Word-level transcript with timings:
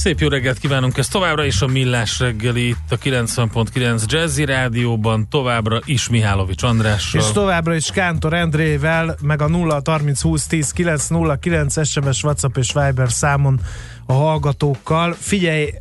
Szép 0.00 0.20
jó 0.20 0.28
reggelt 0.28 0.58
kívánunk, 0.58 0.98
ez 0.98 1.08
továbbra 1.08 1.44
is 1.44 1.60
a 1.60 1.66
Millás 1.66 2.18
reggeli 2.18 2.68
itt 2.68 2.90
a 2.90 2.98
90.9 2.98 4.06
Jazzy 4.06 4.44
Rádióban, 4.44 5.28
továbbra 5.28 5.80
is 5.84 6.08
Mihálovics 6.08 6.62
Andrással. 6.62 7.20
És 7.20 7.26
továbbra 7.26 7.74
is 7.74 7.90
Kántor 7.90 8.34
Endrével, 8.34 9.16
meg 9.22 9.42
a 9.42 9.48
0 9.48 9.80
30 9.84 10.20
20 10.20 10.46
10 10.46 10.70
9 10.70 11.06
0 11.06 11.36
9 11.36 11.86
SMS, 11.88 12.22
WhatsApp 12.22 12.56
és 12.56 12.72
Viber 12.72 13.10
számon 13.10 13.60
a 14.06 14.12
hallgatókkal. 14.12 15.16
Figyelj, 15.18 15.74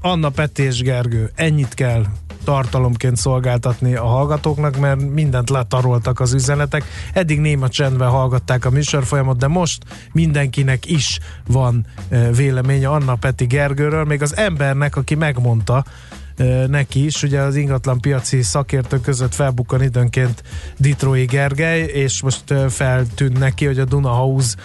Anna 0.00 0.28
Peti 0.28 0.62
és 0.62 0.82
Gergő, 0.82 1.30
ennyit 1.34 1.74
kell 1.74 2.04
tartalomként 2.44 3.16
szolgáltatni 3.16 3.94
a 3.94 4.04
hallgatóknak, 4.04 4.78
mert 4.78 5.10
mindent 5.10 5.50
letaroltak 5.50 6.20
az 6.20 6.32
üzenetek. 6.32 6.84
Eddig 7.12 7.40
néma 7.40 7.68
csendben 7.68 8.08
hallgatták 8.08 8.64
a 8.64 8.70
műsorfolyamot, 8.70 9.36
de 9.36 9.46
most 9.46 9.84
mindenkinek 10.12 10.86
is 10.86 11.18
van 11.46 11.86
véleménye 12.36 12.88
Anna 12.88 13.14
Peti 13.14 13.44
Gergőről, 13.46 14.04
még 14.04 14.22
az 14.22 14.36
embernek, 14.36 14.96
aki 14.96 15.14
megmondta, 15.14 15.84
neki 16.68 17.04
is. 17.04 17.22
Ugye 17.22 17.40
az 17.40 17.56
ingatlan 17.56 18.00
piaci 18.00 18.42
szakértők 18.42 19.00
között 19.00 19.34
felbukkan 19.34 19.82
időnként 19.82 20.42
Ditrói 20.76 21.24
Gergely, 21.24 21.80
és 21.80 22.22
most 22.22 22.54
feltűnt 22.68 23.38
neki, 23.38 23.66
hogy 23.66 23.78
a 23.78 23.84
Duna 23.84 24.10
House 24.10 24.56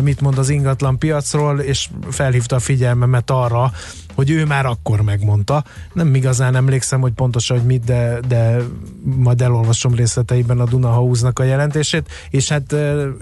mit 0.00 0.20
mond 0.20 0.38
az 0.38 0.48
ingatlan 0.48 0.98
piacról, 0.98 1.60
és 1.60 1.88
felhívta 2.10 2.56
a 2.56 2.58
figyelmemet 2.58 3.30
arra, 3.30 3.72
hogy 4.14 4.30
ő 4.30 4.44
már 4.44 4.66
akkor 4.66 5.00
megmondta. 5.00 5.64
Nem 5.92 6.14
igazán 6.14 6.54
emlékszem, 6.54 7.00
hogy 7.00 7.12
pontosan, 7.12 7.56
hogy 7.56 7.66
mit, 7.66 7.84
de, 7.84 8.20
de 8.28 8.56
majd 9.02 9.42
elolvasom 9.42 9.94
részleteiben 9.94 10.60
a 10.60 10.64
Duna 10.64 10.90
House-nak 10.90 11.38
a 11.38 11.44
jelentését, 11.44 12.08
és 12.30 12.48
hát 12.48 12.72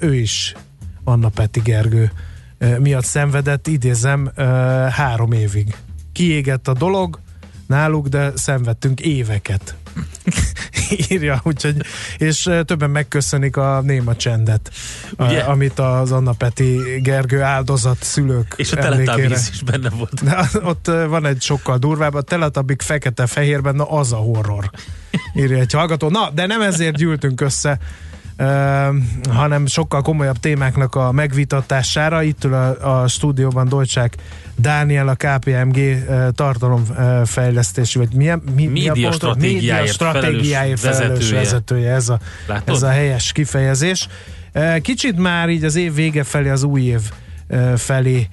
ő 0.01 0.15
is 0.15 0.55
Anna 1.05 1.29
Peti 1.29 1.61
Gergő 1.61 2.13
miatt 2.79 3.05
szenvedett, 3.05 3.67
idézem, 3.67 4.31
három 4.91 5.33
évig. 5.33 5.77
Kiégett 6.13 6.69
a 6.69 6.73
dolog, 6.73 7.21
náluk, 7.69 8.07
de 8.07 8.33
szenvedtünk 8.35 9.01
éveket. 9.01 9.75
Írja, 11.09 11.41
úgyhogy, 11.45 11.77
és 12.19 12.51
többen 12.65 12.91
megköszönik 12.91 13.57
a 13.57 13.81
néma 13.81 14.17
csendet, 14.17 14.71
Ugye? 15.19 15.41
A, 15.41 15.51
amit 15.51 15.79
az 15.79 16.13
Anna 16.13 16.33
Peti 16.33 17.01
Gergő 17.03 17.43
áldozat 17.43 18.03
szülők 18.03 18.55
És 18.57 18.73
a 18.73 18.77
teletabiz 18.77 19.49
is 19.53 19.63
benne 19.63 19.89
volt. 19.89 20.25
De 20.25 20.49
ott 20.63 20.87
van 20.87 21.27
egy 21.27 21.43
sokkal 21.43 21.79
durvább, 21.79 22.15
a 22.15 22.23
teletabik 22.23 22.83
fekete-fehérben, 22.83 23.75
na 23.75 23.91
az 23.91 24.13
a 24.13 24.17
horror. 24.17 24.71
Írja 25.35 25.59
egy 25.59 25.73
hallgató. 25.73 26.09
Na, 26.09 26.31
de 26.31 26.47
nem 26.47 26.61
ezért 26.61 26.97
gyűltünk 26.97 27.41
össze, 27.41 27.79
hanem 29.31 29.67
sokkal 29.67 30.03
komolyabb 30.03 30.37
témáknak 30.37 30.95
a 30.95 31.13
megvitatására. 31.13 32.23
Itt 32.23 32.45
ül 32.45 32.55
a, 32.55 33.03
a 33.03 33.09
stúdióban 33.09 33.69
Dolcsák 33.69 34.15
Dániel, 34.57 35.09
a 35.09 35.15
KPMG 35.15 36.05
tartalomfejlesztési, 36.35 37.99
vagy 37.99 38.13
milyen, 38.15 38.43
mi, 38.55 38.67
média 38.67 38.93
mi 38.93 39.05
a 39.05 39.13
stratégiáért, 39.13 39.79
média 39.79 39.93
stratégiáért 39.93 40.81
felelős, 40.81 41.01
felelős 41.01 41.31
vezetője. 41.31 41.41
vezetője. 41.41 41.95
Ez 41.95 42.09
a, 42.09 42.19
ez 42.65 42.83
a 42.83 42.89
helyes 42.89 43.33
kifejezés. 43.33 44.09
Kicsit 44.83 45.17
már 45.17 45.49
így 45.49 45.65
az 45.65 45.77
év 45.77 45.95
vége 45.95 46.25
felé 46.25 46.49
az 46.49 46.63
új 46.63 46.83
év 46.83 47.01
felé 47.77 48.29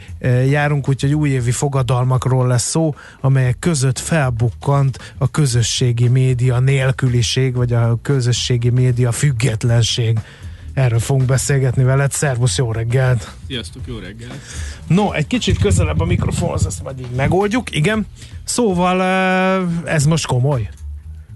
járunk, 0.50 0.90
úgyhogy 0.90 1.14
újévi 1.14 1.52
fogadalmakról 1.52 2.48
lesz 2.48 2.70
szó, 2.70 2.96
amelyek 3.22 3.60
között 3.60 4.00
felbukkant 4.00 5.16
a 5.18 5.32
közösségi 5.32 6.08
média 6.08 6.60
nélküliség, 6.60 7.56
vagy 7.56 7.74
a 7.74 7.98
közösségi 8.02 8.70
média 8.70 9.12
függetlenség. 9.12 10.20
Erről 10.74 11.00
fogunk 11.00 11.26
beszélgetni 11.26 11.84
veled. 11.84 12.12
Szervusz, 12.12 12.58
jó 12.58 12.72
reggelt! 12.72 13.32
Sziasztok, 13.48 13.82
jó 13.86 13.98
reggelt! 13.98 14.40
No, 14.88 15.12
egy 15.12 15.28
kicsit 15.28 15.58
közelebb 15.58 16.00
a 16.00 16.06
mikrofonhoz, 16.06 16.66
azt 16.66 16.84
majd 16.84 17.00
így 17.00 17.12
megoldjuk, 17.16 17.76
igen. 17.76 18.06
Szóval 18.44 19.02
ez 19.86 20.06
most 20.06 20.26
komoly. 20.26 20.70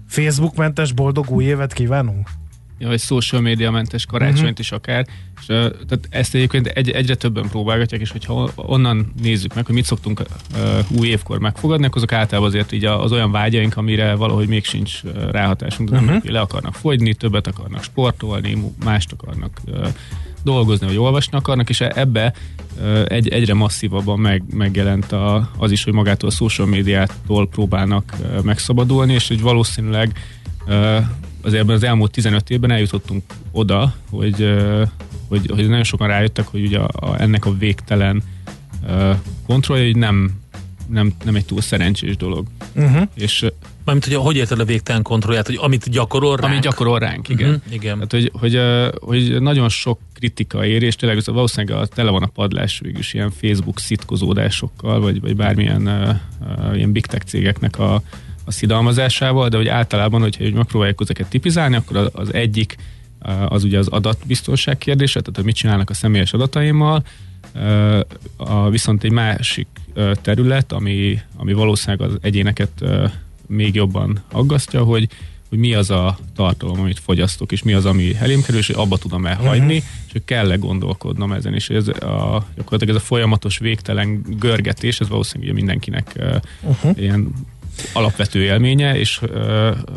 Facebook-mentes 0.08 0.92
boldog 0.92 1.30
új 1.30 1.44
évet 1.44 1.72
kívánunk? 1.72 2.28
Vagy 2.86 3.00
social 3.00 3.40
media 3.40 3.70
mentes 3.70 4.06
karácsonyt 4.06 4.40
uh-huh. 4.40 4.58
is 4.58 4.72
akár. 4.72 5.06
És, 5.40 5.46
tehát 5.46 6.08
ezt 6.10 6.34
egyébként 6.34 6.66
egy, 6.66 6.90
egyre 6.90 7.14
többen 7.14 7.48
próbálgatják, 7.48 8.00
és 8.00 8.10
hogyha 8.10 8.50
onnan 8.54 9.12
nézzük 9.22 9.54
meg, 9.54 9.66
hogy 9.66 9.74
mit 9.74 9.84
szoktunk 9.84 10.20
uh, 10.20 10.98
új 10.98 11.08
évkor 11.08 11.38
megfogadni, 11.38 11.84
akkor 11.84 11.96
azok 11.96 12.12
általában 12.12 12.48
azért 12.48 12.72
így 12.72 12.84
az 12.84 13.12
olyan 13.12 13.30
vágyaink, 13.30 13.76
amire 13.76 14.14
valahogy 14.14 14.48
még 14.48 14.64
sincs 14.64 15.02
ráhatásunk, 15.30 15.90
de 15.90 15.96
uh-huh. 15.96 16.10
nem, 16.10 16.20
le 16.24 16.40
akarnak 16.40 16.74
fogyni, 16.74 17.14
többet 17.14 17.46
akarnak 17.46 17.82
sportolni, 17.82 18.56
mást 18.84 19.12
akarnak 19.12 19.60
uh, 19.66 19.88
dolgozni, 20.44 20.86
vagy 20.86 20.98
olvasni 20.98 21.36
akarnak, 21.36 21.68
és 21.68 21.80
ebbe 21.80 22.32
egy, 23.06 23.28
egyre 23.28 23.54
masszívabban 23.54 24.18
meg, 24.18 24.42
megjelent 24.54 25.12
a, 25.12 25.50
az 25.58 25.70
is, 25.70 25.84
hogy 25.84 25.92
magától 25.92 26.28
a 26.28 26.32
social 26.32 26.66
médiától 26.66 27.48
próbálnak 27.48 28.16
megszabadulni, 28.42 29.12
és 29.12 29.28
hogy 29.28 29.40
valószínűleg 29.40 30.18
azért 31.42 31.68
az 31.68 31.82
elmúlt 31.82 32.10
15 32.10 32.50
évben 32.50 32.70
eljutottunk 32.70 33.22
oda, 33.50 33.94
hogy, 34.10 34.54
hogy, 35.28 35.50
hogy 35.54 35.68
nagyon 35.68 35.84
sokan 35.84 36.08
rájöttek, 36.08 36.46
hogy 36.46 36.64
ugye 36.64 36.78
a, 36.78 36.88
a, 36.92 37.20
ennek 37.20 37.46
a 37.46 37.56
végtelen 37.56 38.22
kontrollja 39.46 39.84
hogy 39.84 39.96
nem, 39.96 40.40
nem, 40.86 41.12
nem 41.24 41.34
egy 41.34 41.44
túl 41.44 41.60
szerencsés 41.60 42.16
dolog. 42.16 42.46
Uh-huh. 42.74 43.08
És 43.14 43.46
Mármint, 43.84 44.04
hogy 44.04 44.14
hogy 44.14 44.36
érted 44.36 44.60
a 44.60 44.64
végtelen 44.64 45.02
kontrollját, 45.02 45.46
hogy 45.46 45.58
amit 45.60 45.90
gyakorol 45.90 46.36
ránk? 46.36 46.52
Amit 46.52 46.64
gyakorol 46.64 46.98
ránk, 46.98 47.28
igen. 47.28 47.48
Uh-huh, 47.48 47.72
igen. 47.72 47.94
Tehát, 47.94 48.12
hogy, 48.12 48.30
hogy, 48.40 48.60
hogy, 49.00 49.40
nagyon 49.40 49.68
sok 49.68 49.98
kritika 50.14 50.66
ér, 50.66 50.82
és 50.82 50.96
tényleg 50.96 51.22
valószínűleg 51.24 51.82
a, 51.82 51.86
tele 51.86 52.10
van 52.10 52.22
a 52.22 52.26
padlás 52.26 52.78
végülis 52.78 53.14
ilyen 53.14 53.30
Facebook 53.30 53.78
szitkozódásokkal, 53.78 55.00
vagy, 55.00 55.20
vagy 55.20 55.36
bármilyen 55.36 55.86
uh, 55.86 56.16
uh, 56.68 56.76
ilyen 56.76 56.92
big 56.92 57.06
tech 57.06 57.24
cégeknek 57.24 57.78
a, 57.78 58.02
a 58.44 58.50
szidalmazásával, 58.50 59.48
de 59.48 59.56
hogy 59.56 59.68
általában, 59.68 60.20
hogyha 60.20 60.44
hogy 60.44 60.54
megpróbáljuk 60.54 61.00
ezeket 61.00 61.28
tipizálni, 61.28 61.76
akkor 61.76 62.10
az 62.12 62.34
egyik 62.34 62.76
az 63.48 63.64
ugye 63.64 63.78
az 63.78 63.88
adatbiztonság 63.88 64.78
kérdése, 64.78 65.20
tehát 65.20 65.36
hogy 65.36 65.44
mit 65.44 65.54
csinálnak 65.54 65.90
a 65.90 65.94
személyes 65.94 66.32
adataimmal, 66.32 67.04
a, 68.36 68.68
viszont 68.68 69.04
egy 69.04 69.12
másik 69.12 69.66
terület, 70.22 70.72
ami, 70.72 71.20
ami 71.36 71.52
valószínűleg 71.52 72.08
az 72.08 72.18
egyéneket 72.20 72.84
még 73.46 73.74
jobban 73.74 74.22
aggasztja, 74.32 74.82
hogy, 74.82 75.08
hogy 75.48 75.58
mi 75.58 75.74
az 75.74 75.90
a 75.90 76.18
tartalom, 76.34 76.80
amit 76.80 76.98
fogyasztok, 76.98 77.52
és 77.52 77.62
mi 77.62 77.72
az, 77.72 77.86
ami 77.86 78.16
elém 78.18 78.42
kerül, 78.42 78.60
és 78.60 78.66
hogy 78.66 78.76
abba 78.76 78.98
tudom 78.98 79.26
elhagyni, 79.26 79.76
uh-huh. 79.76 79.90
és 80.06 80.12
hogy 80.12 80.24
kell-e 80.24 80.56
gondolkodnom 80.56 81.32
ezen, 81.32 81.54
és 81.54 81.70
ez 81.70 81.88
a, 81.88 82.46
gyakorlatilag 82.56 82.88
ez 82.88 83.02
a 83.02 83.06
folyamatos 83.06 83.58
végtelen 83.58 84.24
görgetés, 84.38 85.00
ez 85.00 85.08
valószínűleg 85.08 85.54
mindenkinek 85.54 86.14
uh-huh. 86.62 86.98
ilyen 86.98 87.32
alapvető 87.92 88.42
élménye, 88.42 88.98
és 88.98 89.20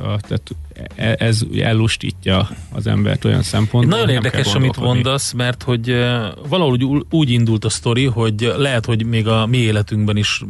tehát 0.01 0.55
e, 0.95 1.16
ez 1.19 1.41
ellustítja 1.61 2.49
az 2.71 2.88
embert 2.88 3.25
olyan 3.25 3.41
szempontból. 3.44 3.99
Nagyon 3.99 4.13
érdekes, 4.13 4.53
amit 4.53 4.77
mondasz, 4.77 5.31
mert 5.31 5.63
hogy 5.63 5.88
valahogy 6.47 6.83
úgy 7.09 7.29
indult 7.29 7.66
a 7.66 7.69
sztori, 7.69 8.05
hogy 8.05 8.53
lehet, 8.57 8.85
hogy 8.85 9.05
még 9.05 9.27
a 9.27 9.45
mi 9.45 9.57
életünkben 9.57 10.17
is, 10.17 10.41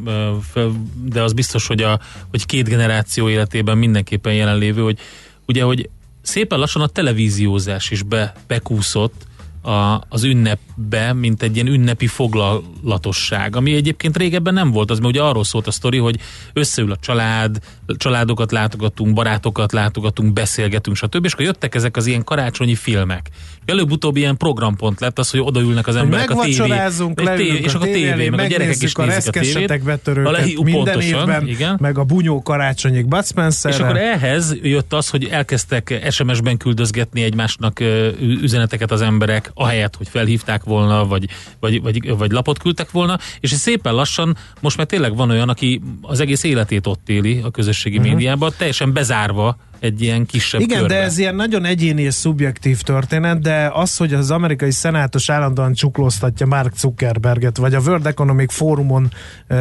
de 1.06 1.22
az 1.22 1.34
biztos, 1.34 1.68
hogy, 1.68 1.82
a, 1.82 2.00
hogy 2.30 2.46
két 2.46 2.70
generáció 2.70 3.30
életében 3.30 3.78
mindenképpen 3.78 4.34
jelenlévő, 4.34 4.82
hogy 4.82 5.00
ugye, 5.46 5.64
hogy 5.64 5.90
szépen 6.22 6.60
lassan 6.60 6.82
a 6.82 6.88
televíziózás 6.88 7.92
is 7.92 8.04
be, 8.04 8.34
bekúszott, 8.48 9.28
a, 9.64 10.02
az 10.10 10.24
ünnepbe, 10.24 11.14
mint 11.14 11.44
egy 11.44 11.56
ilyen 11.56 11.68
ünnepi 11.68 12.08
foglalatosság, 12.08 13.56
ami 13.56 13.74
egyébként 13.74 14.18
régebben 14.18 14.54
nem 14.54 14.72
volt, 14.72 14.92
az 14.92 15.00
mert 15.00 15.14
ugye 15.14 15.22
arról 15.22 15.44
szólt 15.44 15.68
a 15.68 15.72
sztori, 15.72 15.98
hogy 15.98 16.20
összeül 16.54 16.92
a 16.92 16.96
család, 16.96 17.58
családokat 17.98 18.52
látogatunk, 18.52 19.14
barátokat 19.14 19.72
látogatunk, 19.72 20.34
beszélgetünk, 20.34 20.96
stb. 20.96 21.26
És 21.26 21.34
akkor 21.34 21.46
jöttek 21.46 21.76
ezek 21.76 21.98
az 21.98 22.06
ilyen 22.06 22.24
karácsonyi 22.24 22.76
filmek. 22.76 23.30
Előbb-utóbb 23.66 24.16
ilyen 24.16 24.38
programpont 24.38 25.00
lett 25.00 25.20
az, 25.20 25.30
hogy 25.30 25.40
odaülnek 25.40 25.88
az 25.88 25.96
emberek 25.96 26.32
a 26.32 26.42
tévé, 26.42 26.82
tévé 27.16 27.58
és 27.58 27.74
a 27.74 27.80
tévé, 27.80 28.30
meg 28.30 28.40
a 28.40 28.48
gyerekek 28.48 28.82
is 28.82 28.94
a 28.94 29.06
nézik 29.06 29.36
a 29.36 29.40
tévét. 29.40 29.84
betörőket 29.84 30.28
a 30.28 30.32
lehi, 30.32 30.58
minden 30.64 30.84
pontosan, 30.84 31.20
évben, 31.20 31.48
igen. 31.48 31.78
meg 31.82 31.98
a 31.98 32.04
bunyó 32.04 32.42
karácsonyig 32.42 33.08
Bud 33.08 33.24
És 33.64 33.80
akkor 33.80 33.98
ehhez 33.98 34.56
jött 34.62 34.94
az, 34.94 35.10
hogy 35.10 35.26
elkezdtek 35.26 36.08
SMS-ben 36.10 36.58
küldözgetni 36.58 37.24
egymásnak 37.24 37.80
üzeneteket 38.20 38.92
az 38.92 39.02
emberek, 39.02 39.52
ahelyett, 39.54 39.96
hogy 39.96 40.08
felhívták 40.08 40.64
volna, 40.64 41.06
vagy, 41.06 41.30
vagy, 41.60 41.82
vagy, 41.82 42.18
vagy 42.18 42.32
lapot 42.32 42.60
küldtek 42.60 42.92
volna, 42.92 43.18
és 43.40 43.52
szépen 43.52 43.94
lassan 43.94 44.38
most 44.60 44.78
már 44.78 44.86
tényleg 44.86 45.16
van 45.16 45.30
olyan, 45.30 45.50
aki 45.50 45.82
az 46.02 46.20
egész 46.20 46.44
életét 46.44 46.88
ott 46.88 47.10
éli 47.10 47.42
a 47.44 47.52
közösségi 47.52 47.98
uh-huh. 47.98 48.14
médiában, 48.14 48.52
teljesen 48.58 48.94
bezárva 48.94 49.58
egy 49.84 50.02
ilyen 50.02 50.26
kisebb 50.26 50.62
Igen, 50.62 50.80
körbe. 50.80 50.94
de 50.94 51.02
ez 51.02 51.18
ilyen 51.18 51.36
nagyon 51.36 51.66
egyéni 51.66 52.02
és 52.02 52.14
szubjektív 52.14 52.82
történet, 52.82 53.42
de 53.42 53.70
az, 53.74 53.98
hogy 53.98 54.14
az 54.14 54.32
amerikai 54.32 54.72
szenátus 54.72 55.30
állandóan 55.30 55.74
csuklóztatja 55.74 56.46
Mark 56.46 56.78
Zuckerberget, 56.78 57.58
vagy 57.58 57.74
a 57.74 57.80
World 57.80 58.06
Economic 58.06 58.54
Forumon 58.54 59.12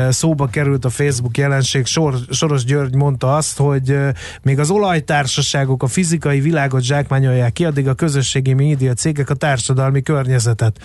szóba 0.08 0.46
került 0.46 0.84
a 0.84 0.90
Facebook 0.90 1.36
jelenség, 1.36 1.86
Sor, 1.86 2.14
Soros 2.30 2.64
György 2.64 2.94
mondta 2.94 3.36
azt, 3.36 3.58
hogy 3.58 3.96
még 4.42 4.58
az 4.58 4.70
olajtársaságok 4.70 5.82
a 5.82 5.86
fizikai 5.86 6.40
világot 6.40 6.82
zsákmányolják 6.82 7.52
ki, 7.52 7.64
addig 7.64 7.88
a 7.88 7.94
közösségi 7.94 8.52
média 8.52 8.92
cégek 8.92 9.30
a 9.30 9.34
társadalmi 9.34 10.02
környezetet. 10.02 10.78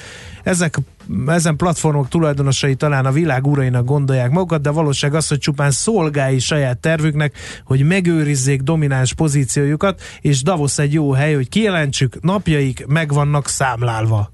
Ezek 0.43 0.77
ezen 1.27 1.55
platformok 1.55 2.07
tulajdonosai 2.07 2.75
talán 2.75 3.05
a 3.05 3.11
világ 3.11 3.47
urainak 3.47 3.85
gondolják 3.85 4.31
magukat, 4.31 4.61
de 4.61 4.69
a 4.69 4.73
valóság 4.73 5.13
az, 5.13 5.27
hogy 5.27 5.39
csupán 5.39 5.71
szolgái 5.71 6.39
saját 6.39 6.77
tervüknek, 6.77 7.37
hogy 7.63 7.85
megőrizzék 7.85 8.61
domináns 8.61 9.13
pozíciójukat, 9.13 10.01
és 10.21 10.43
Davos 10.43 10.77
egy 10.77 10.93
jó 10.93 11.11
hely, 11.11 11.33
hogy 11.33 11.49
kijelentsük, 11.49 12.21
napjaik 12.21 12.85
meg 12.87 13.13
vannak 13.13 13.47
számlálva. 13.47 14.31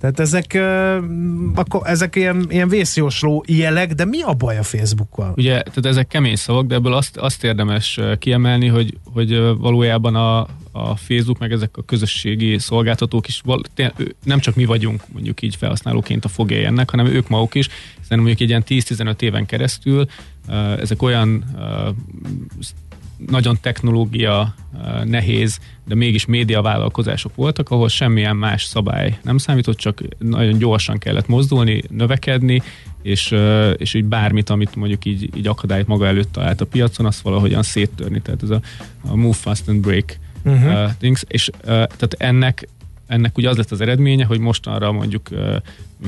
Tehát 0.00 0.20
ezek, 0.20 0.58
akkor 1.54 1.80
ezek 1.84 2.16
ilyen, 2.16 2.46
ilyen 2.48 2.68
vészjósló 2.68 3.44
jelek, 3.46 3.92
de 3.92 4.04
mi 4.04 4.22
a 4.22 4.32
baj 4.32 4.58
a 4.58 4.62
Facebookkal? 4.62 5.32
Ugye, 5.36 5.62
tehát 5.62 5.86
ezek 5.86 6.06
kemény 6.06 6.36
szavak, 6.36 6.66
de 6.66 6.74
ebből 6.74 6.94
azt, 6.94 7.16
azt 7.16 7.44
érdemes 7.44 8.00
kiemelni, 8.18 8.66
hogy, 8.66 8.98
hogy 9.12 9.36
valójában 9.58 10.14
a, 10.14 10.40
a 10.72 10.96
Facebook, 10.96 11.38
meg 11.38 11.52
ezek 11.52 11.76
a 11.76 11.82
közösségi 11.82 12.58
szolgáltatók 12.58 13.28
is 13.28 13.42
nem 14.24 14.38
csak 14.38 14.54
mi 14.54 14.64
vagyunk 14.64 15.02
mondjuk 15.12 15.42
így 15.42 15.56
felhasználóként 15.56 16.24
a 16.24 16.28
fogély 16.28 16.64
ennek, 16.64 16.90
hanem 16.90 17.06
ők 17.06 17.28
maguk 17.28 17.54
is, 17.54 17.68
hiszen 18.00 18.18
mondjuk 18.18 18.40
egy 18.40 18.48
ilyen 18.48 18.64
10-15 18.68 19.20
éven 19.20 19.46
keresztül 19.46 20.06
ezek 20.78 21.02
olyan 21.02 21.44
nagyon 23.26 23.58
technológia 23.60 24.54
nehéz, 25.04 25.58
de 25.84 25.94
mégis 25.94 26.26
médiavállalkozások 26.26 27.34
voltak, 27.34 27.70
ahol 27.70 27.88
semmilyen 27.88 28.36
más 28.36 28.64
szabály 28.64 29.18
nem 29.22 29.38
számított, 29.38 29.76
csak 29.76 30.02
nagyon 30.18 30.58
gyorsan 30.58 30.98
kellett 30.98 31.26
mozdulni, 31.26 31.82
növekedni, 31.90 32.62
és, 33.02 33.34
és 33.76 33.94
így 33.94 34.04
bármit, 34.04 34.50
amit 34.50 34.76
mondjuk 34.76 35.04
így, 35.04 35.36
így 35.36 35.46
akadályt 35.46 35.86
maga 35.86 36.06
előtt 36.06 36.32
talált 36.32 36.60
a 36.60 36.66
piacon, 36.66 37.06
azt 37.06 37.20
valahogyan 37.20 37.62
széttörni. 37.62 38.20
Tehát 38.20 38.42
ez 38.42 38.50
a, 38.50 38.60
a 39.00 39.16
move 39.16 39.36
fast 39.36 39.68
and 39.68 39.80
break 39.80 40.18
uh-huh. 40.44 40.72
uh, 40.72 40.90
things, 40.98 41.24
és 41.28 41.48
uh, 41.48 41.64
tehát 41.66 42.14
ennek 42.18 42.68
ennek 43.10 43.38
ugye 43.38 43.48
az 43.48 43.56
lett 43.56 43.70
az 43.70 43.80
eredménye, 43.80 44.24
hogy 44.24 44.38
mostanra 44.38 44.92
mondjuk 44.92 45.28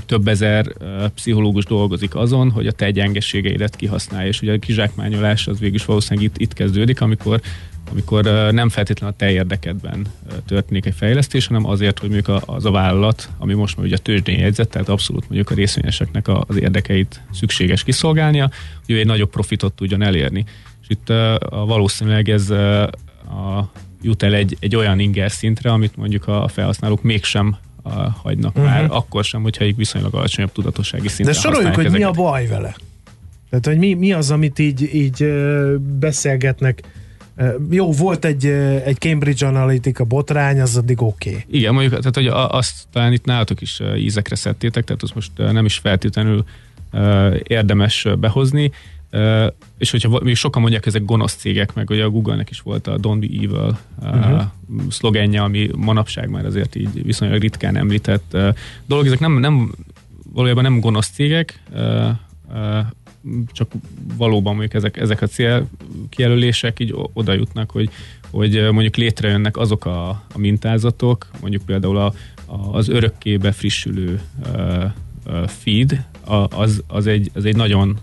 több 0.07 0.29
ezer 0.29 0.73
pszichológus 1.15 1.65
dolgozik 1.65 2.15
azon, 2.15 2.51
hogy 2.51 2.67
a 2.67 2.73
te 2.73 2.91
gyengeségeidet 2.91 3.77
kihasználja, 3.77 4.29
és 4.29 4.43
ugye 4.43 4.53
a 4.53 4.59
kizsákmányolás 4.59 5.47
az 5.47 5.59
végül 5.59 5.75
is 5.75 5.85
valószínűleg 5.85 6.31
itt, 6.31 6.39
itt 6.39 6.53
kezdődik, 6.53 7.01
amikor 7.01 7.41
amikor 7.91 8.25
nem 8.53 8.69
feltétlenül 8.69 9.15
a 9.15 9.19
te 9.19 9.31
érdekedben 9.31 10.07
történik 10.47 10.87
egy 10.87 10.95
fejlesztés, 10.95 11.47
hanem 11.47 11.67
azért, 11.67 11.99
hogy 11.99 12.11
mondjuk 12.11 12.43
az 12.47 12.65
a 12.65 12.71
vállalat, 12.71 13.29
ami 13.39 13.55
most 13.55 13.77
már 13.77 13.87
ugye 13.87 13.97
a 13.97 13.99
tőzsdén 13.99 14.39
jegyzett, 14.39 14.71
tehát 14.71 14.89
abszolút 14.89 15.23
mondjuk 15.23 15.51
a 15.51 15.55
részvényeseknek 15.55 16.29
az 16.29 16.61
érdekeit 16.61 17.21
szükséges 17.33 17.85
kiszolgálnia, 17.85 18.51
hogy 18.87 18.95
ő 18.95 18.99
egy 18.99 19.07
nagyobb 19.07 19.31
profitot 19.31 19.73
tudjon 19.73 20.03
elérni. 20.03 20.45
És 20.83 20.87
itt 20.89 21.13
valószínűleg 21.51 22.29
ez 22.29 22.51
a 22.51 23.71
jut 24.03 24.23
el 24.23 24.35
egy, 24.35 24.57
egy 24.61 24.77
olyan 24.77 24.99
inger 24.99 25.31
szintre, 25.31 25.73
amit 25.73 25.97
mondjuk 25.97 26.29
a 26.29 26.49
felhasználók 26.49 27.03
mégsem 27.03 27.57
a, 27.83 27.91
hagynak 27.91 28.57
uh-huh. 28.57 28.73
már, 28.73 28.87
akkor 28.91 29.25
sem, 29.25 29.43
hogyha 29.43 29.65
egy 29.65 29.77
viszonylag 29.77 30.15
alacsonyabb 30.15 30.53
tudatossági 30.53 31.09
szinten 31.09 31.35
De 31.35 31.41
soroljuk, 31.41 31.75
hogy 31.75 31.85
ezeket. 31.85 32.01
mi 32.01 32.05
a 32.05 32.23
baj 32.23 32.47
vele. 32.47 32.77
Tehát, 33.51 33.67
hogy 33.67 33.79
mi, 33.79 33.95
mi 33.95 34.13
az, 34.13 34.31
amit 34.31 34.59
így, 34.59 34.95
így 34.95 35.33
beszélgetnek 35.99 36.83
jó, 37.71 37.93
volt 37.93 38.25
egy, 38.25 38.47
egy 38.85 38.97
Cambridge 38.99 39.47
Analytica 39.47 40.05
botrány, 40.05 40.61
az 40.61 40.77
addig 40.77 41.03
oké. 41.03 41.29
Okay. 41.29 41.45
Igen, 41.51 41.73
mondjuk, 41.73 41.99
tehát 41.99 42.15
hogy 42.15 42.27
azt 42.51 42.87
talán 42.93 43.13
itt 43.13 43.25
nálatok 43.25 43.61
is 43.61 43.81
ízekre 43.97 44.35
szedtétek, 44.35 44.85
tehát 44.85 45.03
azt 45.03 45.15
most 45.15 45.31
nem 45.37 45.65
is 45.65 45.77
feltétlenül 45.77 46.45
érdemes 47.43 48.07
behozni 48.19 48.71
és 49.79 49.91
hogyha 49.91 50.21
még 50.23 50.35
sokan 50.35 50.63
mondják, 50.63 50.87
ezek 50.87 51.05
gonosz 51.05 51.35
cégek, 51.35 51.75
meg 51.75 51.91
ugye 51.91 52.05
a 52.05 52.11
Google-nek 52.11 52.51
is 52.51 52.61
volt 52.61 52.87
a 52.87 52.99
Don't 52.99 53.17
be 53.21 53.27
evil 53.27 53.79
uh-huh. 54.03 54.43
szlogenje, 54.91 55.43
ami 55.43 55.71
manapság 55.77 56.31
már 56.31 56.45
azért 56.45 56.75
így 56.75 57.05
viszonylag 57.05 57.41
ritkán 57.41 57.77
említett 57.77 58.37
dolog. 58.87 59.07
Ezek 59.07 59.19
nem, 59.21 59.39
nem 59.39 59.73
valójában 60.33 60.63
nem 60.63 60.81
gonosz 60.81 61.09
cégek, 61.09 61.63
csak 63.47 63.73
valóban 64.17 64.53
mondjuk 64.53 64.75
ezek, 64.75 64.97
ezek 64.97 65.23
a 65.23 65.27
cél 65.27 65.69
kijelölések 66.09 66.81
így 66.81 66.95
oda 67.13 67.33
jutnak, 67.33 67.71
hogy, 67.71 67.91
hogy 68.31 68.69
mondjuk 68.71 68.97
létrejönnek 68.97 69.57
azok 69.57 69.85
a, 69.85 70.09
a 70.09 70.39
mintázatok, 70.39 71.27
mondjuk 71.41 71.63
például 71.65 71.97
a, 71.97 72.13
a, 72.47 72.77
az 72.77 72.89
örökkébe 72.89 73.53
frissülő 73.53 74.21
uh, 74.55 74.85
uh, 75.27 75.47
feed, 75.47 76.07
az, 76.51 76.83
az, 76.87 77.07
egy, 77.07 77.31
az 77.35 77.45
egy 77.45 77.57
nagyon 77.57 77.99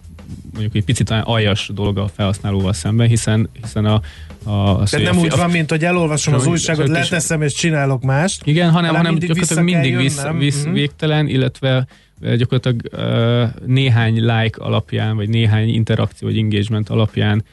mondjuk 0.52 0.76
egy 0.76 0.84
picit 0.84 1.10
aljas 1.10 1.72
dolog 1.74 1.98
a 1.98 2.08
felhasználóval 2.08 2.74
szemben, 2.74 3.08
hiszen, 3.08 3.50
hiszen 3.62 3.86
a, 3.86 4.02
a, 4.44 4.52
a 4.52 4.84
Tehát 4.84 5.12
nem 5.12 5.18
úgy 5.18 5.36
van, 5.36 5.50
mint 5.50 5.70
hogy 5.70 5.86
elolvasom 5.86 6.34
az 6.34 6.46
újságot, 6.46 6.88
leteszem 6.88 7.42
és 7.42 7.54
csinálok 7.54 8.04
mást. 8.04 8.42
Igen, 8.46 8.72
hanem, 8.72 8.96
hanem 8.96 9.12
mindig 9.12 9.28
gyakorlatilag 9.28 9.64
mindig 9.64 9.98
visz, 9.98 10.22
visz, 10.38 10.60
uh-huh. 10.60 10.74
végtelen, 10.74 11.28
illetve 11.28 11.88
gyakorlatilag 12.20 12.82
uh, 12.92 13.66
néhány 13.66 14.14
like 14.14 14.64
alapján, 14.64 15.16
vagy 15.16 15.30
néhány 15.30 15.70
interakció, 15.70 16.28
vagy 16.28 16.38
engagement 16.38 16.90
alapján 16.90 17.44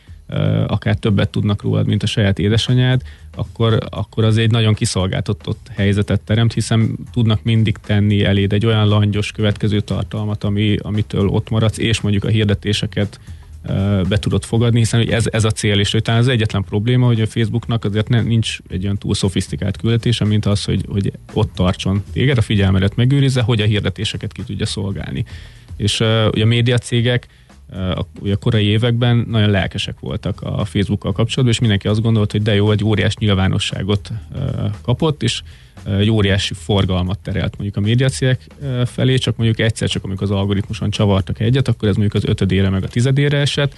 akár 0.67 0.97
többet 0.97 1.31
tudnak 1.31 1.63
rólad, 1.63 1.87
mint 1.87 2.03
a 2.03 2.07
saját 2.07 2.39
édesanyád, 2.39 3.03
akkor, 3.37 3.79
akkor 3.91 4.25
az 4.25 4.37
egy 4.37 4.51
nagyon 4.51 4.75
kiszolgáltatott 4.75 5.71
helyzetet 5.75 6.21
teremt, 6.21 6.53
hiszen 6.53 6.97
tudnak 7.13 7.43
mindig 7.43 7.77
tenni 7.77 8.25
eléd 8.25 8.53
egy 8.53 8.67
olyan 8.67 8.89
langyos 8.89 9.33
következő 9.33 9.81
tartalmat, 9.81 10.45
ami, 10.45 10.77
amitől 10.77 11.29
ott 11.29 11.51
maradsz, 11.51 11.79
és 11.79 12.01
mondjuk 12.01 12.25
a 12.25 12.29
hirdetéseket 12.29 13.21
be 14.09 14.19
tudod 14.19 14.45
fogadni, 14.45 14.79
hiszen 14.79 15.09
ez, 15.09 15.25
ez 15.31 15.45
a 15.45 15.51
cél, 15.51 15.79
és 15.79 15.97
talán 16.03 16.21
az 16.21 16.29
egyetlen 16.29 16.65
probléma, 16.65 17.07
hogy 17.07 17.21
a 17.21 17.27
Facebooknak 17.27 17.85
azért 17.85 18.09
nem, 18.09 18.27
nincs 18.27 18.59
egy 18.69 18.85
olyan 18.85 18.99
túl 18.99 19.15
szofisztikált 19.15 19.77
küldetése, 19.77 20.25
mint 20.25 20.47
az, 20.47 20.65
hogy, 20.65 20.85
hogy 20.89 21.13
ott 21.33 21.55
tartson 21.55 22.03
téged, 22.13 22.39
a 22.39 22.43
figyelmedet 22.43 22.97
megőrizze, 22.97 23.41
hogy 23.43 23.61
a 23.61 23.65
hirdetéseket 23.65 24.33
ki 24.33 24.43
tudja 24.43 24.67
szolgálni. 24.67 25.25
És 25.77 26.01
uh, 26.01 26.27
ugye 26.33 26.43
a 26.43 26.47
médiacégek 26.47 27.27
a, 27.71 28.07
a 28.31 28.37
korai 28.41 28.65
években 28.65 29.27
nagyon 29.29 29.51
lelkesek 29.51 30.01
voltak 30.01 30.43
a 30.43 30.65
Facebookkal 30.65 31.13
kapcsolatban, 31.13 31.49
és 31.49 31.61
mindenki 31.61 31.89
azt 31.89 32.03
gondolt, 32.03 32.33
hogy 32.33 32.43
de 32.43 32.55
jó, 32.55 32.71
egy 32.71 32.85
óriás 32.85 33.17
nyilvánosságot 33.17 34.11
kapott, 34.83 35.23
és 35.23 35.43
egy 35.99 36.11
óriási 36.11 36.55
forgalmat 36.55 37.19
terelt 37.19 37.53
mondjuk 37.57 37.77
a 37.77 37.81
médiacégek 37.81 38.47
felé, 38.85 39.17
csak 39.17 39.37
mondjuk 39.37 39.59
egyszer 39.59 39.89
csak 39.89 40.05
amikor 40.05 40.23
az 40.23 40.31
algoritmuson 40.31 40.91
csavartak 40.91 41.41
egyet, 41.41 41.69
akkor 41.69 41.89
ez 41.89 41.97
mondjuk 41.97 42.23
az 42.23 42.31
ötödére 42.31 42.69
meg 42.69 42.85
a 42.85 42.89
tizedére 42.89 43.39
esett, 43.39 43.75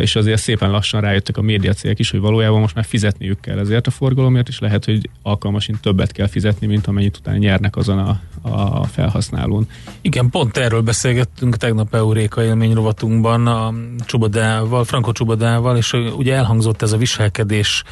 és 0.00 0.16
azért 0.16 0.40
szépen 0.40 0.70
lassan 0.70 1.00
rájöttek 1.00 1.36
a 1.36 1.42
médiacégek 1.42 1.98
is, 1.98 2.10
hogy 2.10 2.20
valójában 2.20 2.60
most 2.60 2.74
már 2.74 2.84
fizetniük 2.84 3.40
kell 3.40 3.58
ezért 3.58 3.86
a 3.86 3.90
forgalomért, 3.90 4.48
és 4.48 4.58
lehet, 4.58 4.84
hogy 4.84 5.10
alkalmasint 5.22 5.80
többet 5.80 6.12
kell 6.12 6.26
fizetni, 6.26 6.66
mint 6.66 6.86
amennyit 6.86 7.16
utána 7.16 7.36
nyernek 7.36 7.76
azon 7.76 7.98
a, 7.98 8.20
a 8.48 8.84
felhasználón. 8.84 9.68
Igen, 10.00 10.30
pont 10.30 10.56
erről 10.56 10.80
beszélgettünk 10.80 11.56
tegnap 11.56 11.94
Euréka 11.94 12.44
élmény 12.44 12.72
rovatunkban 12.72 13.46
a 13.46 13.74
Csubadával, 14.06 14.84
Franco 14.84 15.12
Csubadával, 15.12 15.76
és 15.76 15.92
ugye 15.92 16.34
elhangzott 16.34 16.82
ez 16.82 16.92
a 16.92 16.96
viselkedés 16.96 17.82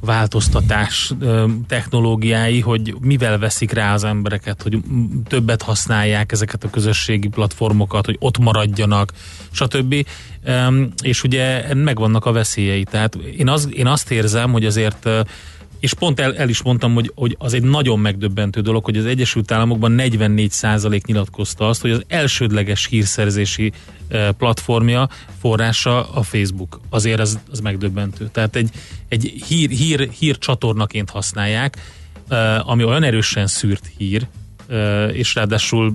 változtatás 0.00 1.12
technológiái, 1.68 2.60
hogy 2.60 2.94
mivel 3.00 3.38
veszik 3.38 3.72
rá 3.72 3.94
az 3.94 4.04
embereket, 4.04 4.62
hogy 4.62 4.78
többet 5.26 5.62
használják 5.62 6.32
ezeket 6.32 6.64
a 6.64 6.70
közösségi 6.70 7.28
platformokat, 7.28 8.04
hogy 8.04 8.16
ott 8.20 8.38
maradjanak, 8.38 9.12
stb. 9.50 10.06
És 11.02 11.22
ugye 11.22 11.74
megvannak 11.74 12.24
a 12.24 12.32
veszélyei. 12.32 12.84
Tehát 12.84 13.14
én, 13.14 13.48
az, 13.48 13.68
én 13.72 13.86
azt 13.86 14.10
érzem, 14.10 14.52
hogy 14.52 14.64
azért 14.64 15.08
és 15.80 15.94
pont 15.94 16.20
el, 16.20 16.36
el 16.36 16.48
is 16.48 16.62
mondtam, 16.62 16.94
hogy, 16.94 17.12
hogy 17.14 17.36
az 17.38 17.52
egy 17.54 17.62
nagyon 17.62 17.98
megdöbbentő 17.98 18.60
dolog, 18.60 18.84
hogy 18.84 18.96
az 18.96 19.06
Egyesült 19.06 19.50
Államokban 19.50 19.94
44% 19.98 21.06
nyilatkozta 21.06 21.68
azt, 21.68 21.80
hogy 21.80 21.90
az 21.90 22.02
elsődleges 22.08 22.86
hírszerzési 22.86 23.72
eh, 24.08 24.28
platformja, 24.30 25.08
forrása 25.40 26.10
a 26.10 26.22
Facebook. 26.22 26.80
Azért 26.90 27.20
az, 27.20 27.38
az 27.50 27.60
megdöbbentő. 27.60 28.28
Tehát 28.32 28.56
egy, 28.56 28.70
egy 29.08 29.42
hír, 29.46 29.70
hír, 29.70 30.08
hír 30.18 30.38
csatornaként 30.38 31.10
használják, 31.10 31.76
eh, 32.28 32.68
ami 32.68 32.84
olyan 32.84 33.02
erősen 33.02 33.46
szűrt 33.46 33.90
hír, 33.96 34.26
eh, 34.68 35.16
és 35.16 35.34
ráadásul 35.34 35.94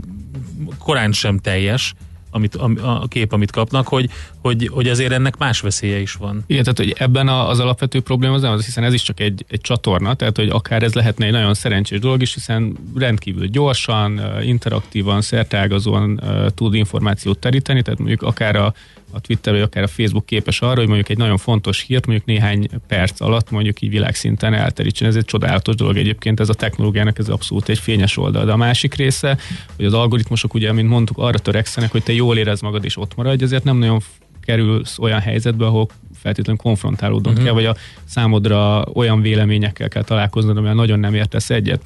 korán 0.78 1.12
sem 1.12 1.40
teljes, 1.40 1.94
amit, 2.34 2.56
a, 2.56 2.72
a 3.02 3.08
kép, 3.08 3.32
amit 3.32 3.52
kapnak, 3.52 3.88
hogy, 3.88 4.10
hogy, 4.42 4.70
hogy 4.72 4.88
azért 4.88 5.12
ennek 5.12 5.38
más 5.38 5.60
veszélye 5.60 6.00
is 6.00 6.14
van. 6.14 6.44
Igen, 6.48 6.64
tehát 6.64 6.78
hogy 6.78 6.96
ebben 6.98 7.28
az 7.28 7.60
alapvető 7.60 8.02
probléma 8.02 8.34
az 8.34 8.42
nem 8.42 8.52
az, 8.52 8.66
hiszen 8.66 8.84
ez 8.84 8.94
is 8.94 9.02
csak 9.02 9.20
egy, 9.20 9.46
egy 9.48 9.62
csatorna, 9.62 10.14
tehát 10.14 10.38
hogy 10.38 10.50
akár 10.50 10.84
ez 10.84 10.94
lehetne 10.94 11.26
egy 11.26 11.32
nagyon 11.32 11.54
szerencsés 11.54 12.00
dolog 12.00 12.22
is, 12.22 12.34
hiszen 12.34 12.78
rendkívül 12.96 13.48
gyorsan, 13.48 14.22
interaktívan, 14.44 15.22
szerteágazóan 15.22 16.22
tud 16.56 16.74
információt 16.74 17.40
teríteni, 17.40 17.82
tehát 17.82 18.00
mondjuk 18.00 18.22
akár 18.22 18.56
a 18.56 18.74
a 19.14 19.20
Twitter 19.20 19.54
vagy 19.54 19.62
akár 19.62 19.84
a 19.84 19.88
Facebook 19.88 20.26
képes 20.26 20.62
arra, 20.62 20.76
hogy 20.76 20.88
mondjuk 20.88 21.10
egy 21.10 21.18
nagyon 21.18 21.38
fontos 21.38 21.82
hírt 21.82 22.06
mondjuk 22.06 22.28
néhány 22.28 22.68
perc 22.88 23.22
alatt 23.22 23.52
mondjuk 23.52 23.82
így 23.82 23.90
világszinten 23.90 24.54
elterítsen. 24.54 25.08
Ez 25.08 25.16
egy 25.16 25.26
csodálatos 25.26 25.76
dolog 25.76 25.98
egyébként, 25.98 26.40
ez 26.40 26.50
a 26.50 26.54
technológiának 26.54 27.20
ez 27.20 27.30
abszolút 27.30 27.70
egy 27.70 27.80
fényes 27.80 28.18
oldal. 28.18 28.46
De 28.46 28.52
a 28.52 28.58
másik 28.58 28.94
része, 28.94 29.38
hogy 29.76 29.86
az 29.86 29.94
algoritmusok 29.94 30.54
ugye, 30.54 30.72
mint 30.72 30.90
mondtuk, 30.90 31.18
arra 31.18 31.40
törekszenek, 31.40 31.92
hogy 31.92 32.04
te 32.04 32.14
jól 32.14 32.38
érez 32.38 32.62
magad 32.62 32.86
és 32.86 32.98
ott 32.98 33.16
maradj, 33.16 33.44
ezért 33.44 33.64
nem 33.64 33.78
nagyon 33.78 34.00
kerülsz 34.42 35.00
olyan 35.00 35.20
helyzetbe, 35.20 35.66
ahol 35.66 35.88
feltétlenül 36.16 36.62
konfrontálódnod 36.62 37.32
uh-huh. 37.32 37.46
kell, 37.46 37.54
vagy 37.54 37.66
a 37.66 37.76
számodra 38.04 38.86
olyan 38.94 39.22
véleményekkel 39.22 39.88
kell 39.88 40.04
találkoznod, 40.04 40.58
amivel 40.58 40.76
nagyon 40.76 41.00
nem 41.00 41.14
értesz 41.14 41.50
egyet 41.50 41.82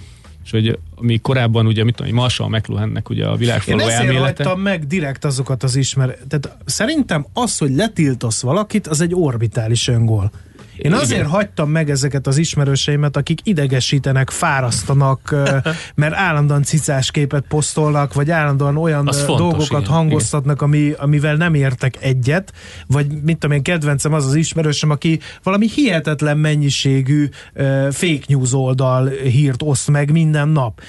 és 0.48 0.54
hogy 0.54 0.80
mi 1.00 1.18
korábban 1.18 1.66
ugye, 1.66 1.84
mit 1.84 1.96
tudom, 1.96 2.14
Marshall 2.14 2.50
McLuhannek 2.50 3.10
ugye 3.10 3.26
a 3.26 3.36
világfaló 3.36 3.80
Én 3.80 3.90
elmélete. 3.90 4.24
hagytam 4.24 4.62
meg 4.62 4.88
direkt 4.88 5.26
azokat 5.26 5.64
az 5.64 5.76
ismer... 5.76 6.18
Tehát 6.28 6.58
szerintem 6.66 7.26
az, 7.34 7.58
hogy 7.58 7.76
letiltasz 7.76 8.42
valakit, 8.42 8.88
az 8.88 9.02
egy 9.02 9.14
orbitális 9.16 9.88
öngól. 9.88 10.32
Én 10.78 10.94
azért 10.94 11.20
Igen. 11.20 11.32
hagytam 11.32 11.70
meg 11.70 11.90
ezeket 11.90 12.28
az 12.28 12.38
ismerőseimet, 12.38 13.18
akik 13.18 13.40
idegesítenek, 13.44 14.30
fárasztanak, 14.30 15.36
mert 15.96 16.14
állandóan 16.14 16.64
cicás 16.64 17.12
képet 17.12 17.46
posztolnak, 17.48 18.14
vagy 18.14 18.32
állandóan 18.32 18.78
olyan 18.78 19.08
az 19.08 19.26
dolgokat 19.26 19.68
fontos, 19.68 19.88
hangoztatnak, 19.88 20.62
ami, 20.62 20.94
amivel 20.98 21.36
nem 21.36 21.54
értek 21.54 21.98
egyet, 22.00 22.54
vagy 22.88 23.08
mit 23.24 23.38
tudom 23.38 23.56
én, 23.56 23.64
kedvencem 23.64 24.14
az 24.14 24.26
az 24.26 24.36
ismerősöm, 24.36 24.90
aki 24.90 25.20
valami 25.44 25.68
hihetetlen 25.70 26.38
mennyiségű 26.38 27.30
fake 27.92 28.24
news 28.28 28.54
oldal 28.54 29.08
hírt 29.08 29.62
oszt 29.64 29.90
meg 29.90 30.12
minden 30.12 30.50
nap. 30.50 30.82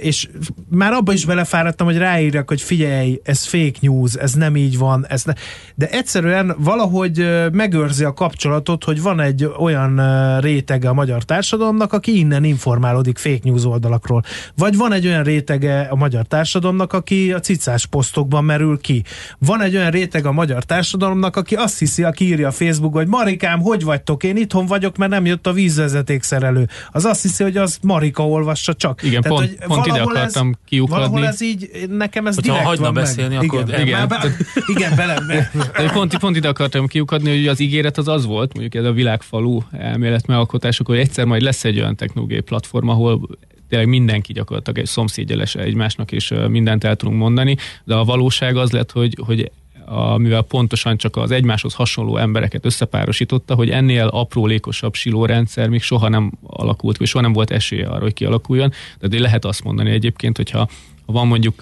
És 0.00 0.28
már 0.70 0.92
abba 0.92 1.12
is 1.12 1.24
belefáradtam, 1.24 1.86
hogy 1.86 1.98
ráírjak, 1.98 2.48
hogy 2.48 2.60
figyelj, 2.60 3.20
ez 3.24 3.44
fake 3.44 3.78
news, 3.80 4.14
ez 4.14 4.32
nem 4.32 4.56
így 4.56 4.78
van, 4.78 5.06
ez 5.08 5.24
ne... 5.24 5.32
de 5.74 5.88
egyszerűen 5.88 6.54
valahogy 6.58 7.28
megőrzi 7.52 8.04
a 8.04 8.12
kapcsolatot, 8.12 8.84
hogy 8.84 9.02
van 9.02 9.17
van 9.18 9.26
egy 9.26 9.44
olyan 9.58 10.00
rétege 10.40 10.88
a 10.88 10.92
magyar 10.92 11.22
társadalomnak, 11.22 11.92
aki 11.92 12.18
innen 12.18 12.44
informálódik 12.44 13.18
fake 13.18 13.40
news 13.42 13.64
oldalakról. 13.64 14.22
Vagy 14.56 14.76
van 14.76 14.92
egy 14.92 15.06
olyan 15.06 15.22
rétege 15.22 15.80
a 15.80 15.94
magyar 15.94 16.26
társadalomnak, 16.26 16.92
aki 16.92 17.32
a 17.32 17.40
cicás 17.40 17.86
posztokban 17.86 18.44
merül 18.44 18.80
ki. 18.80 19.04
Van 19.38 19.62
egy 19.62 19.76
olyan 19.76 19.90
réteg 19.90 20.26
a 20.26 20.32
magyar 20.32 20.64
társadalomnak, 20.64 21.36
aki 21.36 21.54
azt 21.54 21.78
hiszi, 21.78 22.02
aki 22.02 22.24
írja 22.24 22.48
a 22.48 22.50
Facebook, 22.50 22.94
hogy 22.94 23.06
Marikám, 23.06 23.60
hogy 23.60 23.84
vagytok? 23.84 24.24
Én 24.24 24.36
itthon 24.36 24.66
vagyok, 24.66 24.96
mert 24.96 25.10
nem 25.10 25.26
jött 25.26 25.46
a 25.46 25.52
vízvezetékszerelő. 25.52 26.68
Az 26.90 27.04
azt 27.04 27.22
hiszi, 27.22 27.42
hogy 27.42 27.56
az 27.56 27.78
Marika 27.82 28.28
olvassa 28.28 28.74
csak. 28.74 29.02
Igen, 29.02 29.22
Tehát, 29.22 29.38
pont, 29.38 29.64
pont 29.66 29.86
ide 29.86 30.00
akartam 30.00 30.48
ez, 30.48 30.68
kiukadni. 30.68 31.04
Valahol 31.04 31.26
ez 31.26 31.40
így, 31.40 31.70
nekem 31.88 32.26
ez 32.26 32.34
Hogyha 32.34 32.58
direkt 32.58 32.78
van 32.78 32.94
beszélni, 32.94 33.34
meg. 33.34 33.44
akkor... 33.44 33.62
Igen, 33.68 33.80
igen, 33.80 34.08
be, 34.08 34.20
igen 34.74 34.96
bele, 34.96 35.20
be. 35.28 35.50
pont, 35.92 36.18
pont 36.18 36.36
ide 36.36 36.48
akartam 36.48 36.86
kiukadni, 36.86 37.36
hogy 37.36 37.46
az 37.46 37.60
ígéret 37.60 37.98
az 37.98 38.08
az 38.08 38.26
volt, 38.26 38.52
mondjuk 38.52 38.74
ez 38.74 38.84
a 38.84 38.92
világ 38.92 39.07
világfalu 39.08 39.60
elmélet 39.72 40.26
megalkotások, 40.26 40.86
hogy 40.86 40.98
egyszer 40.98 41.24
majd 41.24 41.42
lesz 41.42 41.64
egy 41.64 41.78
olyan 41.78 41.96
technológiai 41.96 42.40
platform, 42.40 42.88
ahol 42.88 43.28
tényleg 43.68 43.88
mindenki 43.88 44.32
gyakorlatilag 44.32 44.78
egy 44.78 44.86
szomszédjeles 44.86 45.54
egymásnak, 45.54 46.12
és 46.12 46.34
mindent 46.48 46.84
el 46.84 46.96
tudunk 46.96 47.18
mondani, 47.18 47.56
de 47.84 47.94
a 47.94 48.04
valóság 48.04 48.56
az 48.56 48.70
lett, 48.70 48.90
hogy, 48.92 49.16
hogy 49.26 49.50
a, 49.84 50.16
mivel 50.16 50.42
pontosan 50.42 50.96
csak 50.96 51.16
az 51.16 51.30
egymáshoz 51.30 51.74
hasonló 51.74 52.16
embereket 52.16 52.64
összepárosította, 52.64 53.54
hogy 53.54 53.70
ennél 53.70 54.06
aprólékosabb 54.06 54.94
silórendszer 54.94 55.68
még 55.68 55.82
soha 55.82 56.08
nem 56.08 56.32
alakult, 56.42 56.96
vagy 56.96 57.06
soha 57.06 57.24
nem 57.24 57.32
volt 57.32 57.50
esélye 57.50 57.86
arra, 57.86 58.02
hogy 58.02 58.14
kialakuljon. 58.14 58.72
De 59.00 59.18
lehet 59.18 59.44
azt 59.44 59.64
mondani 59.64 59.90
egyébként, 59.90 60.36
hogyha 60.36 60.68
ha 61.06 61.14
van 61.14 61.26
mondjuk 61.26 61.60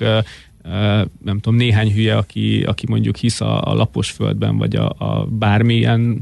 nem 1.24 1.38
tudom, 1.40 1.54
néhány 1.54 1.92
hülye, 1.92 2.16
aki, 2.16 2.62
aki 2.62 2.86
mondjuk 2.88 3.16
hisz 3.16 3.40
a, 3.40 3.62
a 3.62 3.74
lapos 3.74 4.10
földben, 4.10 4.56
vagy 4.56 4.76
a, 4.76 4.88
a 4.98 5.26
bármilyen 5.28 6.20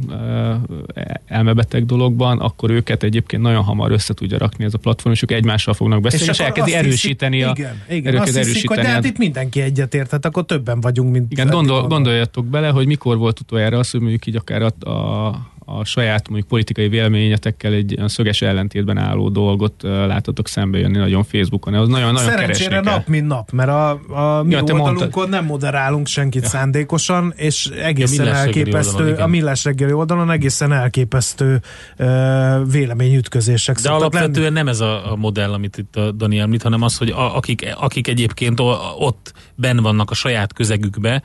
elmebeteg 1.27 1.87
dologban, 1.87 2.39
akkor 2.39 2.71
őket 2.71 3.03
egyébként 3.03 3.43
nagyon 3.43 3.63
hamar 3.63 3.91
össze 3.91 4.15
tudja 4.15 4.39
rakni 4.39 4.65
ez 4.65 4.75
a 4.75 4.79
platform, 4.79 5.15
és 5.15 5.23
ők 5.23 5.31
egymással 5.31 5.75
fognak 5.75 6.01
beszélni, 6.01 6.25
és, 6.25 6.31
és 6.31 6.45
elkezdi 6.45 6.75
erősíteni 6.75 7.37
hiszik, 7.37 7.51
a... 7.51 7.55
Igen, 7.59 7.83
igen 7.89 8.17
azt 8.17 8.37
hiszik, 8.37 8.69
hogy 8.69 8.79
de 8.79 8.89
hát 8.89 9.05
itt 9.05 9.19
mindenki 9.19 9.61
egyetért, 9.61 10.25
akkor 10.25 10.45
többen 10.45 10.81
vagyunk, 10.81 11.13
mint... 11.13 11.33
Igen, 11.33 11.49
gondol, 11.49 11.87
gondoljatok 11.87 12.47
bele, 12.47 12.69
hogy 12.69 12.87
mikor 12.87 13.17
volt 13.17 13.41
utoljára 13.41 13.79
az, 13.79 13.91
hogy 13.91 14.01
mondjuk 14.01 14.27
így 14.27 14.37
akár 14.37 14.63
a, 14.63 14.91
a 14.91 15.53
a 15.65 15.85
saját 15.85 16.29
mondjuk 16.29 16.49
politikai 16.49 16.89
véleményetekkel 16.89 17.73
egy 17.73 17.95
olyan 17.97 18.09
szöges 18.09 18.43
ellentétben 18.43 18.99
álló 18.99 19.29
dolgot 19.29 19.83
látatok 19.83 20.49
szembe 20.49 20.79
jönni 20.79 20.99
nagyon 20.99 21.25
Facebookon. 21.25 21.75
Az 21.75 21.89
nagyon, 21.89 22.13
nagyon 22.13 22.31
Szerencsére 22.31 22.81
nap, 22.81 23.07
mint 23.07 23.27
nap, 23.27 23.51
mert 23.51 23.69
a, 23.69 23.91
a 23.91 24.43
mi 24.43 24.51
ja, 24.51 24.61
oldalunkon 24.61 24.95
mondtad. 24.95 25.29
nem 25.29 25.45
moderálunk 25.45 26.07
senkit 26.07 26.43
ja. 26.43 26.49
szándékosan, 26.49 27.33
és 27.37 27.67
egészen 27.67 28.27
ja, 28.27 28.35
elképesztő, 28.35 29.05
oldalon, 29.05 29.21
a 29.21 29.27
millás 29.27 29.65
reggeli 29.65 29.93
oldalon 29.93 30.31
egészen 30.31 30.73
elképesztő 30.73 31.61
uh, 31.99 32.71
véleményütközések. 32.71 33.77
De 33.77 33.91
alapvetően 33.91 34.43
lenni. 34.43 34.55
nem 34.55 34.69
ez 34.69 34.81
a, 34.81 35.13
a 35.13 35.17
modell, 35.17 35.53
amit 35.53 35.79
itt 35.79 35.97
a 35.97 36.13
Dani 36.13 36.39
említ, 36.39 36.63
hanem 36.63 36.83
az, 36.83 36.97
hogy 36.97 37.11
a, 37.11 37.37
akik, 37.37 37.75
akik 37.75 38.09
egyébként 38.09 38.61
ott 38.99 39.33
ben 39.55 39.77
vannak 39.77 40.11
a 40.11 40.15
saját 40.15 40.53
közegükbe, 40.53 41.23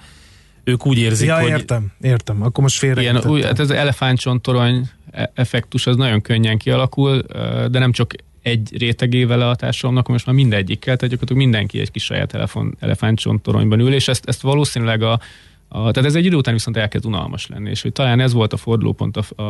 ők 0.70 0.86
úgy 0.86 0.98
érzik, 0.98 1.28
ja, 1.28 1.40
hogy... 1.40 1.50
értem, 1.50 1.92
értem, 2.02 2.42
akkor 2.44 2.64
most 2.64 2.78
félre 2.78 3.02
Igen, 3.02 3.22
új, 3.26 3.42
hát 3.42 3.60
ez 3.60 3.70
az 3.70 3.72
elefántcsontorony 3.76 4.90
e- 5.12 5.32
effektus 5.34 5.88
az 5.88 5.96
nagyon 5.96 6.22
könnyen 6.22 6.58
kialakul, 6.58 7.22
de 7.72 7.80
nem 7.80 7.92
csak 7.92 8.14
egy 8.42 8.78
rétegével 8.78 9.42
a 9.50 9.56
társadalomnak, 9.56 10.08
most 10.08 10.26
már 10.26 10.36
mindegyikkel, 10.36 10.96
tehát 10.96 11.02
gyakorlatilag 11.02 11.42
mindenki 11.42 11.80
egy 11.80 11.92
kis 11.92 12.04
saját 12.04 12.28
telefon, 12.28 12.76
elefántcsontoronyban 12.80 13.80
ül, 13.80 13.94
és 13.94 14.08
ezt, 14.08 14.28
ezt 14.28 14.42
valószínűleg 14.42 15.02
a, 15.02 15.20
a, 15.68 15.92
tehát 15.92 16.10
ez 16.10 16.16
egy 16.16 16.26
idő 16.26 16.36
után 16.36 16.54
viszont 16.54 16.78
elkezd 16.78 17.06
unalmas 17.06 17.48
lenni, 17.48 17.70
és 17.70 17.82
hogy 17.82 17.92
talán 17.92 18.20
ez 18.20 18.34
volt 18.34 18.54
a 18.54 18.58
fordulópont 18.58 19.18
a, 19.18 19.42
a, 19.42 19.44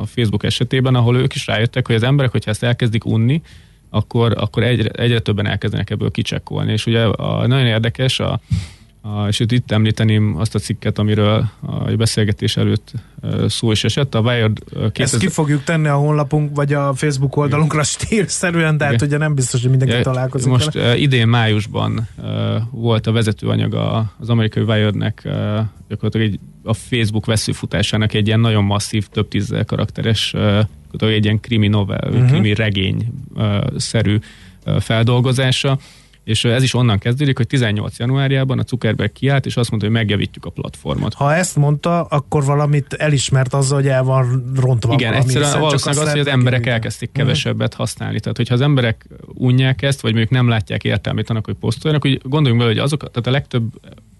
a 0.00 0.06
Facebook 0.06 0.44
esetében, 0.44 0.94
ahol 0.94 1.16
ők 1.16 1.34
is 1.34 1.46
rájöttek, 1.46 1.86
hogy 1.86 1.96
az 1.96 2.02
emberek, 2.02 2.30
hogyha 2.30 2.50
ezt 2.50 2.62
elkezdik 2.62 3.04
unni, 3.04 3.42
akkor, 3.90 4.34
akkor 4.38 4.62
egyre, 4.62 4.88
egyre 4.88 5.18
többen 5.18 5.46
elkezdenek 5.46 5.90
ebből 5.90 6.10
kicsekkolni. 6.10 6.72
És 6.72 6.86
ugye 6.86 7.04
a, 7.04 7.46
nagyon 7.46 7.66
érdekes, 7.66 8.20
a, 8.20 8.40
és 9.28 9.40
itt 9.40 9.70
említeném 9.70 10.36
azt 10.38 10.54
a 10.54 10.58
cikket, 10.58 10.98
amiről 10.98 11.50
a 11.60 11.96
beszélgetés 11.96 12.56
előtt 12.56 12.92
szó 13.46 13.70
is 13.70 13.84
esett. 13.84 14.14
A 14.14 14.20
Wired 14.20 14.58
2000... 14.68 15.00
Ezt 15.00 15.18
ki 15.18 15.28
fogjuk 15.28 15.64
tenni 15.64 15.88
a 15.88 15.94
honlapunk, 15.94 16.56
vagy 16.56 16.72
a 16.72 16.94
Facebook 16.94 17.36
oldalunkra 17.36 17.82
stílszerűen, 17.82 18.78
tehát 18.78 19.02
ugye 19.02 19.16
nem 19.16 19.34
biztos, 19.34 19.60
hogy 19.60 19.70
mindenki 19.70 20.02
találkozik 20.02 20.50
Most 20.50 20.72
vele. 20.72 20.96
idén 20.96 21.28
májusban 21.28 22.08
volt 22.70 23.06
a 23.06 23.12
vezetőanyag 23.12 23.74
az 24.18 24.28
amerikai 24.28 24.62
Wirednek 24.62 25.28
gyakorlatilag 25.88 26.26
egy, 26.26 26.38
a 26.62 26.74
Facebook 26.74 27.26
veszőfutásának 27.26 28.12
egy 28.12 28.26
ilyen 28.26 28.40
nagyon 28.40 28.64
masszív, 28.64 29.06
több 29.06 29.28
tízzel 29.28 29.64
karakteres, 29.64 30.34
egy 30.98 31.24
ilyen 31.24 31.40
krimi 31.40 31.68
novel, 31.68 32.08
uh-huh. 32.08 32.28
krimi 32.28 32.54
regény 32.54 33.12
szerű 33.76 34.18
feldolgozása 34.78 35.78
és 36.24 36.44
ez 36.44 36.62
is 36.62 36.74
onnan 36.74 36.98
kezdődik, 36.98 37.36
hogy 37.36 37.46
18 37.46 37.98
januárjában 37.98 38.58
a 38.58 38.62
Zuckerberg 38.66 39.12
kiállt, 39.12 39.46
és 39.46 39.56
azt 39.56 39.70
mondta, 39.70 39.88
hogy 39.88 39.96
megjavítjuk 39.96 40.44
a 40.44 40.50
platformot. 40.50 41.14
Ha 41.14 41.34
ezt 41.34 41.56
mondta, 41.56 42.02
akkor 42.02 42.44
valamit 42.44 42.92
elismert 42.92 43.54
azzal, 43.54 43.78
hogy 43.78 43.88
el 43.88 44.02
van 44.02 44.52
rontva. 44.60 44.92
Igen, 44.92 45.12
egyszerűen 45.12 45.60
valószínűleg 45.60 46.04
az, 46.04 46.10
hogy 46.10 46.20
az 46.20 46.26
emberek 46.26 46.66
elkezdték 46.66 47.10
mhm. 47.12 47.18
kevesebbet 47.18 47.74
használni. 47.74 48.20
Tehát, 48.20 48.36
hogyha 48.36 48.54
az 48.54 48.60
emberek 48.60 49.06
unják 49.34 49.82
ezt, 49.82 50.00
vagy 50.00 50.10
mondjuk 50.12 50.32
nem 50.32 50.48
látják 50.48 50.84
értelmét 50.84 51.30
annak, 51.30 51.44
hogy 51.44 51.54
posztoljanak, 51.54 52.06
hogy 52.06 52.20
gondoljunk 52.22 52.62
bele, 52.62 52.74
hogy 52.74 52.84
azok, 52.84 52.98
tehát 52.98 53.26
a 53.26 53.30
legtöbb 53.30 53.64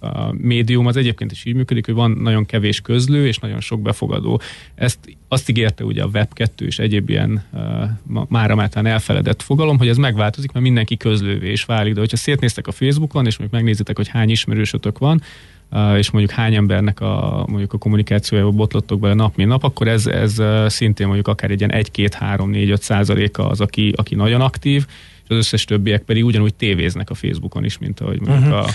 a 0.04 0.34
médium 0.38 0.86
az 0.86 0.96
egyébként 0.96 1.32
is 1.32 1.44
így 1.44 1.54
működik, 1.54 1.84
hogy 1.84 1.94
van 1.94 2.10
nagyon 2.10 2.46
kevés 2.46 2.80
közlő 2.80 3.26
és 3.26 3.38
nagyon 3.38 3.60
sok 3.60 3.80
befogadó. 3.80 4.40
Ezt 4.74 4.98
azt 5.28 5.48
ígérte 5.48 5.84
ugye 5.84 6.02
a 6.02 6.08
Web2 6.08 6.60
és 6.60 6.78
egyéb 6.78 7.08
ilyen 7.08 7.44
uh, 7.52 8.20
mára 8.28 8.54
mátán 8.54 8.86
elfeledett 8.86 9.42
fogalom, 9.42 9.78
hogy 9.78 9.88
ez 9.88 9.96
megváltozik, 9.96 10.52
mert 10.52 10.64
mindenki 10.64 10.96
közlővé 10.96 11.50
is 11.50 11.64
válik. 11.64 11.94
De 11.94 12.00
hogyha 12.00 12.16
szétnéztek 12.16 12.66
a 12.66 12.72
Facebookon, 12.72 13.26
és 13.26 13.38
mondjuk 13.38 13.60
megnézitek, 13.60 13.96
hogy 13.96 14.08
hány 14.08 14.30
ismerősötök 14.30 14.98
van, 14.98 15.22
uh, 15.70 15.96
és 15.96 16.10
mondjuk 16.10 16.34
hány 16.38 16.54
embernek 16.54 17.00
a, 17.00 17.44
mondjuk 17.48 17.72
a 17.72 17.78
kommunikációjába 17.78 18.50
botlottok 18.50 19.00
bele 19.00 19.14
nap, 19.14 19.36
mint 19.36 19.48
nap, 19.48 19.64
akkor 19.64 19.88
ez, 19.88 20.06
ez 20.06 20.42
szintén 20.66 21.06
mondjuk 21.06 21.28
akár 21.28 21.50
egy 21.50 21.58
ilyen 21.58 21.72
1, 21.72 21.90
2, 21.90 22.08
3, 22.18 22.50
4, 22.50 22.70
5 22.70 22.82
százaléka 22.82 23.48
az, 23.48 23.60
aki, 23.60 23.92
aki 23.96 24.14
nagyon 24.14 24.40
aktív, 24.40 24.86
és 25.24 25.30
az 25.30 25.36
összes 25.36 25.64
többiek 25.64 26.02
pedig 26.02 26.24
ugyanúgy 26.24 26.54
tévéznek 26.54 27.10
a 27.10 27.14
Facebookon 27.14 27.64
is, 27.64 27.78
mint 27.78 28.00
ahogy 28.00 28.20
mondjuk 28.20 28.52
uh-huh. 28.52 28.68
a 28.68 28.70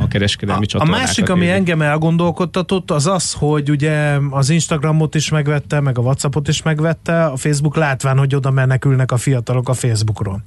a 0.00 0.08
kereskedelmi 0.08 0.66
a, 0.72 0.80
A 0.80 0.84
másik, 0.84 1.28
ami 1.28 1.44
érni. 1.44 1.56
engem 1.56 1.82
elgondolkodtatott, 1.82 2.90
az 2.90 3.06
az, 3.06 3.32
hogy 3.32 3.70
ugye 3.70 4.18
az 4.30 4.50
Instagramot 4.50 5.14
is 5.14 5.30
megvette, 5.30 5.80
meg 5.80 5.98
a 5.98 6.00
Whatsappot 6.00 6.48
is 6.48 6.62
megvette, 6.62 7.24
a 7.24 7.36
Facebook 7.36 7.76
látván, 7.76 8.18
hogy 8.18 8.34
oda 8.34 8.50
menekülnek 8.50 9.12
a 9.12 9.16
fiatalok 9.16 9.68
a 9.68 9.72
Facebookról. 9.74 10.42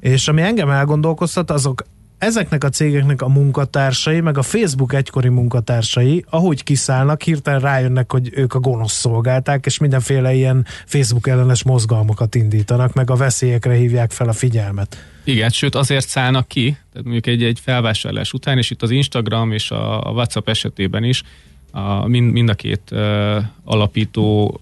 És 0.00 0.28
ami 0.28 0.42
engem 0.42 0.70
elgondolkoztat, 0.70 1.50
azok 1.50 1.84
ezeknek 2.24 2.64
a 2.64 2.68
cégeknek 2.68 3.22
a 3.22 3.28
munkatársai, 3.28 4.20
meg 4.20 4.38
a 4.38 4.42
Facebook 4.42 4.92
egykori 4.92 5.28
munkatársai, 5.28 6.24
ahogy 6.30 6.62
kiszállnak, 6.62 7.22
hirtelen 7.22 7.60
rájönnek, 7.60 8.12
hogy 8.12 8.30
ők 8.32 8.54
a 8.54 8.58
gonosz 8.58 8.92
szolgálták, 8.92 9.66
és 9.66 9.78
mindenféle 9.78 10.34
ilyen 10.34 10.66
Facebook 10.86 11.26
ellenes 11.26 11.62
mozgalmakat 11.62 12.34
indítanak, 12.34 12.92
meg 12.92 13.10
a 13.10 13.14
veszélyekre 13.14 13.74
hívják 13.74 14.10
fel 14.10 14.28
a 14.28 14.32
figyelmet. 14.32 14.96
Igen, 15.24 15.50
sőt 15.50 15.74
azért 15.74 16.08
szállnak 16.08 16.48
ki, 16.48 16.76
tehát 16.92 17.06
mondjuk 17.06 17.26
egy, 17.26 17.42
egy 17.42 17.60
felvásárlás 17.62 18.32
után, 18.32 18.58
és 18.58 18.70
itt 18.70 18.82
az 18.82 18.90
Instagram 18.90 19.52
és 19.52 19.70
a, 19.70 20.10
WhatsApp 20.14 20.48
esetében 20.48 21.04
is 21.04 21.22
a, 21.70 22.08
mind, 22.08 22.32
mind 22.32 22.48
a 22.48 22.54
két 22.54 22.82
uh, 22.90 23.36
alapító 23.64 24.60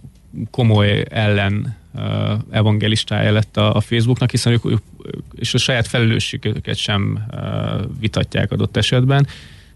komoly 0.51 1.05
ellen 1.11 1.81
evangelistája 2.51 3.33
lett 3.33 3.57
a, 3.57 3.75
a 3.77 3.81
Facebooknak, 3.81 4.31
hiszen 4.31 4.53
ők, 4.53 4.65
ők 4.65 4.83
és 5.35 5.55
a 5.55 5.59
saját 5.59 5.87
felelősségüket 5.87 6.77
sem 6.77 7.27
uh, 7.31 7.41
vitatják 8.01 8.53
adott 8.53 8.77
esetben, 8.77 9.27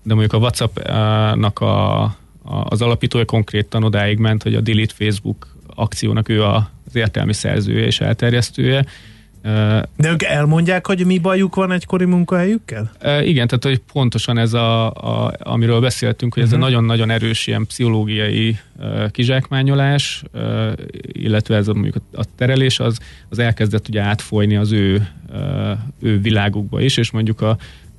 de 0.03 0.15
mondjuk 0.15 0.33
a 0.33 0.39
WhatsApp-nak 0.39 1.61
a, 1.61 2.03
a, 2.03 2.15
az 2.43 2.83
alapítója 2.83 3.25
konkrétan 3.25 3.85
odáig 3.85 4.19
ment, 4.19 4.43
hogy 4.43 4.55
a 4.55 4.61
Delete 4.61 4.95
Facebook 4.97 5.57
akciónak 5.75 6.29
ő 6.29 6.43
a, 6.43 6.71
az 6.87 6.97
értelmi 6.97 7.33
szerzője 7.33 7.87
és 7.87 8.01
elterjesztője, 8.01 8.87
de 9.97 10.11
ők 10.11 10.23
elmondják, 10.23 10.87
hogy 10.87 11.07
mi 11.07 11.19
bajuk 11.19 11.55
van 11.55 11.73
egykori 11.73 12.05
munkahelyükkel? 12.05 12.91
Igen, 13.23 13.47
tehát 13.47 13.65
hogy 13.65 13.81
pontosan 13.93 14.39
ez, 14.39 14.53
a, 14.53 14.91
a, 14.91 15.33
amiről 15.39 15.81
beszéltünk, 15.81 16.35
hogy 16.35 16.43
ez 16.43 16.49
uh-huh. 16.49 16.65
a 16.65 16.69
mhm. 16.69 16.75
nagyon-nagyon 16.75 17.11
erős 17.11 17.47
ilyen 17.47 17.67
pszichológiai 17.67 18.59
kizsákmányolás, 19.11 20.23
illetve 21.13 21.57
ez 21.57 21.69
a, 21.69 21.73
mondjuk 21.73 21.97
a 22.13 22.25
terelés, 22.37 22.81
az, 22.81 22.99
az 23.29 23.39
elkezdett 23.39 23.89
ugye 23.89 24.01
átfolyni 24.01 24.57
az 24.57 24.73
ő, 24.73 25.09
ő 26.01 26.21
világukba 26.21 26.81
is, 26.81 26.97
és 26.97 27.11
mondjuk 27.11 27.41
a, 27.41 27.57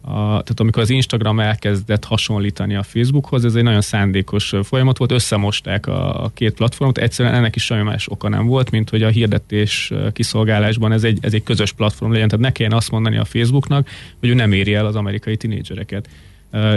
a, 0.07 0.27
tehát 0.27 0.59
amikor 0.59 0.81
az 0.81 0.89
Instagram 0.89 1.39
elkezdett 1.39 2.03
hasonlítani 2.03 2.75
a 2.75 2.83
Facebookhoz, 2.83 3.45
ez 3.45 3.55
egy 3.55 3.63
nagyon 3.63 3.81
szándékos 3.81 4.53
folyamat 4.63 4.97
volt, 4.97 5.11
összemosták 5.11 5.87
a, 5.87 6.23
a 6.23 6.31
két 6.33 6.53
platformot, 6.53 6.97
egyszerűen 6.97 7.35
ennek 7.35 7.55
is 7.55 7.63
semmi 7.63 7.81
más 7.81 8.07
oka 8.09 8.29
nem 8.29 8.45
volt, 8.45 8.71
mint 8.71 8.89
hogy 8.89 9.03
a 9.03 9.07
hirdetés 9.07 9.93
kiszolgálásban 10.13 10.91
ez 10.91 11.03
egy, 11.03 11.17
ez 11.21 11.33
egy 11.33 11.43
közös 11.43 11.71
platform 11.71 12.11
legyen, 12.11 12.27
tehát 12.27 12.45
ne 12.45 12.51
kelljen 12.51 12.75
azt 12.75 12.91
mondani 12.91 13.17
a 13.17 13.25
Facebooknak, 13.25 13.89
hogy 14.19 14.29
ő 14.29 14.33
nem 14.33 14.51
éri 14.51 14.73
el 14.73 14.85
az 14.85 14.95
amerikai 14.95 15.37
tinédzsereket. 15.37 16.09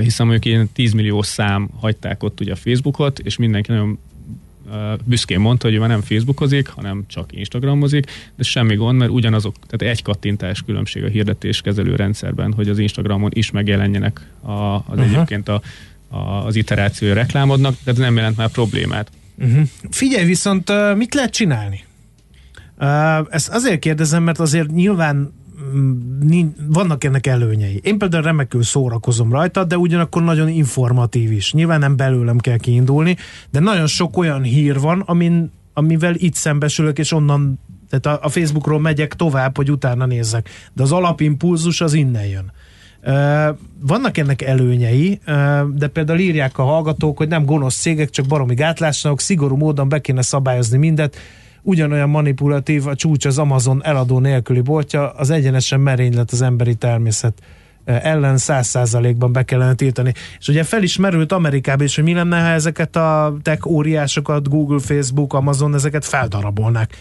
Hiszen 0.01 0.27
mondjuk 0.27 0.55
ilyen 0.55 0.69
10 0.73 0.93
millió 0.93 1.23
szám 1.23 1.71
hagyták 1.81 2.23
ott 2.23 2.41
ugye 2.41 2.53
a 2.53 2.57
Facebookot, 2.57 3.19
és 3.19 3.37
mindenki 3.37 3.73
nagyon 3.73 3.99
büszkén 5.05 5.41
mondta, 5.41 5.67
hogy 5.67 5.77
ő 5.77 5.79
már 5.79 5.89
nem 5.89 6.01
Facebookozik, 6.01 6.69
hanem 6.69 7.05
csak 7.07 7.33
Instagramozik, 7.33 8.07
de 8.37 8.43
semmi 8.43 8.75
gond, 8.75 8.99
mert 8.99 9.11
ugyanazok, 9.11 9.55
tehát 9.67 9.95
egy 9.95 10.03
kattintás 10.03 10.63
különbség 10.63 11.05
a 11.05 11.09
hirdetéskezelő 11.09 11.97
rendszerben, 11.97 12.53
hogy 12.53 12.69
az 12.69 12.79
Instagramon 12.79 13.31
is 13.35 13.51
megjelenjenek 13.51 14.27
a, 14.41 14.51
az 14.51 14.83
uh-huh. 14.89 15.05
egyébként 15.05 15.49
a, 15.49 15.63
a, 16.09 16.19
az 16.19 16.57
iterációja 16.57 17.15
reklámodnak, 17.15 17.77
tehát 17.85 18.01
nem 18.01 18.17
jelent 18.17 18.37
már 18.37 18.49
problémát. 18.49 19.11
Uh-huh. 19.39 19.63
Figyelj, 19.91 20.25
viszont 20.25 20.73
mit 20.97 21.15
lehet 21.15 21.33
csinálni? 21.33 21.85
Ezt 23.31 23.49
azért 23.49 23.79
kérdezem, 23.79 24.23
mert 24.23 24.39
azért 24.39 24.71
nyilván 24.71 25.33
vannak 26.69 27.05
ennek 27.05 27.27
előnyei. 27.27 27.81
Én 27.83 27.99
például 27.99 28.23
remekül 28.23 28.63
szórakozom 28.63 29.33
rajta, 29.33 29.65
de 29.65 29.77
ugyanakkor 29.77 30.23
nagyon 30.23 30.49
informatív 30.49 31.33
is. 31.33 31.53
Nyilván 31.53 31.79
nem 31.79 31.97
belőlem 31.97 32.39
kell 32.39 32.57
kiindulni, 32.57 33.17
de 33.51 33.61
nagyon 33.61 33.87
sok 33.87 34.17
olyan 34.17 34.43
hír 34.43 34.81
van, 34.81 35.01
amin, 35.01 35.53
amivel 35.75 36.15
itt 36.17 36.35
szembesülök, 36.35 36.99
és 36.99 37.13
onnan, 37.13 37.61
tehát 37.91 38.21
a, 38.21 38.27
a 38.27 38.29
Facebookról 38.29 38.81
megyek 38.81 39.15
tovább, 39.15 39.57
hogy 39.57 39.71
utána 39.71 40.07
nézzek. 40.07 40.49
De 40.73 40.83
az 40.83 40.93
alapimpulzus 40.93 41.81
az 41.81 41.93
innen 41.95 42.27
jön. 42.27 42.53
Vannak 43.81 44.19
ennek 44.19 44.43
előnyei, 44.43 45.21
de 45.75 45.89
például 45.89 46.19
írják 46.19 46.59
a 46.59 46.63
hallgatók, 46.63 47.17
hogy 47.17 47.29
nem 47.29 47.45
gonosz 47.45 47.81
cégek, 47.81 48.11
csak 48.11 48.27
baromi 48.27 48.55
gátlásnak, 48.55 49.21
szigorú 49.21 49.57
módon 49.57 49.89
be 49.89 50.01
kéne 50.01 50.23
szabályozni 50.23 50.79
mindet, 50.79 51.17
ugyanolyan 51.63 52.09
manipulatív 52.09 52.87
a 52.87 52.95
csúcs 52.95 53.25
az 53.25 53.39
Amazon 53.39 53.85
eladó 53.85 54.19
nélküli 54.19 54.61
boltja, 54.61 55.11
az 55.11 55.31
egyenesen 55.31 55.81
merénylet 55.81 56.31
az 56.31 56.43
emberi 56.43 56.75
természet 56.75 57.43
eh, 57.85 58.05
ellen 58.05 58.37
száz 58.37 58.67
százalékban 58.67 59.33
be 59.33 59.43
kellene 59.43 59.75
tiltani. 59.75 60.13
És 60.39 60.49
ugye 60.49 60.63
felismerült 60.63 61.33
Amerikában 61.33 61.87
is, 61.87 61.95
hogy 61.95 62.05
mi 62.05 62.15
lenne, 62.15 62.41
ha 62.41 62.49
ezeket 62.49 62.97
a 62.97 63.37
tech 63.43 63.67
óriásokat, 63.67 64.49
Google, 64.49 64.79
Facebook, 64.79 65.33
Amazon, 65.33 65.75
ezeket 65.75 66.05
feldarabolnák 66.05 66.97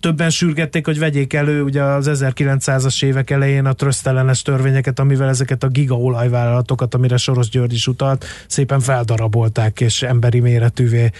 többen 0.00 0.30
sürgették, 0.30 0.86
hogy 0.86 0.98
vegyék 0.98 1.32
elő 1.32 1.62
ugye 1.62 1.82
az 1.82 2.10
1900-as 2.12 3.04
évek 3.04 3.30
elején 3.30 3.64
a 3.64 3.72
trösztelenes 3.72 4.42
törvényeket, 4.42 4.98
amivel 4.98 5.28
ezeket 5.28 5.62
a 5.62 5.68
gigaolajvállalatokat, 5.68 6.94
amire 6.94 7.16
Soros 7.16 7.48
György 7.48 7.72
is 7.72 7.86
utalt, 7.86 8.24
szépen 8.46 8.80
feldarabolták 8.80 9.80
és 9.80 10.02
emberi 10.02 10.40
méretűvé 10.40 11.10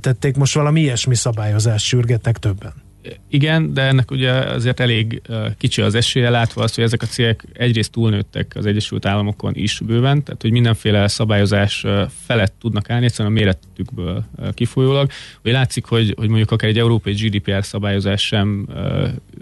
tették. 0.00 0.36
Most 0.36 0.54
valami 0.54 0.80
ilyesmi 0.80 1.14
szabályozást 1.14 1.84
sürgetnek 1.86 2.38
többen 2.38 2.85
igen, 3.28 3.74
de 3.74 3.82
ennek 3.82 4.10
ugye 4.10 4.32
azért 4.32 4.80
elég 4.80 5.22
kicsi 5.58 5.82
az 5.82 5.94
esélye, 5.94 6.30
látva 6.30 6.62
azt, 6.62 6.74
hogy 6.74 6.84
ezek 6.84 7.02
a 7.02 7.06
cégek 7.06 7.44
egyrészt 7.52 7.92
túlnőttek 7.92 8.52
az 8.54 8.66
Egyesült 8.66 9.06
Államokon 9.06 9.52
is 9.54 9.80
bőven, 9.86 10.22
tehát 10.22 10.42
hogy 10.42 10.50
mindenféle 10.50 11.08
szabályozás 11.08 11.84
felett 12.26 12.54
tudnak 12.60 12.90
állni, 12.90 13.04
egyszerűen 13.04 13.34
a 13.34 13.38
méretükből 13.38 14.24
kifolyólag. 14.54 15.10
Hogy 15.42 15.52
látszik, 15.52 15.84
hogy, 15.84 16.14
hogy 16.16 16.28
mondjuk 16.28 16.50
akár 16.50 16.68
egy 16.68 16.78
európai 16.78 17.12
GDPR 17.12 17.64
szabályozás 17.64 18.26
sem 18.26 18.66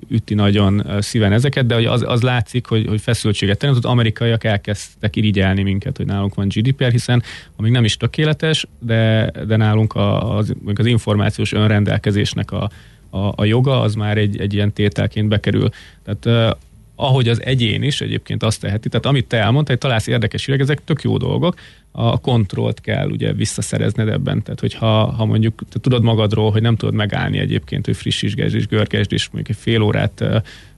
üti 0.08 0.34
nagyon 0.34 0.86
szíven 0.98 1.32
ezeket, 1.32 1.66
de 1.66 1.74
hogy 1.74 1.84
az, 1.84 2.04
az 2.06 2.22
látszik, 2.22 2.66
hogy, 2.66 2.86
hogy 2.86 3.00
feszültséget 3.00 3.62
az 3.62 3.84
amerikaiak 3.84 4.44
elkezdtek 4.44 5.16
irigyelni 5.16 5.62
minket, 5.62 5.96
hogy 5.96 6.06
nálunk 6.06 6.34
van 6.34 6.48
GDPR, 6.48 6.90
hiszen 6.90 7.22
amíg 7.56 7.72
nem 7.72 7.84
is 7.84 7.96
tökéletes, 7.96 8.66
de, 8.78 9.32
de 9.46 9.56
nálunk 9.56 9.94
az, 9.94 10.54
az 10.74 10.86
információs 10.86 11.52
önrendelkezésnek 11.52 12.50
a 12.50 12.70
a, 13.14 13.32
a 13.36 13.44
joga, 13.44 13.80
az 13.80 13.94
már 13.94 14.18
egy, 14.18 14.40
egy 14.40 14.54
ilyen 14.54 14.72
tételként 14.72 15.28
bekerül. 15.28 15.68
Tehát 16.04 16.56
ahogy 16.96 17.28
az 17.28 17.42
egyén 17.42 17.82
is 17.82 18.00
egyébként 18.00 18.42
azt 18.42 18.60
teheti, 18.60 18.88
tehát 18.88 19.06
amit 19.06 19.26
te 19.26 19.36
elmondtál, 19.36 19.74
hogy 19.74 19.78
találsz 19.78 20.06
érdekes 20.06 20.44
hírek, 20.44 20.60
ezek 20.60 20.84
tök 20.84 21.02
jó 21.02 21.16
dolgok, 21.16 21.54
a 21.90 22.20
kontrollt 22.20 22.80
kell 22.80 23.10
ugye 23.10 23.32
visszaszerezned 23.32 24.08
ebben, 24.08 24.42
tehát 24.42 24.60
hogyha 24.60 25.04
ha 25.04 25.24
mondjuk 25.24 25.62
te 25.70 25.80
tudod 25.80 26.02
magadról, 26.02 26.50
hogy 26.50 26.62
nem 26.62 26.76
tudod 26.76 26.94
megállni 26.94 27.38
egyébként, 27.38 27.86
hogy 27.86 27.96
frissítsd 27.96 28.38
és 28.38 28.66
görgesd, 28.66 29.12
és 29.12 29.28
mondjuk 29.32 29.56
egy 29.56 29.62
fél 29.62 29.82
órát 29.82 30.24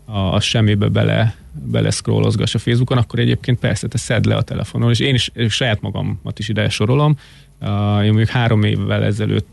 a, 0.07 0.19
a 0.19 0.41
semmibe 0.41 0.89
bele, 0.89 1.37
bele 1.53 1.91
scrollozgass 1.91 2.55
a 2.55 2.59
Facebookon, 2.59 2.99
akkor 2.99 3.19
egyébként 3.19 3.59
persze 3.59 3.89
te 3.89 3.99
szedd 3.99 4.29
le 4.29 4.37
a 4.37 4.43
telefonon, 4.43 4.91
és 4.91 5.01
én 5.01 5.15
is 5.15 5.31
és 5.35 5.55
saját 5.55 5.81
magamat 5.81 6.39
is 6.39 6.49
ide 6.49 6.69
sorolom, 6.69 7.17
Uh, 7.61 8.05
én 8.05 8.09
mondjuk 8.09 8.29
három 8.29 8.63
évvel 8.63 9.05
ezelőtt 9.05 9.47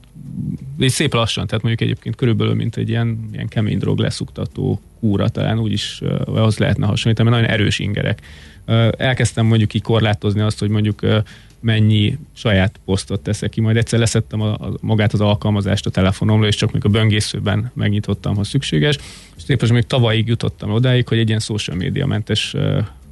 és 0.77 0.91
szép 0.91 1.13
lassan, 1.13 1.47
tehát 1.47 1.63
mondjuk 1.63 1.89
egyébként 1.89 2.15
körülbelül, 2.15 2.53
mint 2.53 2.75
egy 2.75 2.89
ilyen, 2.89 3.29
ilyen 3.31 3.47
kemény 3.47 3.77
drog 3.77 3.99
leszuktató 3.99 4.81
kúra, 4.99 5.29
talán 5.29 5.59
úgy 5.59 5.71
is 5.71 5.99
uh, 6.01 6.21
ahhoz 6.25 6.57
lehetne 6.57 6.85
hasonlítani, 6.85 7.29
mert 7.29 7.41
nagyon 7.41 7.59
erős 7.59 7.79
ingerek. 7.79 8.21
Uh, 8.67 8.87
elkezdtem 8.97 9.45
mondjuk 9.45 9.73
így 9.73 9.81
korlátozni 9.81 10.41
azt, 10.41 10.59
hogy 10.59 10.69
mondjuk 10.69 11.01
uh, 11.01 11.17
mennyi 11.63 12.17
saját 12.33 12.79
posztot 12.85 13.21
teszek 13.21 13.49
ki, 13.49 13.61
majd 13.61 13.77
egyszer 13.77 13.99
leszettem 13.99 14.41
a, 14.41 14.53
a, 14.53 14.73
magát 14.81 15.13
az 15.13 15.21
alkalmazást 15.21 15.85
a 15.85 15.89
telefonomról, 15.89 16.47
és 16.47 16.55
csak 16.55 16.71
még 16.71 16.85
a 16.85 16.89
böngészőben 16.89 17.71
megnyitottam, 17.73 18.35
ha 18.35 18.43
szükséges. 18.43 18.97
És 19.35 19.43
szépen 19.43 19.73
még 19.73 19.83
tavalyig 19.83 20.27
jutottam 20.27 20.71
odáig, 20.71 21.07
hogy 21.07 21.17
egy 21.17 21.27
ilyen 21.27 21.39
social 21.39 21.77
media 21.77 22.05
mentes 22.05 22.55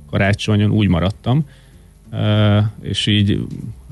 karácsonyon 0.09 0.71
úgy 0.71 0.87
maradtam, 0.87 1.47
és 2.81 3.05
így 3.05 3.31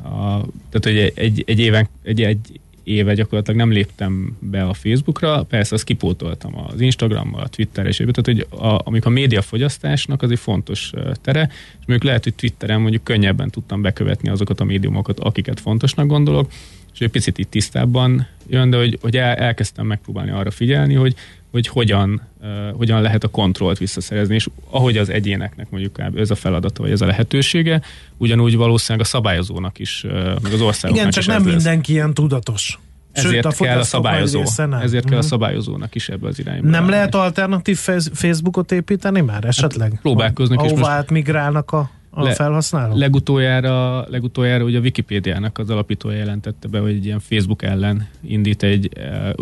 a, 0.03 0.43
tehát, 0.69 0.83
hogy 0.83 0.97
egy, 1.15 1.43
egy, 1.45 1.59
éven, 1.59 1.87
egy, 2.03 2.21
egy 2.21 2.59
éve 2.89 3.13
gyakorlatilag 3.13 3.59
nem 3.59 3.71
léptem 3.71 4.37
be 4.39 4.63
a 4.63 4.73
Facebookra, 4.73 5.43
persze 5.43 5.75
azt 5.75 5.83
kipótoltam 5.83 6.57
az 6.67 6.81
Instagrammal, 6.81 7.41
a 7.41 7.47
Twitterre, 7.47 7.87
és 7.89 7.97
tehát, 7.97 8.25
hogy 8.25 8.47
a, 8.59 8.81
amik 8.83 9.05
a 9.05 9.09
médiafogyasztásnak 9.09 10.21
az 10.21 10.31
egy 10.31 10.39
fontos 10.39 10.91
tere, 11.21 11.49
és 11.51 11.85
mondjuk 11.85 12.03
lehet, 12.03 12.23
hogy 12.23 12.33
Twitteren 12.33 12.81
mondjuk 12.81 13.03
könnyebben 13.03 13.49
tudtam 13.49 13.81
bekövetni 13.81 14.29
azokat 14.29 14.59
a 14.59 14.63
médiumokat, 14.63 15.19
akiket 15.19 15.59
fontosnak 15.59 16.07
gondolok, 16.07 16.51
és 16.99 17.05
egy 17.05 17.11
picit 17.11 17.37
itt 17.37 17.49
tisztábban 17.49 18.27
jön, 18.47 18.69
de 18.69 18.77
hogy, 18.77 18.97
hogy 19.01 19.17
el, 19.17 19.35
elkezdtem 19.35 19.85
megpróbálni 19.85 20.31
arra 20.31 20.51
figyelni, 20.51 20.93
hogy, 20.93 21.15
hogy 21.51 21.67
hogyan, 21.67 22.21
uh, 22.41 22.47
hogyan 22.77 23.01
lehet 23.01 23.23
a 23.23 23.27
kontrollt 23.27 23.77
visszaszerezni, 23.77 24.35
és 24.35 24.47
ahogy 24.69 24.97
az 24.97 25.09
egyéneknek 25.09 25.69
mondjuk 25.69 25.95
ez 26.15 26.31
a 26.31 26.35
feladata, 26.35 26.81
vagy 26.81 26.91
ez 26.91 27.01
a 27.01 27.05
lehetősége, 27.05 27.81
ugyanúgy 28.17 28.55
valószínűleg 28.55 29.07
a 29.07 29.09
szabályozónak 29.09 29.79
is, 29.79 30.03
uh, 30.03 30.11
meg 30.41 30.53
az 30.53 30.61
országoknak 30.61 30.91
Igen, 30.91 31.09
csak 31.09 31.23
is 31.23 31.29
nem 31.29 31.43
mindenki 31.43 31.91
ilyen 31.91 32.13
tudatos. 32.13 32.79
Ezért 33.11 33.33
Sőt, 33.33 33.45
a 33.45 33.63
kell 33.63 33.79
a 33.79 33.83
szabályozó. 33.83 34.43
Ezért 34.81 35.05
kell 35.05 35.17
a 35.17 35.19
mhm. 35.19 35.27
szabályozónak 35.27 35.95
is 35.95 36.09
ebbe 36.09 36.27
az 36.27 36.39
irányba. 36.39 36.69
Nem 36.69 36.89
lehet 36.89 37.15
alternatív 37.15 37.77
Facebookot 38.13 38.71
építeni 38.71 39.21
már 39.21 39.45
esetleg? 39.45 39.91
Hát 39.91 40.01
próbálkoznak. 40.01 40.59
Ahová 40.59 40.75
most... 40.75 40.89
átmigrálnak 40.89 41.71
a 41.71 41.89
a 42.09 42.23
Le, 42.23 42.33
felhasználó? 42.33 42.97
Legutoljára, 42.97 44.05
legutoljára 44.09 44.63
ugye 44.63 44.77
a 44.77 44.81
Wikipédiának 44.81 45.57
az 45.57 45.69
alapítója 45.69 46.17
jelentette 46.17 46.67
be, 46.67 46.79
hogy 46.79 46.91
egy 46.91 47.05
ilyen 47.05 47.19
Facebook 47.19 47.63
ellen 47.63 48.07
indít 48.21 48.63
egy, 48.63 48.89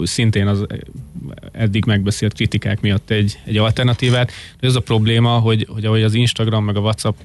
szintén 0.04 0.48
az 0.48 0.66
eddig 1.52 1.86
megbeszélt 1.86 2.34
kritikák 2.34 2.82
miatt 2.82 3.10
egy, 3.10 3.40
egy 3.44 3.58
alternatívát. 3.58 4.32
De 4.60 4.68
ez 4.68 4.76
a 4.76 4.82
probléma, 4.82 5.30
hogy, 5.30 5.68
hogy 5.74 5.86
ahogy 5.86 6.04
az 6.04 6.14
Instagram 6.14 6.64
meg 6.64 6.76
a 6.76 6.80
WhatsApp 6.80 7.18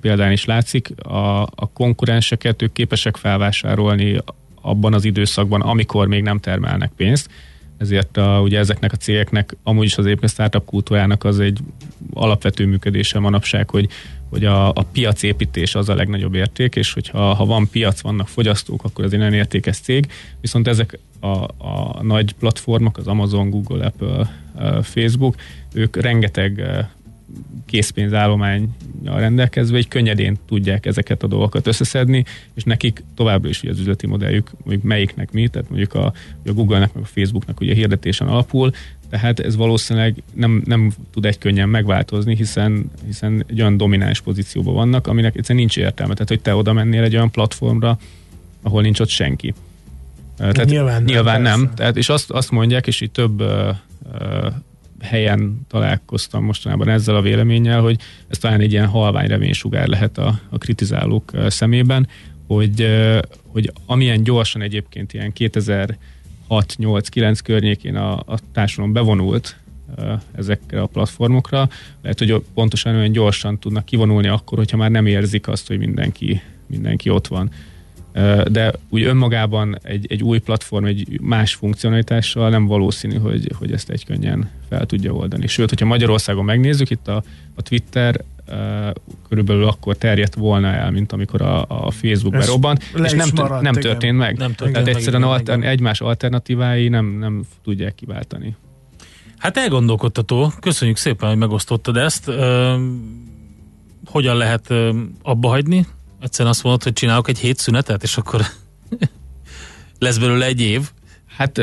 példán 0.00 0.32
is 0.32 0.44
látszik, 0.44 0.90
a, 1.02 1.42
a 1.42 1.70
konkurenseket 1.72 2.62
ők 2.62 2.72
képesek 2.72 3.16
felvásárolni 3.16 4.18
abban 4.60 4.94
az 4.94 5.04
időszakban, 5.04 5.60
amikor 5.60 6.06
még 6.06 6.22
nem 6.22 6.38
termelnek 6.38 6.92
pénzt, 6.96 7.30
ezért 7.78 8.16
a, 8.16 8.40
ugye 8.42 8.58
ezeknek 8.58 8.92
a 8.92 8.96
cégeknek 8.96 9.56
amúgy 9.62 9.84
is 9.84 9.98
az 9.98 10.06
éppen 10.06 10.28
startup 10.28 10.64
kultúrának 10.64 11.24
az 11.24 11.40
egy 11.40 11.58
alapvető 12.12 12.66
működése 12.66 13.18
manapság, 13.18 13.70
hogy, 13.70 13.88
hogy 14.32 14.44
a, 14.44 14.68
a 14.68 14.82
piacépítés 14.92 15.74
az 15.74 15.88
a 15.88 15.94
legnagyobb 15.94 16.34
érték, 16.34 16.76
és 16.76 16.92
hogyha 16.92 17.34
ha 17.34 17.44
van 17.44 17.68
piac, 17.70 18.00
vannak 18.00 18.28
fogyasztók, 18.28 18.84
akkor 18.84 19.04
az 19.04 19.12
egy 19.12 19.18
nagyon 19.18 19.34
értékes 19.34 19.76
cég, 19.76 20.06
viszont 20.40 20.68
ezek 20.68 20.98
a, 21.20 21.26
a 21.66 22.02
nagy 22.02 22.32
platformok, 22.32 22.98
az 22.98 23.06
Amazon, 23.06 23.50
Google, 23.50 23.84
Apple, 23.86 24.30
Facebook, 24.82 25.34
ők 25.72 25.96
rengeteg 25.96 26.62
készpénzállomány 27.66 28.68
rendelkezve, 29.04 29.76
egy 29.76 29.88
könnyedén 29.88 30.36
tudják 30.46 30.86
ezeket 30.86 31.22
a 31.22 31.26
dolgokat 31.26 31.66
összeszedni, 31.66 32.24
és 32.54 32.64
nekik 32.64 33.02
továbbra 33.14 33.48
is 33.48 33.62
az 33.62 33.78
üzleti 33.78 34.06
modelljük, 34.06 34.50
mondjuk 34.64 34.86
melyiknek 34.86 35.32
mi, 35.32 35.48
tehát 35.48 35.68
mondjuk 35.68 35.94
a, 35.94 36.12
a 36.46 36.52
Google-nek, 36.52 36.92
meg 36.92 37.02
a 37.02 37.06
Facebooknak 37.06 37.60
ugye 37.60 37.74
hirdetésen 37.74 38.28
alapul, 38.28 38.72
tehát 39.12 39.40
ez 39.40 39.56
valószínűleg 39.56 40.22
nem, 40.34 40.62
nem 40.64 40.92
tud 41.10 41.24
egy 41.24 41.38
könnyen 41.38 41.68
megváltozni, 41.68 42.36
hiszen, 42.36 42.90
hiszen 43.06 43.44
egy 43.46 43.60
olyan 43.60 43.76
domináns 43.76 44.20
pozícióban 44.20 44.74
vannak, 44.74 45.06
aminek 45.06 45.36
egyszerűen 45.36 45.58
nincs 45.58 45.76
értelme. 45.76 46.12
Tehát, 46.12 46.28
hogy 46.28 46.40
te 46.40 46.54
oda 46.54 46.72
mennél 46.72 47.02
egy 47.02 47.14
olyan 47.14 47.30
platformra, 47.30 47.98
ahol 48.62 48.82
nincs 48.82 49.00
ott 49.00 49.08
senki. 49.08 49.54
Tehát 50.36 50.64
nyilván, 50.64 51.02
nyilván 51.02 51.42
nem. 51.42 51.60
nem. 51.60 51.74
Tehát, 51.74 51.96
és 51.96 52.08
azt, 52.08 52.30
azt 52.30 52.50
mondják, 52.50 52.86
és 52.86 53.00
így 53.00 53.10
több 53.10 53.40
uh, 53.40 53.68
uh, 54.20 54.46
helyen 55.00 55.66
találkoztam 55.68 56.44
mostanában 56.44 56.88
ezzel 56.88 57.16
a 57.16 57.22
véleményel, 57.22 57.80
hogy 57.80 58.00
ez 58.28 58.38
talán 58.38 58.60
egy 58.60 58.72
ilyen 58.72 58.86
halvány 58.86 59.26
reménysugár 59.26 59.86
lehet 59.86 60.18
a, 60.18 60.40
a 60.50 60.58
kritizálók 60.58 61.32
szemében, 61.46 62.08
hogy, 62.46 62.86
hogy 63.46 63.72
amilyen 63.86 64.22
gyorsan 64.22 64.62
egyébként 64.62 65.12
ilyen 65.12 65.32
2006-8-9 66.52 67.38
környékén 67.44 67.96
a, 67.96 68.12
a 68.12 68.38
társadalom 68.52 68.92
bevonult 68.92 69.56
ezekre 70.36 70.80
a 70.80 70.86
platformokra, 70.86 71.68
lehet, 72.02 72.18
hogy 72.18 72.42
pontosan 72.54 72.94
olyan 72.94 73.12
gyorsan 73.12 73.58
tudnak 73.58 73.84
kivonulni 73.84 74.28
akkor, 74.28 74.58
hogyha 74.58 74.76
már 74.76 74.90
nem 74.90 75.06
érzik 75.06 75.48
azt, 75.48 75.66
hogy 75.66 75.78
mindenki, 75.78 76.40
mindenki 76.66 77.10
ott 77.10 77.26
van 77.26 77.50
de 78.50 78.72
úgy 78.88 79.02
önmagában 79.02 79.78
egy, 79.82 80.06
egy 80.08 80.22
új 80.22 80.38
platform, 80.38 80.84
egy 80.84 81.20
más 81.20 81.54
funkcionalitással 81.54 82.50
nem 82.50 82.66
valószínű, 82.66 83.16
hogy, 83.16 83.50
hogy 83.58 83.72
ezt 83.72 83.90
egy 83.90 84.04
könnyen 84.04 84.50
fel 84.68 84.86
tudja 84.86 85.12
oldani. 85.12 85.46
Sőt, 85.46 85.68
hogyha 85.68 85.86
Magyarországon 85.86 86.44
megnézzük, 86.44 86.90
itt 86.90 87.08
a, 87.08 87.22
a 87.54 87.62
Twitter 87.62 88.20
körülbelül 89.28 89.66
akkor 89.66 89.96
terjedt 89.96 90.34
volna 90.34 90.68
el, 90.68 90.90
mint 90.90 91.12
amikor 91.12 91.42
a, 91.42 91.64
a 91.68 91.90
Facebook 91.90 92.32
berobbant, 92.32 92.82
és 93.04 93.12
nem, 93.12 93.28
maradt, 93.34 93.62
nem 93.62 93.72
történt 93.72 94.18
meg. 94.18 94.36
Nem 94.36 94.54
történt 94.54 94.72
Tehát 94.72 94.96
egyszerűen 94.96 95.22
alter, 95.22 95.64
egymás 95.64 96.00
alternatívái 96.00 96.88
nem, 96.88 97.06
nem 97.06 97.42
tudják 97.62 97.94
kiváltani. 97.94 98.56
Hát 99.38 99.56
elgondolkodtató. 99.56 100.52
Köszönjük 100.60 100.96
szépen, 100.96 101.28
hogy 101.28 101.38
megosztottad 101.38 101.96
ezt. 101.96 102.30
hogyan 104.04 104.36
lehet 104.36 104.70
abba 105.22 105.48
hagyni? 105.48 105.86
Egyszerűen 106.20 106.54
azt 106.54 106.62
mondod, 106.62 106.82
hogy 106.82 106.92
csinálok 106.92 107.28
egy 107.28 107.38
hét 107.38 107.58
szünetet, 107.58 108.02
és 108.02 108.16
akkor 108.16 108.40
lesz 109.98 110.18
belőle 110.18 110.46
egy 110.46 110.60
év. 110.60 110.90
Hát 111.36 111.60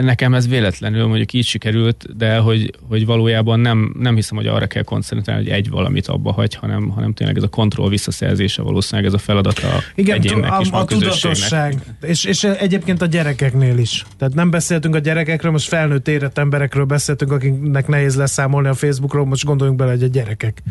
nekem 0.00 0.34
ez 0.34 0.48
véletlenül 0.48 1.06
mondjuk 1.06 1.32
így 1.32 1.44
sikerült, 1.44 2.16
de 2.16 2.36
hogy, 2.36 2.70
hogy 2.88 3.06
valójában 3.06 3.60
nem, 3.60 3.94
nem 3.98 4.14
hiszem, 4.14 4.36
hogy 4.36 4.46
arra 4.46 4.66
kell 4.66 4.82
koncentrálni, 4.82 5.42
hogy 5.42 5.52
egy 5.52 5.70
valamit 5.70 6.06
abba 6.06 6.32
hagy, 6.32 6.54
hanem, 6.54 6.88
hanem 6.88 7.12
tényleg 7.12 7.36
ez 7.36 7.42
a 7.42 7.48
kontroll 7.48 7.88
visszaszerzése 7.88 8.62
valószínűleg 8.62 9.06
ez 9.06 9.14
a 9.14 9.18
feladata 9.18 9.68
Igen, 9.94 10.16
egyénnek 10.16 10.52
a, 10.52 10.58
és 10.60 10.70
a, 10.70 10.78
a 10.78 10.84
tudatosság. 10.84 11.74
És, 12.02 12.24
és 12.24 12.44
egyébként 12.44 13.02
a 13.02 13.06
gyerekeknél 13.06 13.78
is. 13.78 14.04
Tehát 14.18 14.34
nem 14.34 14.50
beszéltünk 14.50 14.94
a 14.94 14.98
gyerekekről, 14.98 15.52
most 15.52 15.68
felnőtt 15.68 16.08
érett 16.08 16.38
emberekről 16.38 16.84
beszéltünk, 16.84 17.32
akiknek 17.32 17.86
nehéz 17.86 18.16
leszámolni 18.16 18.68
a 18.68 18.74
Facebookról, 18.74 19.26
most 19.26 19.44
gondoljunk 19.44 19.78
bele, 19.78 19.90
hogy 19.90 20.02
a 20.02 20.06
gyerekek 20.06 20.62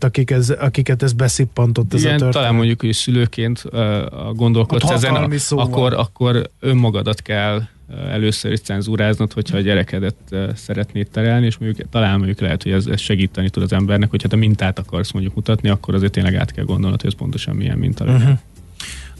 akik 0.00 0.30
ez, 0.30 0.50
akiket 0.50 1.02
ez 1.02 1.12
beszippantott 1.12 1.94
ez 1.94 2.00
Igen, 2.00 2.14
a 2.14 2.18
történet. 2.18 2.34
talán 2.34 2.54
mondjuk, 2.54 2.80
hogy 2.80 2.92
szülőként 2.92 3.64
uh, 3.72 3.80
gondolkodsz 4.34 4.90
ezen, 4.90 5.14
akkor, 5.48 5.92
akkor 5.92 6.50
önmagadat 6.60 7.22
kell 7.22 7.62
először 8.10 8.52
is 8.52 8.60
cenzúráznod, 8.60 9.32
hogyha 9.32 9.56
a 9.56 9.60
gyerekedet 9.60 10.16
szeretnéd 10.54 11.08
terelni, 11.10 11.46
és 11.46 11.58
mondjuk 11.58 11.88
talán 11.88 12.16
mondjuk 12.16 12.40
lehet, 12.40 12.62
hogy 12.62 12.72
ez, 12.72 12.86
ez 12.86 13.00
segíteni 13.00 13.50
tud 13.50 13.62
az 13.62 13.72
embernek, 13.72 14.10
hogyha 14.10 14.28
te 14.28 14.36
mintát 14.36 14.78
akarsz 14.78 15.12
mondjuk 15.12 15.34
mutatni, 15.34 15.68
akkor 15.68 15.94
azért 15.94 16.12
tényleg 16.12 16.34
át 16.34 16.52
kell 16.52 16.64
gondolnod, 16.64 17.00
hogy 17.00 17.10
ez 17.10 17.18
pontosan 17.18 17.56
milyen 17.56 17.78
minta 17.78 18.04
uh-huh. 18.04 18.38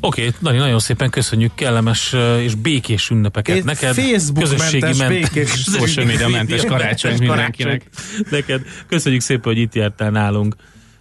Oké, 0.04 0.26
okay, 0.26 0.34
Dani, 0.42 0.56
nagyon 0.56 0.78
szépen 0.78 1.10
köszönjük, 1.10 1.54
kellemes 1.54 2.14
és 2.40 2.54
békés 2.54 3.10
ünnepeket 3.10 3.56
Itt 3.56 3.64
neked. 3.64 3.94
Facebook 3.94 4.42
közösségi 4.42 4.80
mentes, 4.80 4.98
ment, 4.98 5.10
békés, 5.10 5.50
social 5.78 6.06
media 6.06 6.28
mentes 6.28 6.64
karácsony 6.64 7.18
mindenkinek. 7.18 7.88
Neked 8.30 8.62
köszönjük 8.88 9.20
szépen, 9.20 9.52
hogy 9.52 9.58
itt 9.58 9.74
jártál 9.74 10.10
nálunk. 10.10 10.56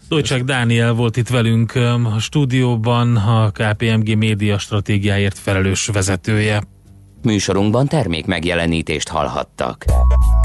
Dolcsák 0.10 0.44
Dániel 0.44 0.94
volt 0.94 1.18
itt 1.18 1.28
velünk 1.28 1.76
a 2.16 2.20
stúdióban, 2.20 3.16
a 3.16 3.52
KPMG 3.52 4.18
média 4.18 4.58
stratégiáért 4.58 5.40
felelős 5.40 5.86
vezetője. 5.86 6.62
Műsorunkban 7.24 7.88
termék 7.88 8.26
megjelenítést 8.26 9.10
hallhattak. 9.10 9.86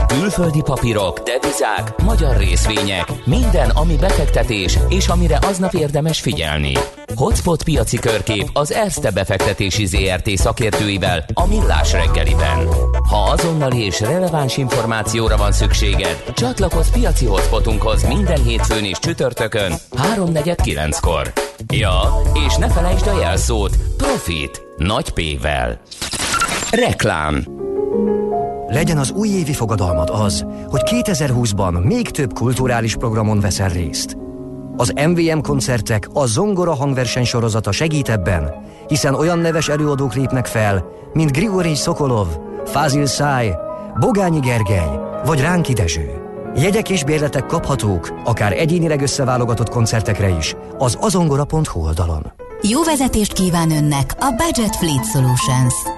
Külföldi 0.07 0.63
papírok, 0.63 1.19
devizák, 1.19 2.03
magyar 2.03 2.37
részvények, 2.37 3.13
minden, 3.25 3.71
ami 3.71 3.97
befektetés, 3.97 4.79
és 4.89 5.09
amire 5.09 5.39
aznap 5.43 5.75
érdemes 5.75 6.21
figyelni. 6.21 6.73
Hotspot 7.15 7.63
piaci 7.63 7.99
körkép 7.99 8.51
az 8.53 8.73
Erste 8.73 9.11
befektetési 9.11 9.87
ZRT 9.87 10.29
szakértőivel 10.29 11.25
a 11.33 11.47
Millás 11.47 11.93
reggeliben. 11.93 12.69
Ha 13.09 13.31
azonnali 13.31 13.85
és 13.85 14.01
releváns 14.01 14.57
információra 14.57 15.37
van 15.37 15.53
szükséged, 15.53 16.23
csatlakozz 16.35 16.91
piaci 16.91 17.27
hotspotunkhoz 17.27 18.07
minden 18.07 18.43
hétfőn 18.43 18.85
és 18.85 18.99
csütörtökön 18.99 19.73
3.49-kor. 19.93 21.33
Ja, 21.73 22.01
és 22.47 22.57
ne 22.57 22.69
felejtsd 22.69 23.07
a 23.07 23.21
jelszót 23.21 23.77
Profit 23.97 24.63
nagy 24.77 25.11
P-vel. 25.11 25.81
Reklám 26.71 27.45
Legyen 28.67 28.99
az 28.99 29.11
újévi 29.11 29.53
fogadalmad 29.53 30.11
az, 30.13 30.45
hogy 30.69 30.81
2020-ban 30.85 31.85
még 31.85 32.11
több 32.11 32.33
kulturális 32.33 32.97
programon 32.97 33.41
veszel 33.41 33.69
részt. 33.69 34.17
Az 34.77 34.93
MVM 35.07 35.39
koncertek 35.39 36.09
a 36.13 36.27
Zongora 36.27 36.75
hangverseny 36.75 37.25
sorozata 37.25 37.73
segít 37.73 38.09
ebben, 38.09 38.55
hiszen 38.87 39.15
olyan 39.15 39.39
neves 39.39 39.69
előadók 39.69 40.15
lépnek 40.15 40.47
fel, 40.47 40.85
mint 41.13 41.33
Grigori 41.33 41.75
Szokolov, 41.75 42.27
Fázil 42.65 43.07
Száj, 43.07 43.55
Bogányi 44.01 44.41
Gergely 44.41 45.01
vagy 45.25 45.41
Ránki 45.41 45.73
Dezső. 45.73 46.23
Jegyek 46.57 46.91
és 46.91 47.05
bérletek 47.05 47.47
kaphatók, 47.47 48.21
akár 48.25 48.53
egyénileg 48.53 49.03
összeválogatott 49.03 49.69
koncertekre 49.69 50.29
is, 50.29 50.55
az 50.79 50.97
azongora.hu 51.01 51.81
oldalon. 51.81 52.33
Jó 52.63 52.83
vezetést 52.83 53.33
kíván 53.33 53.71
Önnek 53.71 54.15
a 54.19 54.31
Budget 54.31 54.77
Fleet 54.77 55.05
Solutions! 55.05 55.98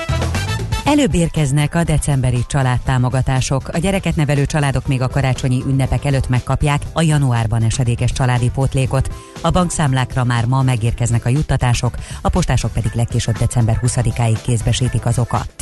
Előbb 0.91 1.13
érkeznek 1.13 1.75
a 1.75 1.83
decemberi 1.83 2.43
családtámogatások. 2.47 3.67
A 3.67 3.77
gyereket 3.77 4.15
nevelő 4.15 4.45
családok 4.45 4.87
még 4.87 5.01
a 5.01 5.07
karácsonyi 5.07 5.63
ünnepek 5.67 6.05
előtt 6.05 6.29
megkapják 6.29 6.81
a 6.93 7.01
januárban 7.01 7.63
esedékes 7.63 8.11
családi 8.11 8.49
pótlékot. 8.49 9.13
A 9.41 9.49
bankszámlákra 9.49 10.23
már 10.23 10.45
ma 10.45 10.61
megérkeznek 10.61 11.25
a 11.25 11.29
juttatások, 11.29 11.95
a 12.21 12.29
postások 12.29 12.73
pedig 12.73 12.91
legkésőbb 12.93 13.37
december 13.37 13.79
20-áig 13.81 14.37
kézbesítik 14.43 15.05
azokat. 15.05 15.53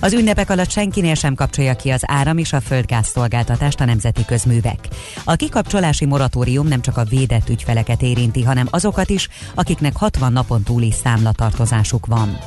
Az 0.00 0.12
ünnepek 0.12 0.50
alatt 0.50 0.70
senkinél 0.70 1.14
sem 1.14 1.34
kapcsolja 1.34 1.74
ki 1.74 1.90
az 1.90 2.02
áram 2.06 2.38
és 2.38 2.52
a 2.52 2.60
földgáz 2.60 3.06
szolgáltatást 3.06 3.80
a 3.80 3.84
nemzeti 3.84 4.24
közművek. 4.24 4.88
A 5.24 5.34
kikapcsolási 5.34 6.04
moratórium 6.04 6.66
nem 6.66 6.80
csak 6.80 6.96
a 6.96 7.04
védett 7.04 7.48
ügyfeleket 7.48 8.02
érinti, 8.02 8.42
hanem 8.42 8.66
azokat 8.70 9.10
is, 9.10 9.28
akiknek 9.54 9.96
60 9.96 10.32
napon 10.32 10.62
túli 10.62 10.92
számlatartozásuk 10.92 12.06
van. 12.06 12.38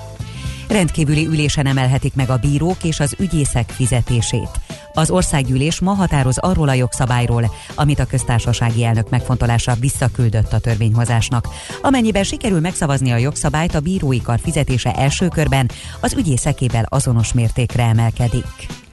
Rendkívüli 0.67 1.25
ülésen 1.25 1.65
emelhetik 1.65 2.15
meg 2.15 2.29
a 2.29 2.37
bírók 2.37 2.83
és 2.83 2.99
az 2.99 3.15
ügyészek 3.19 3.69
fizetését. 3.69 4.49
Az 4.93 5.09
országgyűlés 5.09 5.79
ma 5.79 5.93
határoz 5.93 6.37
arról 6.37 6.69
a 6.69 6.73
jogszabályról, 6.73 7.51
amit 7.75 7.99
a 7.99 8.05
köztársasági 8.05 8.83
elnök 8.83 9.09
megfontolása 9.09 9.73
visszaküldött 9.79 10.53
a 10.53 10.59
törvényhozásnak. 10.59 11.47
Amennyiben 11.81 12.23
sikerül 12.23 12.59
megszavazni 12.59 13.11
a 13.11 13.17
jogszabályt, 13.17 13.75
a 13.75 13.79
bírói 13.79 14.21
kar 14.21 14.39
fizetése 14.39 14.93
első 14.93 15.27
körben 15.27 15.69
az 15.99 16.13
ügyészekével 16.13 16.85
azonos 16.89 17.33
mértékre 17.33 17.83
emelkedik. 17.83 18.84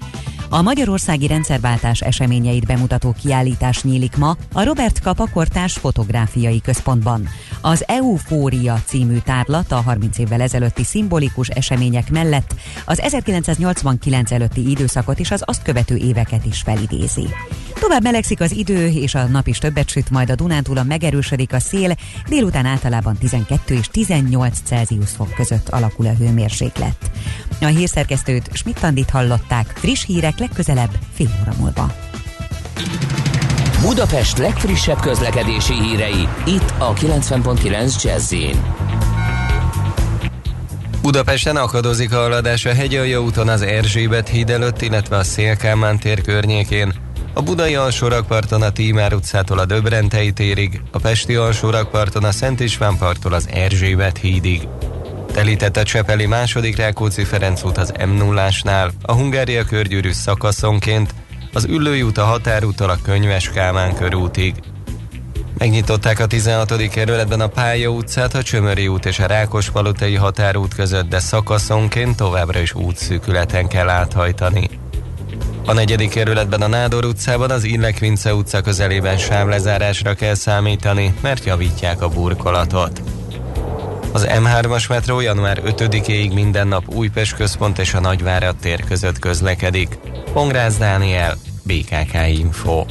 A 0.54 0.62
Magyarországi 0.62 1.26
Rendszerváltás 1.26 2.00
eseményeit 2.00 2.66
bemutató 2.66 3.14
kiállítás 3.22 3.82
nyílik 3.82 4.16
ma 4.16 4.36
a 4.52 4.64
Robert 4.64 5.00
Kapakortás 5.00 5.72
Fotográfiai 5.72 6.60
Központban. 6.60 7.28
Az 7.60 7.84
Eufória 7.86 8.82
című 8.84 9.18
tárlat 9.18 9.72
a 9.72 9.80
30 9.80 10.18
évvel 10.18 10.40
ezelőtti 10.40 10.84
szimbolikus 10.84 11.48
események 11.48 12.10
mellett 12.10 12.54
az 12.84 13.00
1989 13.00 14.30
előtti 14.30 14.70
időszakot 14.70 15.18
és 15.18 15.30
az 15.30 15.42
azt 15.44 15.62
követő 15.62 15.96
éveket 15.96 16.44
is 16.44 16.60
felidézi. 16.60 17.28
Tovább 17.80 18.02
melegszik 18.02 18.40
az 18.40 18.52
idő, 18.52 18.86
és 18.86 19.14
a 19.14 19.24
nap 19.24 19.46
is 19.46 19.58
többet 19.58 19.88
süt, 19.88 20.10
majd 20.10 20.30
a 20.30 20.34
Dunántúlon 20.34 20.86
megerősödik 20.86 21.52
a 21.52 21.60
szél, 21.60 21.96
délután 22.28 22.66
általában 22.66 23.16
12 23.16 23.74
és 23.74 23.88
18 23.88 24.58
Celsius 24.64 25.10
fok 25.10 25.34
között 25.34 25.68
alakul 25.68 26.06
a 26.06 26.14
hőmérséklet. 26.14 27.10
A 27.62 27.66
hírszerkesztőt 27.66 28.48
Schmidt-Tandit 28.52 29.10
hallották, 29.10 29.72
friss 29.74 30.04
hírek 30.04 30.38
legközelebb 30.38 30.90
fél 31.12 31.30
óra 31.40 31.52
múlva. 31.58 31.94
Budapest 33.80 34.38
legfrissebb 34.38 35.00
közlekedési 35.00 35.72
hírei, 35.72 36.28
itt 36.46 36.74
a 36.78 36.92
90.9 36.92 38.02
jazz 38.02 38.34
Budapesten 41.02 41.56
akadozik 41.56 42.12
a 42.12 42.16
haladás 42.16 42.64
a 42.64 42.74
Hegyalja 42.74 43.22
úton 43.22 43.48
az 43.48 43.62
Erzsébet 43.62 44.28
híd 44.28 44.50
előtt, 44.50 44.82
illetve 44.82 45.16
a 45.16 45.24
Szélkámán 45.24 45.98
tér 45.98 46.20
környékén. 46.20 46.92
A 47.34 47.42
budai 47.42 47.74
alsórakparton 47.74 48.62
a 48.62 48.70
Tímár 48.70 49.14
utcától 49.14 49.58
a 49.58 49.64
Döbrentei 49.64 50.32
térig, 50.32 50.80
a 50.90 50.98
Pesti 50.98 51.34
alsórakparton 51.34 52.24
a 52.24 52.32
Szent 52.32 52.60
István 52.60 52.96
parttól 52.98 53.32
az 53.32 53.48
Erzsébet 53.52 54.18
hídig. 54.18 54.68
Telített 55.32 55.76
a 55.76 55.82
Csepeli 55.82 56.26
második 56.26 56.76
Rákóczi 56.76 57.24
Ferenc 57.24 57.64
út 57.64 57.78
az 57.78 57.92
m 58.06 58.10
0 58.10 58.48
a 59.02 59.12
Hungária 59.12 59.64
körgyűrű 59.64 60.12
szakaszonként, 60.12 61.14
az 61.52 61.64
Üllői 61.64 62.02
út 62.02 62.18
a 62.18 62.24
határúttal 62.24 62.90
a 62.90 62.98
Könyves 63.02 63.50
Kálmán 63.50 63.94
körútig. 63.94 64.54
Megnyitották 65.58 66.20
a 66.20 66.26
16. 66.26 66.88
kerületben 66.88 67.40
a 67.40 67.46
Pálya 67.46 67.88
utcát, 67.88 68.34
a 68.34 68.42
Csömöri 68.42 68.88
út 68.88 69.06
és 69.06 69.18
a 69.18 69.26
Rákospalotai 69.26 70.14
határút 70.14 70.74
között, 70.74 71.08
de 71.08 71.18
szakaszonként 71.18 72.16
továbbra 72.16 72.60
is 72.60 72.74
útszűkületen 72.74 73.68
kell 73.68 73.88
áthajtani. 73.88 74.70
A 75.66 75.72
negyedik 75.72 76.10
kerületben 76.10 76.62
a 76.62 76.66
Nádor 76.66 77.04
utcában 77.04 77.50
az 77.50 77.64
Illek-Vince 77.64 78.34
utca 78.34 78.60
közelében 78.60 79.18
sávlezárásra 79.18 80.14
kell 80.14 80.34
számítani, 80.34 81.14
mert 81.20 81.44
javítják 81.44 82.02
a 82.02 82.08
burkolatot. 82.08 83.02
Az 84.12 84.26
M3-as 84.28 84.88
metró 84.88 85.20
január 85.20 85.62
5-éig 85.66 86.34
minden 86.34 86.68
nap 86.68 86.94
Újpest 86.94 87.36
központ 87.36 87.78
és 87.78 87.94
a 87.94 88.00
Nagyvárad 88.00 88.56
tér 88.56 88.84
között 88.84 89.18
közlekedik. 89.18 89.98
Pongrász 90.32 90.76
Dániel, 90.76 91.34
BKK 91.62 92.14
Info. 92.28 92.84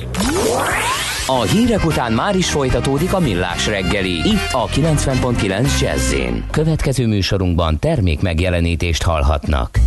A 1.27 1.41
hírek 1.41 1.85
után 1.85 2.13
már 2.13 2.35
is 2.35 2.49
folytatódik 2.49 3.13
a 3.13 3.19
millás 3.19 3.67
reggeli, 3.67 4.11
itt 4.11 4.51
a 4.51 4.67
90.9 4.67 5.79
jazz 5.81 6.13
Következő 6.51 7.07
műsorunkban 7.07 7.79
termék 7.79 8.21
megjelenítést 8.21 9.03
hallhatnak. 9.03 9.79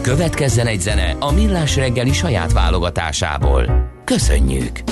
Következzen 0.00 0.66
egy 0.66 0.80
zene 0.80 1.16
a 1.18 1.32
millás 1.32 1.76
reggeli 1.76 2.12
saját 2.12 2.52
válogatásából. 2.52 3.90
Köszönjük! 4.04 4.82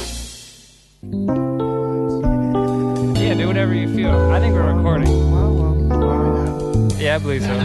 Yeah, 3.14 3.35
do 3.35 3.47
whatever 3.47 3.75
you 3.75 3.95
feel. 3.95 4.33
I 4.33 4.40
think 4.40 4.55
we're 4.55 4.75
recording. 4.75 5.71
Yeah, 7.03 7.17
I 7.17 7.19
believe 7.19 7.43
so. 7.43 7.51
Um, 7.51 7.59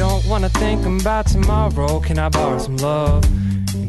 um, 0.00 0.28
wanna 0.28 0.48
think 0.50 0.86
about 0.86 1.26
tomorrow. 1.26 1.98
Can 1.98 2.20
I 2.20 2.28
borrow 2.28 2.58
some 2.58 2.76
love? 2.76 3.24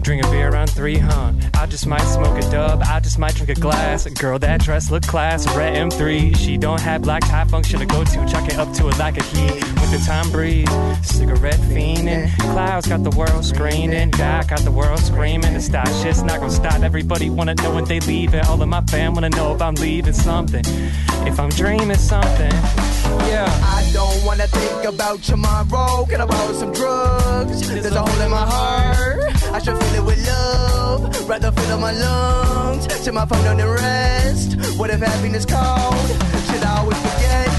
Drink 0.01 0.25
a 0.25 0.31
beer 0.31 0.49
around 0.49 0.71
three, 0.71 0.97
huh? 0.97 1.33
Just 1.75 1.87
might 1.87 2.05
smoke 2.05 2.37
a 2.37 2.49
dub. 2.49 2.81
I 2.85 3.01
just 3.01 3.19
might 3.19 3.35
drink 3.35 3.49
a 3.49 3.59
glass. 3.59 4.05
Girl, 4.05 4.39
that 4.39 4.61
dress 4.61 4.89
look 4.89 5.03
class. 5.03 5.45
Red 5.57 5.75
M3. 5.75 6.33
She 6.37 6.55
don't 6.55 6.79
have 6.79 7.01
black 7.01 7.21
tie 7.23 7.43
function 7.43 7.81
to 7.81 7.85
go 7.85 8.01
to. 8.01 8.25
Chuck 8.27 8.47
it 8.47 8.57
up 8.57 8.71
to 8.75 8.87
it 8.87 8.97
like 8.97 9.17
a 9.17 9.23
heat. 9.23 9.55
With 9.55 9.91
the 9.91 10.01
time 10.07 10.31
breeze. 10.31 10.69
Cigarette 11.05 11.59
fiending. 11.67 12.33
Clouds 12.39 12.87
got 12.87 13.03
the 13.03 13.09
world 13.09 13.43
screaming. 13.43 14.11
God 14.11 14.47
got 14.47 14.61
the 14.61 14.71
world 14.71 14.99
screaming. 14.99 15.53
The 15.53 15.59
stop 15.59 15.89
shit's 16.01 16.23
not 16.23 16.39
gonna 16.39 16.49
stop. 16.49 16.79
Everybody 16.81 17.29
wanna 17.29 17.55
know 17.55 17.75
when 17.75 17.83
they 17.83 17.99
leave. 17.99 18.33
All 18.35 18.61
of 18.61 18.69
my 18.69 18.79
fam 18.85 19.13
wanna 19.13 19.31
know 19.31 19.53
if 19.53 19.61
I'm 19.61 19.75
leaving 19.75 20.13
something. 20.13 20.63
If 21.27 21.41
I'm 21.41 21.49
dreaming 21.49 21.97
something. 21.97 22.94
Yeah. 23.27 23.49
I 23.77 23.89
don't 23.93 24.23
wanna 24.25 24.47
think 24.47 24.83
about 24.85 25.21
tomorrow. 25.21 26.05
Can 26.05 26.21
I 26.21 26.25
borrow 26.25 26.53
some 26.53 26.71
drugs? 26.73 27.67
There's 27.67 27.85
a 27.95 28.01
hole 28.01 28.21
in 28.21 28.31
my 28.31 28.45
heart. 28.45 29.33
I 29.53 29.59
should 29.59 29.77
fill 29.77 29.95
it 29.95 30.05
with 30.05 30.27
love. 30.27 31.29
Rather 31.29 31.51
fill 31.51 31.73
up 31.73 31.79
my 31.79 31.91
lungs. 31.91 32.83
Set 33.03 33.13
my 33.13 33.25
phone 33.25 33.45
on 33.47 33.57
the 33.57 33.67
rest. 33.67 34.77
What 34.79 34.89
if 34.89 34.99
happiness 34.99 35.45
called? 35.45 36.07
Should 36.47 36.63
I 36.63 36.79
always 36.79 36.97
forget? 36.97 37.54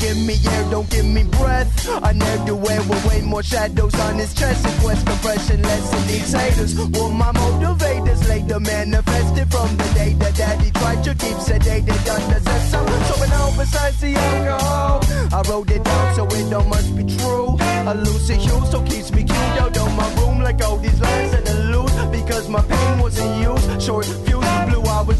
Give 0.00 0.16
me 0.16 0.36
air, 0.48 0.70
don't 0.70 0.88
give 0.90 1.04
me 1.04 1.24
breath. 1.24 1.68
I 2.02 2.12
never 2.12 2.46
do 2.46 2.56
it 2.56 2.88
with 2.88 3.04
way 3.04 3.20
more 3.20 3.42
shadows 3.42 3.94
on 4.00 4.16
his 4.16 4.32
chest. 4.34 4.64
Request 4.64 5.06
compression, 5.06 5.62
less 5.62 5.90
than 5.90 6.06
these 6.06 6.32
haters. 6.32 6.74
Well, 6.74 7.10
my 7.10 7.32
motivators 7.32 8.26
later 8.28 8.58
manifested 8.60 9.50
from 9.50 9.76
the 9.76 9.88
day 9.94 10.14
that 10.14 10.34
daddy 10.36 10.70
tried 10.70 11.04
to 11.04 11.14
keep 11.14 11.36
sedated 11.36 12.00
under 12.16 12.40
some. 12.40 12.86
So 13.08 13.14
when 13.20 13.30
I 13.30 13.40
besides 13.60 14.00
the 14.00 14.14
alcohol, 14.14 15.00
I 15.32 15.42
wrote 15.48 15.70
it 15.70 15.84
down 15.84 16.14
so 16.14 16.24
it 16.26 16.50
don't 16.50 16.68
must 16.68 16.96
be 16.96 17.04
true. 17.16 17.56
A 17.60 17.94
lucid 17.94 18.38
hue 18.38 18.62
so 18.72 18.82
keeps 18.82 19.12
me 19.12 19.22
cute 19.24 19.56
out 19.62 19.76
on 19.76 19.94
my 19.96 20.08
room 20.16 20.40
like 20.40 20.62
all 20.64 20.78
these 20.78 21.00
lines 21.00 21.34
and 21.34 21.46
the 21.46 21.56
loose 21.72 21.96
because 22.10 22.48
my 22.48 22.62
pain 22.62 22.98
wasn't 22.98 23.32
used. 23.48 23.82
Short 23.82 24.06
fuse 24.06 24.50
blue, 24.68 24.82
I 24.98 25.02
was 25.02 25.19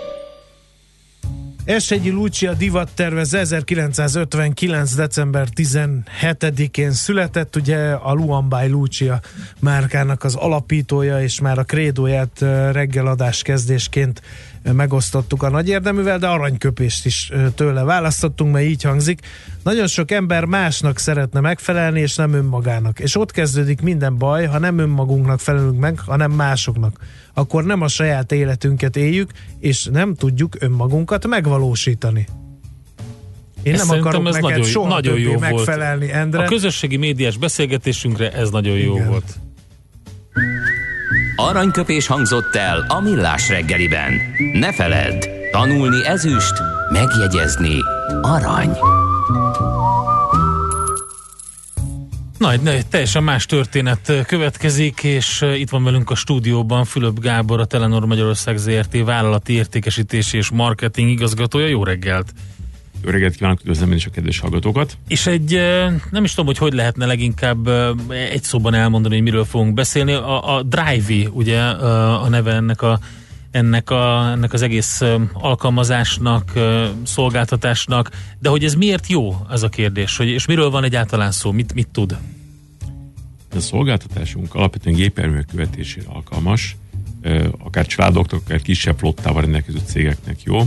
Esegyi 1.65 2.09
Lucia 2.09 2.53
divat 2.53 2.89
tervez 2.95 3.33
1959. 3.33 4.95
december 4.95 5.47
17-én 5.55 6.91
született, 6.91 7.55
ugye 7.55 7.91
a 7.91 8.13
Luambay 8.13 8.69
Lucia 8.69 9.19
márkának 9.59 10.23
az 10.23 10.35
alapítója, 10.35 11.21
és 11.21 11.39
már 11.39 11.59
a 11.59 11.63
krédóját 11.63 12.39
reggeladás 12.71 13.41
kezdésként 13.41 14.21
megosztottuk 14.63 15.43
a 15.43 15.49
nagy 15.49 15.67
érdeművel, 15.67 16.17
de 16.17 16.27
aranyköpést 16.27 17.05
is 17.05 17.31
tőle 17.55 17.83
választottunk, 17.83 18.53
mert 18.53 18.65
így 18.65 18.83
hangzik. 18.83 19.19
Nagyon 19.63 19.87
sok 19.87 20.11
ember 20.11 20.45
másnak 20.45 20.97
szeretne 20.97 21.39
megfelelni, 21.39 21.99
és 21.99 22.15
nem 22.15 22.33
önmagának. 22.33 22.99
És 22.99 23.15
ott 23.15 23.31
kezdődik 23.31 23.81
minden 23.81 24.17
baj, 24.17 24.45
ha 24.45 24.59
nem 24.59 24.77
önmagunknak 24.77 25.39
felelünk 25.39 25.79
meg, 25.79 25.99
hanem 25.99 26.31
másoknak. 26.31 26.99
Akkor 27.33 27.63
nem 27.63 27.81
a 27.81 27.87
saját 27.87 28.31
életünket 28.31 28.95
éljük, 28.95 29.31
és 29.59 29.87
nem 29.91 30.15
tudjuk 30.15 30.55
önmagunkat 30.59 31.27
megvalósítani. 31.27 32.27
Én 33.63 33.73
ez 33.73 33.87
nem 33.87 33.99
akarok 33.99 34.27
ez 34.27 34.33
neked 34.33 34.49
nagyon, 34.49 34.65
soha 34.65 34.87
nagyon 34.87 35.19
jó 35.19 35.37
megfelelni, 35.37 36.05
volt. 36.05 36.17
Endre. 36.17 36.43
A 36.43 36.47
közösségi 36.47 36.97
médiás 36.97 37.37
beszélgetésünkre 37.37 38.31
ez 38.31 38.49
nagyon 38.49 38.77
jó 38.77 38.95
Igen. 38.95 39.07
volt. 39.07 39.39
Aranyköpés 41.35 42.07
hangzott 42.07 42.55
el 42.55 42.85
a 42.87 42.99
Millás 42.99 43.49
reggeliben. 43.49 44.13
Ne 44.53 44.73
feledd, 44.73 45.27
tanulni 45.51 46.05
ezüst, 46.05 46.53
megjegyezni 46.91 47.75
arany. 48.21 48.77
Na, 52.37 52.51
egy 52.51 52.87
teljesen 52.87 53.23
más 53.23 53.45
történet 53.45 54.13
következik, 54.27 55.03
és 55.03 55.45
itt 55.55 55.69
van 55.69 55.83
velünk 55.83 56.09
a 56.09 56.15
stúdióban 56.15 56.85
Fülöp 56.85 57.19
Gábor, 57.19 57.59
a 57.59 57.65
Telenor 57.65 58.05
Magyarország 58.05 58.57
ZRT 58.57 59.03
vállalati 59.03 59.53
értékesítési 59.53 60.37
és 60.37 60.49
marketing 60.49 61.09
igazgatója. 61.09 61.67
Jó 61.67 61.83
reggelt! 61.83 62.33
Öreget 63.03 63.35
kívánok, 63.35 63.59
üdvözlöm 63.59 63.89
én 63.89 63.97
is 63.97 64.05
a 64.05 64.09
kedves 64.09 64.39
hallgatókat. 64.39 64.97
És 65.07 65.27
egy, 65.27 65.59
nem 66.11 66.23
is 66.23 66.29
tudom, 66.29 66.45
hogy 66.45 66.57
hogy 66.57 66.73
lehetne 66.73 67.05
leginkább 67.05 67.67
egy 68.09 68.43
szóban 68.43 68.73
elmondani, 68.73 69.13
hogy 69.13 69.23
miről 69.23 69.45
fogunk 69.45 69.73
beszélni. 69.73 70.11
A, 70.11 70.55
a 70.55 70.63
Drive, 70.63 71.29
ugye 71.29 71.61
a 71.61 72.29
neve 72.29 72.53
ennek 72.53 72.81
a 72.81 72.99
ennek, 73.51 73.89
a, 73.89 74.31
ennek 74.31 74.53
az 74.53 74.61
egész 74.61 75.01
alkalmazásnak, 75.33 76.53
szolgáltatásnak, 77.03 78.09
de 78.39 78.49
hogy 78.49 78.63
ez 78.63 78.73
miért 78.73 79.07
jó, 79.07 79.45
az 79.47 79.63
a 79.63 79.69
kérdés, 79.69 80.17
hogy, 80.17 80.27
és 80.27 80.45
miről 80.45 80.69
van 80.69 80.83
egyáltalán 80.83 81.31
szó, 81.31 81.51
mit, 81.51 81.73
mit 81.73 81.87
tud? 81.87 82.17
A 83.55 83.59
szolgáltatásunk 83.59 84.55
alapvetően 84.55 84.95
gépjárművek 84.95 85.45
követésére 85.45 86.05
alkalmas, 86.09 86.75
akár 87.57 87.85
családoknak, 87.85 88.41
akár 88.45 88.61
kisebb 88.61 88.97
flottával 88.97 89.41
rendelkező 89.41 89.79
cégeknek 89.85 90.43
jó, 90.43 90.61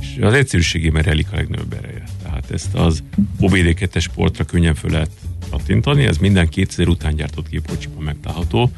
és 0.00 0.18
az 0.20 0.32
egyszerűségében 0.32 1.02
relik 1.02 1.32
a 1.32 1.36
legnagyobb 1.36 1.72
ereje. 1.72 2.04
Tehát 2.22 2.50
ezt 2.50 2.74
az 2.74 3.02
OBD2-es 3.40 4.00
sportra 4.00 4.44
könnyen 4.44 4.74
föl 4.74 4.90
lehet 4.90 5.10
kattintani, 5.50 6.04
ez 6.04 6.16
minden 6.16 6.48
2000 6.48 6.88
után 6.88 7.14
gyártott 7.14 7.48
gépkocsiban 7.48 8.02
megtalálható, 8.02 8.70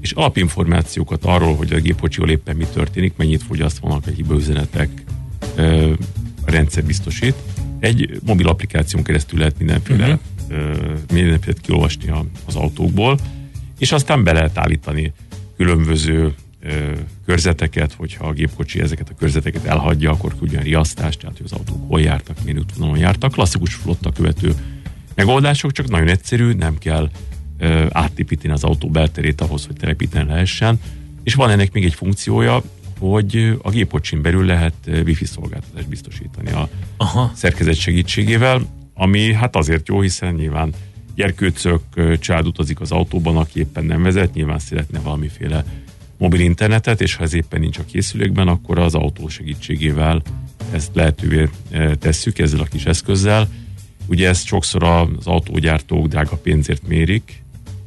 és 0.00 0.12
alapinformációkat 0.12 1.24
arról, 1.24 1.56
hogy 1.56 1.72
a 1.72 1.80
gépkocsival 1.80 2.30
éppen 2.30 2.56
mi 2.56 2.66
történik, 2.72 3.16
mennyit 3.16 3.42
fogyasztanak 3.42 4.06
a 4.06 4.10
hibaüzenetek, 4.10 4.88
a 6.46 6.50
rendszer 6.50 6.84
biztosít. 6.84 7.34
Egy 7.78 8.20
mobil 8.26 8.48
applikáción 8.48 9.02
keresztül 9.02 9.38
lehet 9.38 9.58
mindenféle, 9.58 10.18
uh-huh. 10.48 10.98
mindenféle 11.12 11.56
kiolvasni 11.60 12.12
az 12.44 12.56
autókból, 12.56 13.18
és 13.78 13.92
aztán 13.92 14.24
be 14.24 14.32
lehet 14.32 14.58
állítani 14.58 15.12
különböző 15.56 16.34
körzeteket, 17.26 17.92
hogyha 17.92 18.26
a 18.26 18.32
gépkocsi 18.32 18.80
ezeket 18.80 19.08
a 19.08 19.14
körzeteket 19.14 19.64
elhagyja, 19.64 20.10
akkor 20.10 20.38
küldjön 20.38 20.62
riasztást, 20.62 21.18
tehát 21.18 21.36
hogy 21.36 21.46
az 21.46 21.52
autók 21.52 21.88
hol 21.88 22.00
jártak, 22.00 22.36
milyen 22.42 22.58
útvonalon 22.58 22.98
jártak. 22.98 23.32
Klasszikus 23.32 23.74
flotta 23.74 24.12
követő 24.12 24.54
megoldások, 25.14 25.72
csak 25.72 25.88
nagyon 25.88 26.08
egyszerű, 26.08 26.52
nem 26.52 26.78
kell 26.78 27.10
átépíteni 27.90 28.52
az 28.52 28.64
autó 28.64 28.88
belterét 28.88 29.40
ahhoz, 29.40 29.66
hogy 29.66 29.76
telepíteni 29.76 30.28
lehessen. 30.28 30.80
És 31.22 31.34
van 31.34 31.50
ennek 31.50 31.72
még 31.72 31.84
egy 31.84 31.94
funkciója, 31.94 32.62
hogy 32.98 33.58
a 33.62 33.70
gépkocsin 33.70 34.22
belül 34.22 34.44
lehet 34.44 34.74
wifi 34.86 35.24
szolgáltatást 35.24 35.88
biztosítani 35.88 36.50
a 36.50 36.68
Aha. 36.96 37.32
szerkezet 37.34 37.74
segítségével, 37.74 38.66
ami 38.94 39.32
hát 39.32 39.56
azért 39.56 39.88
jó, 39.88 40.00
hiszen 40.00 40.34
nyilván 40.34 40.72
gyerkőcök, 41.14 41.80
család 42.18 42.46
utazik 42.46 42.80
az 42.80 42.92
autóban, 42.92 43.36
aki 43.36 43.58
éppen 43.58 43.84
nem 43.84 44.02
vezet, 44.02 44.34
nyilván 44.34 44.58
szeretne 44.58 45.00
valamiféle 45.00 45.64
mobil 46.24 46.40
internetet, 46.40 47.00
és 47.00 47.14
ha 47.14 47.22
ez 47.22 47.34
éppen 47.34 47.60
nincs 47.60 47.78
a 47.78 47.84
készülékben, 47.84 48.48
akkor 48.48 48.78
az 48.78 48.94
autó 48.94 49.28
segítségével 49.28 50.22
ezt 50.72 50.90
lehetővé 50.94 51.48
tesszük 51.98 52.38
ezzel 52.38 52.60
a 52.60 52.64
kis 52.64 52.84
eszközzel. 52.84 53.48
Ugye 54.06 54.28
ezt 54.28 54.44
sokszor 54.44 54.82
az 54.82 55.26
autógyártók 55.26 56.06
drága 56.06 56.36
pénzért 56.36 56.86
mérik, 56.86 57.42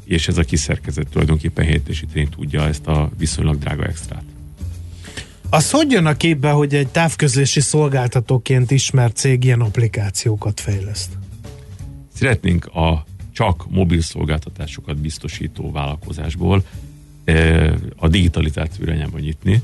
és 0.06 0.28
ez 0.28 0.38
a 0.38 0.44
kiszerkezet 0.44 1.08
tulajdonképpen 1.08 1.66
helyettesíteni 1.66 2.28
tudja 2.36 2.68
ezt 2.68 2.88
a 2.88 3.10
viszonylag 3.18 3.58
drága 3.58 3.84
extrát. 3.84 4.24
Az 5.50 5.72
hogy 5.72 5.92
jön 5.92 6.06
a 6.06 6.14
képbe, 6.14 6.50
hogy 6.50 6.76
egy 6.76 6.88
távközlési 6.88 7.60
szolgáltatóként 7.60 8.72
ismert 8.72 9.16
cég 9.16 9.44
ilyen 9.44 9.62
applikációkat 9.62 10.60
fejleszt? 10.60 11.10
Szeretnénk 12.14 12.66
a 12.66 13.06
csak 13.32 13.66
mobil 13.70 14.02
szolgáltatásokat 14.02 14.98
biztosító 14.98 15.72
vállalkozásból 15.72 16.64
a 17.96 18.08
digitalizáció 18.08 18.84
irányába 18.84 19.20
nyitni, 19.20 19.62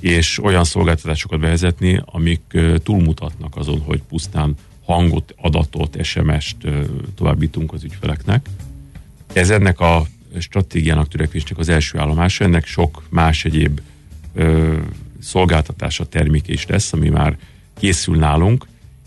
és 0.00 0.42
olyan 0.42 0.64
szolgáltatásokat 0.64 1.40
bevezetni, 1.40 2.02
amik 2.04 2.58
túlmutatnak 2.82 3.56
azon, 3.56 3.80
hogy 3.80 4.02
pusztán 4.08 4.54
hangot, 4.84 5.34
adatot, 5.36 6.04
SMS-t 6.04 6.56
továbbítunk 7.14 7.72
az 7.72 7.84
ügyfeleknek, 7.84 8.48
ez 9.32 9.50
ennek 9.50 9.80
a 9.80 10.06
stratégiának, 10.38 11.08
törekvésnek 11.08 11.58
az 11.58 11.68
első 11.68 11.98
állomása, 11.98 12.44
ennek 12.44 12.66
sok 12.66 13.02
más 13.10 13.44
egyéb 13.44 13.80
ö, 14.34 14.76
szolgáltatása, 15.20 16.06
terméke 16.06 16.52
is 16.52 16.66
lesz, 16.66 16.92
ami 16.92 17.08
már 17.08 17.38
készül 17.78 18.16
nálunk, 18.16 18.66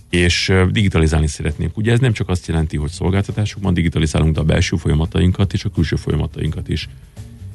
és 0.10 0.54
digitalizálni 0.72 1.28
szeretnénk. 1.28 1.78
Ugye 1.78 1.92
ez 1.92 2.00
nem 2.00 2.14
csak 2.14 2.30
azt 2.30 2.48
jelenti, 2.48 2.78
hogy 2.78 2.90
szolgáltatásokban 2.90 3.74
digitalizálunk, 3.74 4.34
de 4.34 4.40
a 4.40 4.44
belső 4.44 4.76
folyamatainkat 4.76 5.54
és 5.54 5.66
a 5.66 5.70
külső 5.70 5.96
folyamatainkat 5.96 6.70
is. 6.70 6.90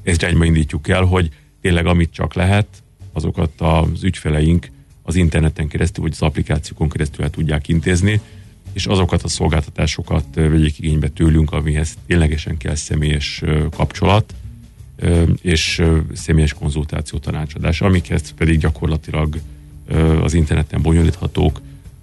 Ezt 0.03 0.23
irányba 0.23 0.45
indítjuk 0.45 0.89
el, 0.89 1.03
hogy 1.03 1.29
tényleg 1.61 1.87
amit 1.87 2.13
csak 2.13 2.35
lehet, 2.35 2.67
azokat 3.13 3.61
az 3.61 4.03
ügyfeleink 4.05 4.71
az 5.03 5.15
interneten 5.15 5.69
keresztül, 5.69 6.03
vagy 6.03 6.13
az 6.13 6.23
applikációkon 6.23 6.89
keresztül 6.89 7.25
el 7.25 7.31
tudják 7.31 7.69
intézni, 7.69 8.21
és 8.73 8.87
azokat 8.87 9.23
a 9.23 9.29
szolgáltatásokat 9.29 10.25
vegyék 10.35 10.79
igénybe 10.79 11.09
tőlünk, 11.09 11.53
amihez 11.53 11.97
ténylegesen 12.07 12.57
kell 12.57 12.75
személyes 12.75 13.43
kapcsolat, 13.71 14.35
és 15.43 15.83
személyes 16.13 16.53
konzultáció 16.53 17.19
tanácsadás, 17.19 17.81
amikhez 17.81 18.35
pedig 18.37 18.59
gyakorlatilag 18.59 19.41
az 20.23 20.35
interneten 20.35 20.83
bonyolíthatók, 20.83 21.61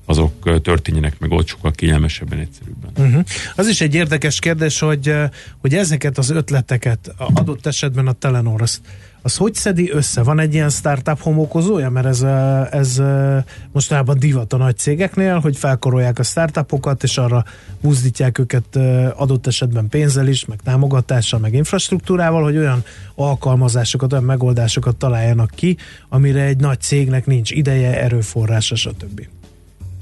azok 0.10 0.62
történjenek 0.62 1.20
meg 1.20 1.32
ott 1.32 1.48
sokkal 1.48 1.72
kényelmesebben, 1.72 2.40
egyszerűbben. 2.40 2.92
Uh-huh. 2.98 3.24
Az 3.56 3.68
is 3.68 3.82
egy 3.82 3.96
érdekes 3.96 4.40
kérdés, 4.40 4.80
hogy, 4.80 5.14
hogy 5.62 5.74
ezeket 5.74 6.18
az 6.18 6.30
ötleteket 6.30 7.14
adott 7.34 7.66
esetben 7.66 8.08
a 8.08 8.12
Telenor 8.12 8.62
azt 8.62 8.82
az 9.22 9.38
hogy 9.38 9.54
szedi 9.54 9.92
össze? 9.92 10.24
Van 10.24 10.40
egy 10.40 10.54
ilyen 10.54 10.70
startup 10.70 11.22
homokozója? 11.22 11.90
Mert 11.90 12.06
ez, 12.06 12.22
ez 12.72 13.02
mostanában 13.72 14.20
divat 14.20 14.54
a 14.54 14.58
nagy 14.58 14.78
cégeknél, 14.78 15.40
hogy 15.40 15.58
felkorolják 15.58 16.20
a 16.20 16.24
startupokat, 16.24 17.04
és 17.04 17.18
arra 17.18 17.46
buzdítják 17.82 18.38
őket 18.38 18.76
adott 19.16 19.48
esetben 19.48 19.90
pénzzel 19.90 20.28
is, 20.28 20.46
meg 20.46 20.60
támogatással, 20.64 21.40
meg 21.40 21.54
infrastruktúrával, 21.54 22.44
hogy 22.44 22.58
olyan 22.58 22.84
alkalmazásokat, 23.16 24.12
olyan 24.12 24.24
megoldásokat 24.24 24.96
találjanak 24.96 25.52
ki, 25.56 25.78
amire 26.10 26.42
egy 26.42 26.60
nagy 26.60 26.82
cégnek 26.82 27.26
nincs 27.26 27.52
ideje, 27.52 28.02
erőforrása, 28.02 28.76
stb. 28.76 29.28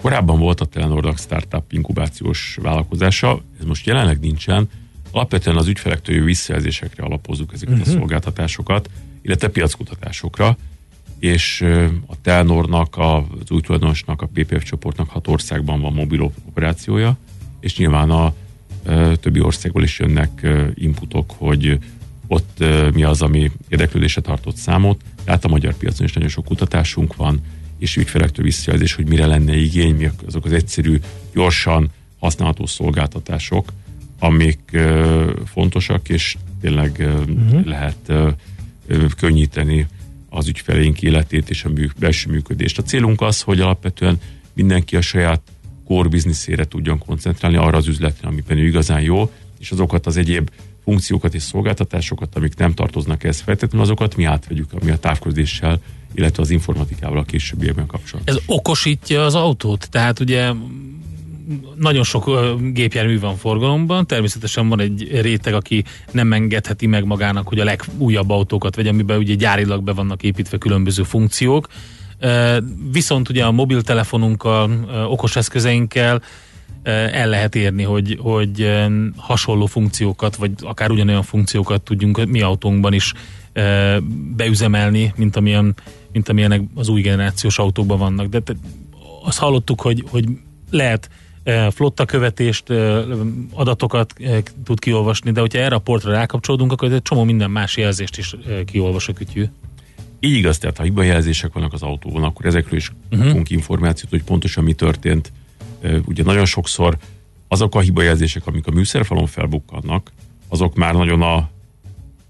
Korábban 0.01 0.39
volt 0.39 0.61
a 0.61 0.65
Telenordak 0.65 1.17
startup 1.17 1.73
inkubációs 1.73 2.57
vállalkozása, 2.61 3.41
ez 3.59 3.65
most 3.65 3.85
jelenleg 3.85 4.19
nincsen, 4.19 4.69
alapvetően 5.11 5.57
az 5.57 5.67
ügyfelektől 5.67 6.15
jövő 6.15 6.27
visszajelzésekre 6.27 7.03
alapozzuk 7.03 7.53
ezeket 7.53 7.73
uh-huh. 7.73 7.87
a 7.87 7.89
mhm. 7.91 7.99
szolgáltatásokat, 7.99 8.89
illetve 9.21 9.47
piackutatásokra, 9.47 10.57
és 11.19 11.61
a 12.05 12.21
Telnornak, 12.21 12.97
az 12.97 13.51
új 13.51 13.61
tulajdonosnak, 13.61 14.21
a 14.21 14.29
PPF 14.33 14.63
csoportnak 14.63 15.09
hat 15.09 15.27
országban 15.27 15.81
van 15.81 15.93
mobil 15.93 16.31
operációja, 16.47 17.17
és 17.59 17.77
nyilván 17.77 18.09
a 18.09 18.33
többi 19.19 19.39
országból 19.39 19.83
is 19.83 19.99
jönnek 19.99 20.47
inputok, 20.73 21.33
hogy 21.37 21.79
ott 22.27 22.63
mi 22.93 23.03
az, 23.03 23.21
ami 23.21 23.51
érdeklődésre 23.67 24.21
tartott 24.21 24.55
számot. 24.55 25.01
Tehát 25.23 25.45
a 25.45 25.47
magyar 25.47 25.73
piacon 25.73 26.05
is 26.05 26.13
nagyon 26.13 26.29
sok 26.29 26.45
kutatásunk 26.45 27.15
van, 27.15 27.41
és 27.77 27.95
ügyfelektől 27.95 28.45
visszajelzés, 28.45 28.93
hogy 28.93 29.07
mire 29.07 29.25
lenne 29.25 29.55
igény, 29.55 29.95
mi 29.95 30.09
azok 30.25 30.45
az 30.45 30.51
egyszerű, 30.51 30.99
gyorsan 31.33 31.89
használható 32.19 32.65
szolgáltatások, 32.65 33.73
amik 34.19 34.77
fontosak, 35.45 36.09
és 36.09 36.37
tényleg 36.61 36.95
uh-huh. 36.99 37.65
lehet 37.65 38.11
könnyíteni 39.17 39.87
az 40.29 40.47
ügyfeleink 40.47 41.01
életét 41.01 41.49
és 41.49 41.63
a 41.63 41.69
mű, 41.69 41.87
belső 41.99 42.29
működést. 42.29 42.77
A 42.77 42.83
célunk 42.83 43.21
az, 43.21 43.41
hogy 43.41 43.61
alapvetően 43.61 44.19
mindenki 44.53 44.95
a 44.95 45.01
saját 45.01 45.41
core 45.85 46.09
bizniszére 46.09 46.65
tudjon 46.65 46.97
koncentrálni, 46.97 47.57
arra 47.57 47.77
az 47.77 47.87
üzletre, 47.87 48.27
amiben 48.27 48.57
ő 48.57 48.65
igazán 48.65 49.01
jó, 49.01 49.31
és 49.59 49.71
azokat 49.71 50.05
az 50.05 50.17
egyéb 50.17 50.49
funkciókat 50.87 51.33
és 51.33 51.43
szolgáltatásokat, 51.43 52.35
amik 52.35 52.55
nem 52.57 52.73
tartoznak 52.73 53.23
ehhez 53.23 53.39
feltétlenül, 53.39 53.85
azokat 53.85 54.15
mi 54.15 54.23
átvegyük, 54.23 54.73
ami 54.81 54.91
a 54.91 54.97
távközléssel, 54.97 55.79
illetve 56.13 56.41
az 56.41 56.49
informatikával 56.49 57.17
a 57.17 57.23
későbbiekben 57.23 57.85
kapcsolatban. 57.85 58.35
Ez 58.35 58.41
okosítja 58.45 59.25
az 59.25 59.35
autót? 59.35 59.87
Tehát 59.89 60.19
ugye 60.19 60.51
nagyon 61.75 62.03
sok 62.03 62.29
gépjármű 62.73 63.19
van 63.19 63.35
forgalomban, 63.35 64.07
természetesen 64.07 64.69
van 64.69 64.79
egy 64.79 65.21
réteg, 65.21 65.53
aki 65.53 65.83
nem 66.11 66.33
engedheti 66.33 66.87
meg 66.87 67.05
magának, 67.05 67.47
hogy 67.47 67.59
a 67.59 67.63
legújabb 67.63 68.29
autókat 68.29 68.75
vegye, 68.75 68.89
amiben 68.89 69.17
ugye 69.17 69.35
gyárilag 69.35 69.83
be 69.83 69.91
vannak 69.91 70.23
építve 70.23 70.57
különböző 70.57 71.03
funkciók. 71.03 71.67
Viszont 72.91 73.29
ugye 73.29 73.45
a 73.45 73.51
mobiltelefonunkkal, 73.51 74.87
okos 75.09 75.35
eszközeinkkel 75.35 76.21
el 76.83 77.27
lehet 77.27 77.55
érni, 77.55 77.83
hogy, 77.83 78.17
hogy 78.21 78.71
hasonló 79.15 79.65
funkciókat, 79.65 80.35
vagy 80.35 80.51
akár 80.59 80.91
ugyanolyan 80.91 81.23
funkciókat 81.23 81.81
tudjunk 81.81 82.25
mi 82.25 82.41
autónkban 82.41 82.93
is 82.93 83.13
beüzemelni, 84.35 85.13
mint 85.15 85.35
amilyen, 85.35 85.75
mint 86.11 86.29
amilyenek 86.29 86.61
az 86.75 86.87
új 86.87 87.01
generációs 87.01 87.59
autókban 87.59 87.97
vannak. 87.97 88.27
De 88.27 88.41
azt 89.23 89.37
hallottuk, 89.37 89.81
hogy, 89.81 90.03
hogy 90.09 90.25
lehet 90.71 91.09
flotta 91.69 92.05
követést, 92.05 92.69
adatokat 93.53 94.13
tud 94.63 94.79
kiolvasni, 94.79 95.31
de 95.31 95.39
hogyha 95.39 95.59
erre 95.59 95.75
a 95.75 95.79
portra 95.79 96.11
rákapcsolódunk, 96.11 96.71
akkor 96.71 96.91
egy 96.91 97.01
csomó 97.01 97.23
minden 97.23 97.51
más 97.51 97.77
jelzést 97.77 98.17
is 98.17 98.35
kiolvas 98.65 99.07
a 99.07 99.13
kütyű. 99.13 99.45
Így 100.19 100.37
igaz, 100.37 100.57
tehát 100.57 100.77
ha 100.77 100.83
hibajelzések 100.83 101.53
vannak 101.53 101.73
az 101.73 101.81
autóban, 101.81 102.23
akkor 102.23 102.45
ezekről 102.45 102.79
is 102.79 102.91
uh-huh. 103.11 103.27
kapunk 103.27 103.49
információt, 103.49 104.09
hogy 104.09 104.23
pontosan 104.23 104.63
mi 104.63 104.73
történt 104.73 105.31
Ugye 106.05 106.23
nagyon 106.23 106.45
sokszor 106.45 106.97
azok 107.47 107.75
a 107.75 107.79
hibajelzések, 107.79 108.47
amik 108.47 108.67
a 108.67 108.71
műszerfalon 108.71 109.27
felbukkannak, 109.27 110.11
azok 110.47 110.75
már 110.75 110.93
nagyon 110.93 111.21
a 111.21 111.49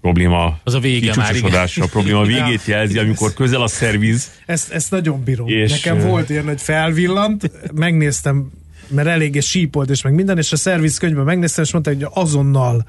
probléma 0.00 0.58
az 0.64 0.74
a 0.74 0.78
vége 0.78 1.14
már, 1.16 1.36
a 1.80 1.86
probléma 1.90 2.22
végét 2.34 2.64
jelzi, 2.64 2.98
amikor 2.98 3.32
közel 3.32 3.62
a 3.62 3.68
szerviz. 3.68 4.30
Ezt, 4.46 4.72
ezt 4.72 4.90
nagyon 4.90 5.22
bírom. 5.24 5.48
És 5.48 5.70
Nekem 5.70 6.08
volt 6.08 6.30
ilyen, 6.30 6.44
hogy 6.44 6.60
felvillant, 6.60 7.50
megnéztem, 7.74 8.50
mert 8.88 9.08
eléggé 9.08 9.40
sípolt 9.40 9.90
és 9.90 10.02
meg 10.02 10.14
minden, 10.14 10.38
és 10.38 10.52
a 10.52 10.56
szervizkönyvben 10.56 11.24
megnéztem, 11.24 11.64
és 11.64 11.72
mondta, 11.72 11.90
hogy 11.92 12.06
azonnal 12.10 12.86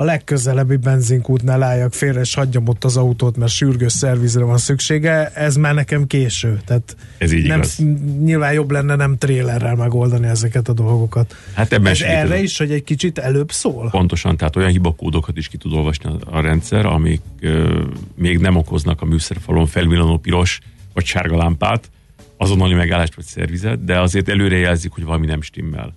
a 0.00 0.04
legközelebbi 0.04 0.76
benzinkútnál 0.76 1.62
álljak 1.62 1.92
félre, 1.92 2.20
és 2.20 2.34
hagyjam 2.34 2.68
ott 2.68 2.84
az 2.84 2.96
autót, 2.96 3.36
mert 3.36 3.52
sürgős 3.52 3.92
szervizre 3.92 4.44
van 4.44 4.58
szüksége, 4.58 5.28
ez 5.28 5.56
már 5.56 5.74
nekem 5.74 6.06
késő. 6.06 6.60
Tehát 6.64 6.96
ez 7.18 7.32
így 7.32 7.46
nem, 7.46 7.58
igaz. 7.58 7.78
Nyilván 8.22 8.52
jobb 8.52 8.70
lenne 8.70 8.94
nem 8.94 9.18
trélerrel 9.18 9.74
megoldani 9.74 10.26
ezeket 10.26 10.68
a 10.68 10.72
dolgokat. 10.72 11.36
Hát 11.54 11.72
ebben 11.72 11.92
ez 11.92 12.00
erre 12.00 12.42
is, 12.42 12.58
hogy 12.58 12.70
egy 12.70 12.84
kicsit 12.84 13.18
előbb 13.18 13.52
szól? 13.52 13.90
Pontosan, 13.90 14.36
tehát 14.36 14.56
olyan 14.56 14.70
hibakódokat 14.70 15.36
is 15.36 15.48
ki 15.48 15.56
tud 15.56 15.72
olvasni 15.72 16.10
a, 16.10 16.36
a 16.36 16.40
rendszer, 16.40 16.86
amik 16.86 17.20
ö, 17.40 17.82
még 18.14 18.38
nem 18.38 18.56
okoznak 18.56 19.02
a 19.02 19.04
műszerfalon 19.04 19.66
felvillanó 19.66 20.18
piros 20.18 20.58
vagy 20.94 21.04
sárga 21.04 21.36
lámpát, 21.36 21.90
azonnali 22.36 22.74
megállást 22.74 23.14
vagy 23.14 23.24
szervizet, 23.24 23.84
de 23.84 24.00
azért 24.00 24.28
előrejelzik, 24.28 24.92
hogy 24.92 25.04
valami 25.04 25.26
nem 25.26 25.42
stimmel. 25.42 25.94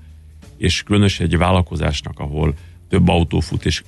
És 0.57 0.83
különösen 0.83 1.25
egy 1.25 1.37
vállalkozásnak, 1.37 2.19
ahol 2.19 2.53
több 2.93 3.07
autó 3.07 3.39
fut, 3.39 3.65
és 3.65 3.83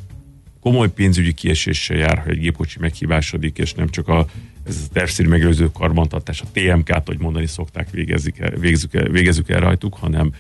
komoly 0.60 0.92
pénzügyi 0.92 1.34
kieséssel 1.34 1.98
jár, 1.98 2.18
ha 2.18 2.30
egy 2.30 2.40
gépkocsi 2.40 2.80
meghibásodik, 2.80 3.58
és 3.58 3.74
nem 3.74 3.90
csak 3.90 4.08
a, 4.08 4.26
ez 4.68 4.78
a 4.90 4.94
tervszerű 4.94 5.28
megelőző 5.28 5.70
karbantartás, 5.72 6.42
a 6.42 6.46
TMK-t, 6.54 7.08
hogy 7.08 7.20
mondani 7.20 7.48
szokták, 7.48 7.90
végezzük 7.92 8.38
el, 8.38 8.50
végezzük 8.50 8.94
el, 8.94 9.08
végezzük 9.08 9.50
el 9.50 9.60
rajtuk, 9.60 9.96
hanem 9.96 10.32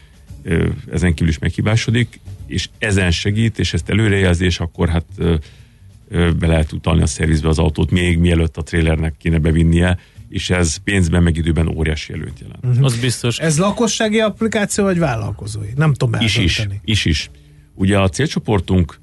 ö, 0.43 0.69
ezen 0.91 1.13
kívül 1.13 1.29
is 1.29 1.39
meghibásodik, 1.39 2.19
és 2.47 2.69
ezen 2.77 3.11
segít, 3.11 3.59
és 3.59 3.73
ezt 3.73 3.89
előrejelzés, 3.89 4.59
akkor 4.59 4.89
hát 4.89 5.05
ö, 5.17 5.35
ö, 6.09 6.31
be 6.31 6.47
lehet 6.47 6.71
utalni 6.71 7.01
a 7.01 7.07
szervizbe 7.07 7.47
az 7.47 7.59
autót, 7.59 7.91
még 7.91 8.17
mielőtt 8.17 8.57
a 8.57 8.63
trélernek 8.63 9.13
kéne 9.17 9.39
bevinnie, 9.39 9.97
és 10.29 10.49
ez 10.49 10.75
pénzben 10.75 11.23
meg 11.23 11.37
időben 11.37 11.67
óriási 11.67 12.13
előnyt 12.13 12.39
jelent. 12.39 12.65
Uh-huh. 12.65 12.85
Az 12.85 12.99
biztos. 12.99 13.39
Ez 13.39 13.57
lakossági 13.57 14.19
applikáció, 14.19 14.83
vagy 14.83 14.99
vállalkozói? 14.99 15.69
Nem 15.75 15.93
tudom 15.93 16.21
is 16.21 16.37
is, 16.37 16.67
is 16.83 17.05
is. 17.05 17.29
Ugye 17.75 17.99
a 17.99 18.09
célcsoportunk 18.09 18.99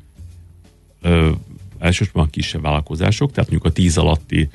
ö, 1.02 1.30
elsősorban 1.78 2.30
kisebb 2.30 2.62
vállalkozások, 2.62 3.32
tehát 3.32 3.50
mondjuk 3.50 3.72
a 3.72 3.74
10 3.74 3.96
alatti 3.96 4.48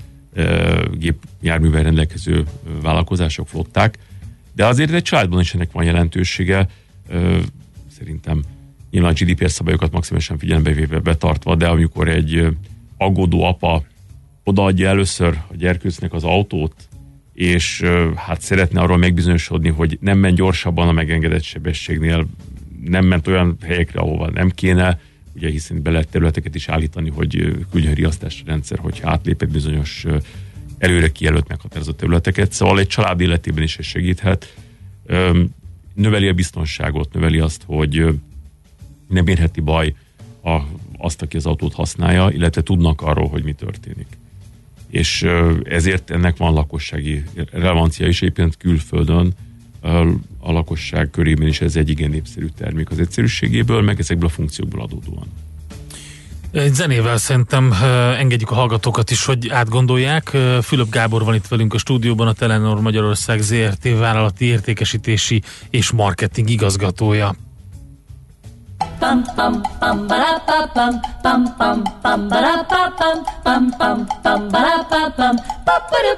gépjárművel 0.93 1.83
rendelkező 1.83 2.45
vállalkozások, 2.81 3.47
flották, 3.47 3.97
de 4.53 4.65
azért 4.65 4.91
egy 4.91 5.03
családban 5.03 5.39
is 5.39 5.53
ennek 5.53 5.71
van 5.71 5.83
jelentősége, 5.83 6.69
ö, 7.09 7.37
szerintem 7.97 8.43
nyilván 8.91 9.11
a 9.11 9.23
GDPR 9.23 9.49
szabályokat 9.49 9.91
maximálisan 9.91 10.37
figyelembe 10.37 10.71
véve 10.71 10.99
betartva, 10.99 11.55
de 11.55 11.67
amikor 11.67 12.07
egy 12.07 12.47
aggódó 12.97 13.43
apa 13.43 13.83
odaadja 14.43 14.87
először 14.87 15.39
a 15.47 15.55
gyerkőcnek 15.55 16.13
az 16.13 16.23
autót, 16.23 16.73
és 17.33 17.81
hát 18.15 18.41
szeretne 18.41 18.81
arról 18.81 18.97
megbizonyosodni, 18.97 19.69
hogy 19.69 19.97
nem 20.01 20.17
ment 20.17 20.35
gyorsabban 20.35 20.87
a 20.87 20.91
megengedett 20.91 21.43
sebességnél, 21.43 22.27
nem 22.83 23.05
ment 23.05 23.27
olyan 23.27 23.57
helyekre, 23.61 23.99
ahova 23.99 24.29
nem 24.29 24.49
kéne, 24.49 24.99
ugye 25.35 25.49
hiszen 25.49 25.81
be 25.81 25.91
lehet 25.91 26.09
területeket 26.09 26.55
is 26.55 26.67
állítani, 26.67 27.09
hogy 27.09 27.55
küldjön 27.71 27.93
riasztás 27.93 28.43
rendszer, 28.45 28.79
hogy 28.79 28.99
átlépett 29.03 29.49
bizonyos 29.49 30.05
előre 30.77 31.11
kijelölt 31.11 31.47
meghatározott 31.47 31.97
területeket. 31.97 32.51
Szóval 32.51 32.79
egy 32.79 32.87
család 32.87 33.21
életében 33.21 33.63
is 33.63 33.77
ez 33.77 33.85
segíthet. 33.85 34.55
Növeli 35.93 36.27
a 36.27 36.33
biztonságot, 36.33 37.13
növeli 37.13 37.39
azt, 37.39 37.63
hogy 37.65 38.05
nem 39.07 39.27
érheti 39.27 39.61
baj 39.61 39.93
a, 40.43 40.59
azt, 40.97 41.21
aki 41.21 41.37
az 41.37 41.45
autót 41.45 41.73
használja, 41.73 42.29
illetve 42.29 42.61
tudnak 42.61 43.01
arról, 43.01 43.27
hogy 43.27 43.43
mi 43.43 43.53
történik. 43.53 44.07
És 44.89 45.25
ezért 45.63 46.11
ennek 46.11 46.37
van 46.37 46.53
lakossági 46.53 47.23
relevancia 47.51 48.07
is, 48.07 48.21
egyébként 48.21 48.57
külföldön 48.57 49.33
a 50.39 50.51
lakosság 50.51 51.09
körében 51.09 51.47
is 51.47 51.61
ez 51.61 51.75
egy 51.75 51.89
igen 51.89 52.09
népszerű 52.09 52.47
termék 52.57 52.89
az 52.89 52.99
egyszerűségéből, 52.99 53.81
meg 53.81 53.99
ezekből 53.99 54.27
a 54.27 54.31
funkciókból 54.31 54.81
adódóan. 54.81 55.27
Egy 56.51 56.73
zenével 56.73 57.17
szerintem 57.17 57.73
engedjük 58.17 58.51
a 58.51 58.55
hallgatókat 58.55 59.11
is, 59.11 59.25
hogy 59.25 59.49
átgondolják. 59.49 60.37
Fülöp 60.61 60.89
Gábor 60.89 61.23
van 61.23 61.35
itt 61.35 61.47
velünk 61.47 61.73
a 61.73 61.77
stúdióban, 61.77 62.27
a 62.27 62.33
Telenor 62.33 62.81
Magyarország 62.81 63.41
ZRT 63.41 63.97
vállalati 63.97 64.45
értékesítési 64.45 65.41
és 65.69 65.91
marketing 65.91 66.49
igazgatója. 66.49 67.35
Pam 69.07 69.23
pam 69.37 69.63
pam 69.79 70.07
ba 70.07 70.37
pa 70.47 70.67
pam 70.75 70.93
pam 71.23 71.41
pam 71.57 71.83
pam 72.03 72.27
ba 72.29 72.41
pa 72.69 72.81
pam 72.99 73.17
pam 73.45 73.71
pam 73.79 74.05
pam 74.23 74.49
ba 74.51 74.63
pam 74.89 75.35
da 75.65 75.77
pa 75.89 75.99
da 76.03 76.13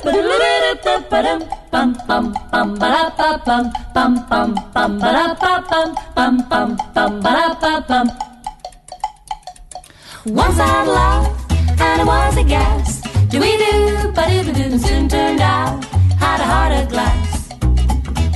pa 1.11 1.21
da 1.21 1.35
pam 1.71 1.93
pam 2.07 2.33
pam 2.51 2.73
ba 2.81 2.93
pa 3.17 3.29
pam 3.45 3.65
pam 3.93 4.13
pam 4.29 4.55
pam 4.73 4.97
ba 5.03 5.13
pa 5.41 5.53
pam 5.69 5.89
pam 6.15 6.33
pam 6.49 6.69
pam 6.95 7.21
ba 7.21 7.35
pa 7.61 7.73
pam 7.89 8.07
Once 10.25 10.59
I 10.59 10.67
had 10.73 10.87
love 10.87 11.25
and 11.85 12.01
it 12.01 12.07
was 12.07 12.37
a 12.37 12.43
gas. 12.43 13.01
Do 13.29 13.39
we 13.39 13.51
do, 13.63 14.11
ba 14.15 14.25
do 14.45 14.51
do 14.51 14.77
soon 14.79 15.07
turned 15.07 15.41
out 15.41 15.85
had 16.23 16.39
a 16.41 16.47
heart 16.53 16.73
of 16.79 16.89
glass. 16.89 17.49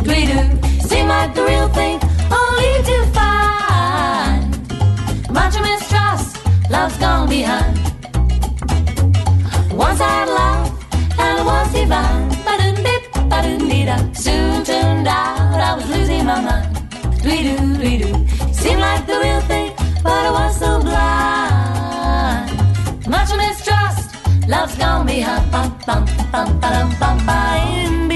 Do 0.04 0.10
we 0.14 0.22
do 0.32 0.40
seemed 0.88 1.10
like 1.10 1.34
the 1.34 1.44
real 1.44 1.70
thing, 1.70 1.98
only 2.30 2.74
to 2.90 2.98
find 3.16 3.33
much 5.34 5.56
mistrust, 5.60 6.38
love's 6.70 6.98
gone 6.98 7.28
behind. 7.28 7.78
Once 9.74 10.00
I 10.00 10.12
had 10.20 10.30
love 10.42 10.68
and 11.20 11.40
it 11.40 11.46
was 11.46 11.74
divine. 11.74 12.30
Ba 12.46 12.54
doo 12.62 12.74
dip, 12.86 13.04
ba 13.30 13.38
doo 13.42 13.58
da. 13.90 13.98
Soon 14.14 14.64
turned 14.64 15.08
out 15.08 15.60
I 15.70 15.74
was 15.76 15.88
losing 15.90 16.26
my 16.26 16.40
mind. 16.48 16.70
Dwee 17.24 17.44
doo, 17.48 17.58
dwee 17.80 17.98
doo. 18.02 18.16
Seemed 18.54 18.82
like 18.82 19.06
the 19.08 19.18
real 19.24 19.42
thing, 19.52 19.72
but 20.04 20.24
I 20.30 20.32
was 20.38 20.54
so 20.64 20.72
blind. 20.88 22.50
Much 23.08 23.32
mistrust, 23.44 24.04
love's 24.48 24.76
gone 24.78 25.06
behind. 25.06 25.52
Bum, 25.52 25.68
bum, 25.88 26.06
bum, 26.32 26.60
bum, 26.62 26.90
bum, 27.00 27.18
bum. 27.26 28.13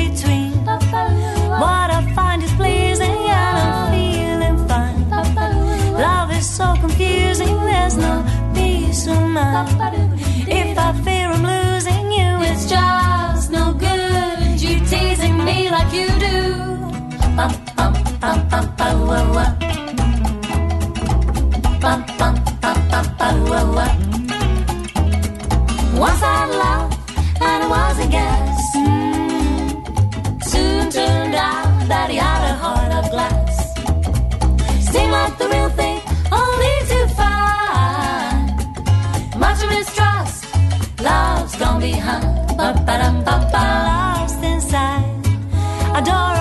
So 6.57 6.73
confusing, 6.81 7.55
there's 7.65 7.97
no 7.97 8.25
peace 8.55 9.05
of 9.05 9.21
mind. 9.29 10.19
If 10.47 10.75
I 10.75 10.91
fear 11.03 11.27
I'm 11.29 11.43
losing 11.43 12.05
you, 12.11 12.29
it's 12.49 12.65
just 12.67 13.51
no 13.51 13.73
good. 13.73 14.59
You 14.59 14.79
teasing 14.91 15.37
me 15.45 15.69
like 15.69 15.93
you 15.93 16.07
do. 16.17 16.37
Once 26.03 26.21
I 26.21 26.33
had 26.39 26.51
love 26.63 26.91
and 27.41 27.63
it 27.63 27.69
was 27.69 27.99
a 28.05 28.07
guess. 28.17 28.75
Mm. 28.75 30.43
Soon 30.43 30.89
turned 30.89 31.35
out 31.35 31.87
that 31.87 32.09
he 32.09 32.17
had 32.17 32.41
a 32.51 32.55
heart 32.63 32.91
of 32.99 33.11
glass. 33.11 33.53
Seemed 34.91 35.11
like 35.11 35.37
the 35.37 35.47
real 35.49 35.69
Love's 41.07 41.55
gone 41.55 41.79
behind. 41.79 42.57
Ba-ba-dum-ba-ba. 42.57 43.63
Love's 43.87 44.35
inside. 44.51 45.07
Adore 45.97 46.36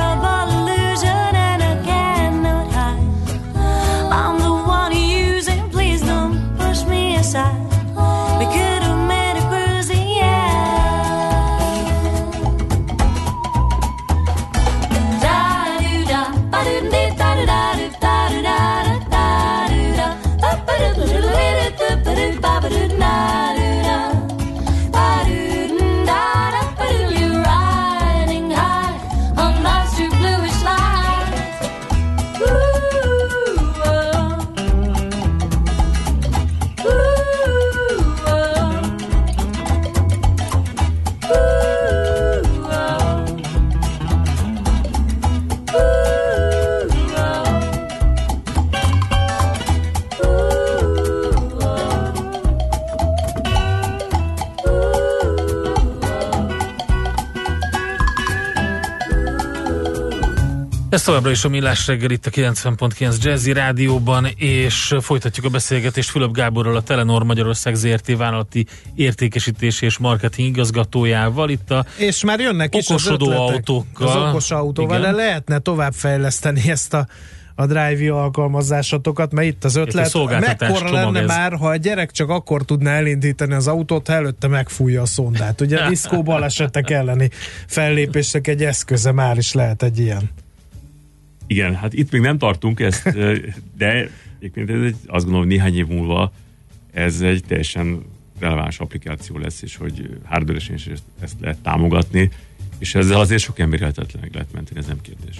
Ez 60.97 61.03
továbbra 61.03 61.30
is 61.30 61.44
a 61.44 61.49
Millás 61.49 61.86
reggel 61.86 62.11
itt 62.11 62.26
a 62.26 62.30
90.9 62.30 63.22
Jazzy 63.22 63.53
Rádióban, 63.53 64.26
és 64.36 64.94
folytatjuk 65.01 65.47
a 65.47 65.49
beszélgetést 65.49 66.11
Fülöp 66.11 66.32
Gáborral, 66.32 66.76
a 66.76 66.82
Telenor 66.82 67.24
Magyarország 67.24 67.74
ZRT 67.74 68.16
vállalati 68.16 68.66
értékesítési 68.94 69.84
és 69.84 69.99
marketing 69.99 70.49
igazgatójával. 70.49 71.51
Itt 71.51 71.70
a 71.70 71.84
és 71.97 72.24
már 72.24 72.40
jönnek 72.40 72.74
is 72.74 72.84
az 72.84 72.90
okosodó 72.90 73.30
ötletek. 73.30 73.55
autókkal. 73.55 74.09
Az 74.09 74.28
okos 74.28 74.51
autóval, 74.51 75.01
de 75.01 75.11
lehetne 75.11 75.59
továbbfejleszteni 75.59 76.70
ezt 76.70 76.94
a 76.94 77.07
a 77.55 77.66
Drive 77.66 78.12
alkalmazásokat, 78.12 79.32
mert 79.32 79.47
itt 79.47 79.64
az 79.64 79.76
Itt 79.76 79.86
ötlet, 79.86 80.09
szolgáltatás 80.09 80.70
mekkora 80.70 80.92
lenne 80.92 81.20
ez. 81.20 81.26
már, 81.26 81.53
ha 81.53 81.68
a 81.68 81.76
gyerek 81.76 82.11
csak 82.11 82.28
akkor 82.28 82.62
tudná 82.62 82.92
elindítani 82.92 83.55
az 83.55 83.68
autót, 83.68 84.07
ha 84.07 84.12
előtte 84.12 84.49
megfújja 84.49 85.03
a 85.03 85.07
szondát. 85.07 85.61
Ugye 85.61 85.78
a 85.78 85.88
diszkó 85.88 86.22
balesetek 86.22 86.90
elleni 86.90 87.30
fellépések 87.66 88.47
egy 88.47 88.64
eszköze 88.64 89.12
már 89.12 89.36
is 89.36 89.53
lehet 89.53 89.82
egy 89.82 89.99
ilyen. 89.99 90.44
Igen, 91.47 91.74
hát 91.74 91.92
itt 91.92 92.11
még 92.11 92.20
nem 92.20 92.38
tartunk 92.38 92.80
ezt, 92.80 93.18
de 93.78 94.11
egyébként 94.38 94.70
ez 94.70 94.82
egy, 94.82 94.97
azt 95.07 95.24
gondolom, 95.24 95.38
hogy 95.38 95.57
néhány 95.57 95.76
év 95.76 95.86
múlva 95.86 96.32
ez 96.92 97.20
egy 97.20 97.44
teljesen 97.47 98.03
releváns 98.38 98.78
applikáció 98.78 99.38
lesz, 99.38 99.62
és 99.62 99.76
hogy 99.76 100.18
hardware 100.24 100.59
is 100.74 100.86
ezt, 100.86 101.03
ezt 101.20 101.34
lehet 101.40 101.59
támogatni, 101.59 102.30
és 102.78 102.94
ezzel 102.94 103.20
azért 103.20 103.42
sok 103.42 103.59
ember 103.59 103.80
meg 104.20 104.30
lehet 104.32 104.53
menteni, 104.53 104.78
ez 104.78 104.86
nem 104.86 105.01
kérdés. 105.01 105.36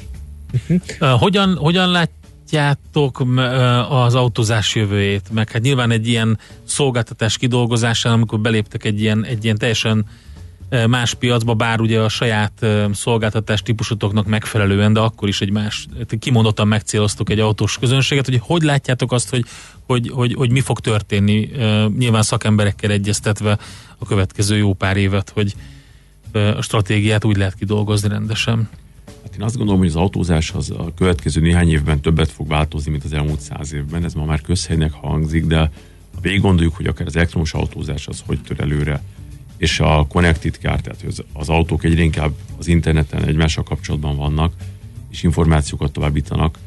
Hogyan, 1.25 1.57
hogyan 1.57 1.91
látjátok 1.91 3.25
az 3.89 4.15
autózás 4.15 4.75
jövőjét? 4.75 5.31
Meg 5.33 5.51
hát 5.51 5.63
nyilván 5.63 5.91
egy 5.91 6.09
ilyen 6.09 6.39
szolgáltatás 6.65 7.39
kidolgozásán, 7.39 8.13
amikor 8.13 8.41
beléptek 8.41 8.85
egy 8.85 9.01
ilyen, 9.01 9.25
egy 9.25 9.45
ilyen 9.45 9.59
teljesen 9.59 9.99
ö, 9.99 10.26
más 10.89 11.15
piacba, 11.15 11.55
bár 11.55 11.81
ugye 11.81 12.01
a 12.01 12.09
saját 12.09 12.67
szolgáltatás 12.93 13.63
típusotoknak 13.63 14.27
megfelelően, 14.27 14.93
de 14.93 15.01
akkor 15.01 15.29
is 15.29 15.41
egy 15.41 15.51
más, 15.51 15.87
kimondottan 16.19 16.69
megcéloztok 16.69 17.31
egy 17.31 17.41
autós 17.41 17.79
közönséget, 17.79 18.25
hogy 18.27 18.41
hogy 18.43 18.63
látjátok 18.63 19.13
azt, 19.13 19.31
hogy, 19.31 19.45
hogy, 19.87 20.11
hogy, 20.15 20.35
hogy 20.35 20.51
mi 20.51 20.61
fog 20.61 20.81
történni, 20.81 21.51
nyilván 21.99 22.23
szakemberekkel 22.23 22.91
egyeztetve 22.91 23.59
a 23.99 24.07
következő 24.07 24.57
jó 24.57 24.75
pár 24.75 24.97
évet, 24.97 25.31
hogy 25.31 25.55
a 26.33 26.63
stratégiát 26.63 27.25
úgy 27.25 27.37
lehet 27.37 27.55
kidolgozni 27.55 28.09
rendesen. 28.09 28.69
Hát 29.23 29.35
én 29.35 29.43
azt 29.43 29.57
gondolom, 29.57 29.81
hogy 29.81 29.89
az 29.89 29.97
autózás 29.97 30.51
az 30.51 30.71
a 30.71 30.93
következő 30.97 31.41
néhány 31.41 31.71
évben 31.71 32.01
többet 32.01 32.31
fog 32.31 32.49
változni, 32.49 32.91
mint 32.91 33.05
az 33.05 33.13
elmúlt 33.13 33.41
száz 33.41 33.73
évben. 33.73 34.05
Ez 34.05 34.15
ma 34.15 34.25
már 34.25 34.41
közhelynek 34.41 34.93
hangzik, 34.93 35.47
de 35.47 35.59
ha 36.15 36.21
végig 36.21 36.41
gondoljuk, 36.41 36.77
hogy 36.77 36.87
akár 36.87 37.07
az 37.07 37.17
elektromos 37.17 37.55
autózás 37.55 38.07
az 38.07 38.23
hogy 38.27 38.39
tör 38.41 38.61
előre, 38.61 39.03
és 39.57 39.81
a 39.81 40.07
connected 40.09 40.57
car, 40.61 40.81
tehát 40.81 41.05
az, 41.33 41.49
autók 41.49 41.85
egyre 41.85 42.03
inkább 42.03 42.33
az 42.59 42.67
interneten 42.67 43.25
egymással 43.25 43.65
kapcsolatban 43.65 44.17
vannak, 44.17 44.53
és 45.11 45.23
információkat 45.23 45.93
továbbítanak. 45.93 46.59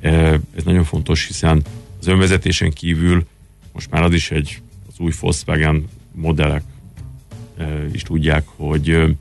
Eh, 0.00 0.32
Ez 0.32 0.64
nagyon 0.64 0.84
fontos, 0.84 1.26
hiszen 1.26 1.62
az 2.00 2.06
önvezetésen 2.06 2.70
kívül 2.70 3.26
most 3.72 3.90
már 3.90 4.02
az 4.02 4.12
is 4.12 4.30
egy, 4.30 4.60
az 4.88 4.94
új 4.98 5.12
Volkswagen 5.20 5.88
modellek 6.12 6.62
eh, 7.56 7.84
is 7.92 8.02
tudják, 8.02 8.44
hogy 8.46 9.16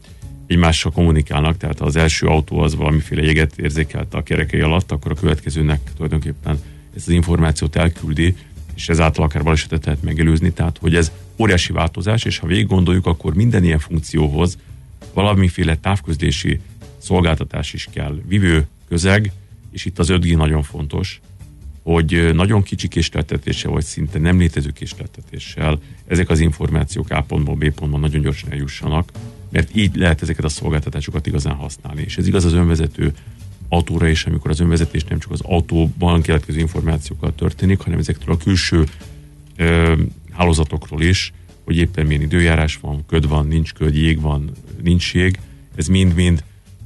egymással 0.48 0.92
kommunikálnak, 0.92 1.58
tehát 1.58 1.82
az 1.82 1.96
első 1.96 2.28
autó 2.28 2.60
az 2.60 2.76
valamiféle 2.76 3.22
jeget 3.22 3.58
érzékelte 3.58 4.18
a 4.18 4.24
kerekei 4.24 4.60
alatt, 4.60 4.92
akkor 4.92 5.12
a 5.12 5.16
következőnek 5.16 5.80
tulajdonképpen 5.96 6.60
ezt 6.96 7.08
az 7.08 7.14
információt 7.14 7.76
elküldi, 7.76 8.36
és 8.80 8.90
ezáltal 8.90 9.24
akár 9.24 9.44
balesetet 9.44 9.86
lehet 9.86 10.04
megelőzni, 10.04 10.52
tehát 10.52 10.78
hogy 10.78 10.96
ez 10.96 11.12
óriási 11.38 11.74
változás, 11.74 12.24
és 12.24 12.38
ha 12.38 12.48
végig 12.48 12.68
gondoljuk, 12.68 13.06
akkor 13.06 13.34
minden 13.34 13.64
ilyen 13.64 13.80
funkcióhoz 13.80 14.58
valamiféle 15.14 15.76
távközlési 15.76 16.60
szolgáltatás 16.98 17.74
is 17.74 17.88
kell. 17.92 18.22
Vivő 18.28 18.68
közeg, 18.88 19.32
és 19.72 19.86
itt 19.86 20.00
az 20.00 20.08
5G 20.12 20.38
nagyon 20.38 20.64
fontos, 20.64 21.22
hogy 21.84 22.30
nagyon 22.34 22.64
kicsi 22.64 22.88
késleltetéssel, 22.88 23.72
vagy 23.72 23.84
szinte 23.84 24.20
nem 24.20 24.40
létező 24.40 24.70
késleltetéssel 24.70 25.80
ezek 26.08 26.30
az 26.30 26.40
információk 26.40 27.10
A 27.10 27.22
pontból 27.22 27.56
B 27.56 27.70
pontban 27.70 28.00
nagyon 28.00 28.22
gyorsan 28.22 28.52
eljussanak, 28.52 29.12
mert 29.50 29.76
így 29.76 29.96
lehet 29.96 30.22
ezeket 30.22 30.46
a 30.46 30.50
szolgáltatásokat 30.50 31.28
igazán 31.28 31.56
használni. 31.56 32.02
És 32.02 32.18
ez 32.18 32.28
igaz 32.28 32.46
az 32.46 32.54
önvezető 32.54 33.14
autóra 33.70 34.08
is, 34.08 34.26
amikor 34.26 34.52
az 34.52 34.60
önvezetés 34.60 35.04
nem 35.04 35.20
csak 35.20 35.32
az 35.32 35.42
autóban 35.42 36.22
keletkező 36.22 36.60
információkkal 36.60 37.36
történik, 37.36 37.80
hanem 37.80 38.00
ezektől 38.00 38.34
a 38.34 38.38
külső 38.38 38.86
ö, 39.56 39.94
hálózatokról 40.32 41.02
is, 41.02 41.34
hogy 41.64 41.78
éppen 41.78 42.06
milyen 42.06 42.22
időjárás 42.22 42.78
van, 42.78 43.06
köd 43.06 43.28
van, 43.28 43.48
nincs 43.48 43.74
köd, 43.74 43.96
jég 43.96 44.22
van, 44.22 44.52
nincs 44.82 45.14
jég. 45.14 45.40
Ez 45.76 45.88
mind-mind 45.88 46.44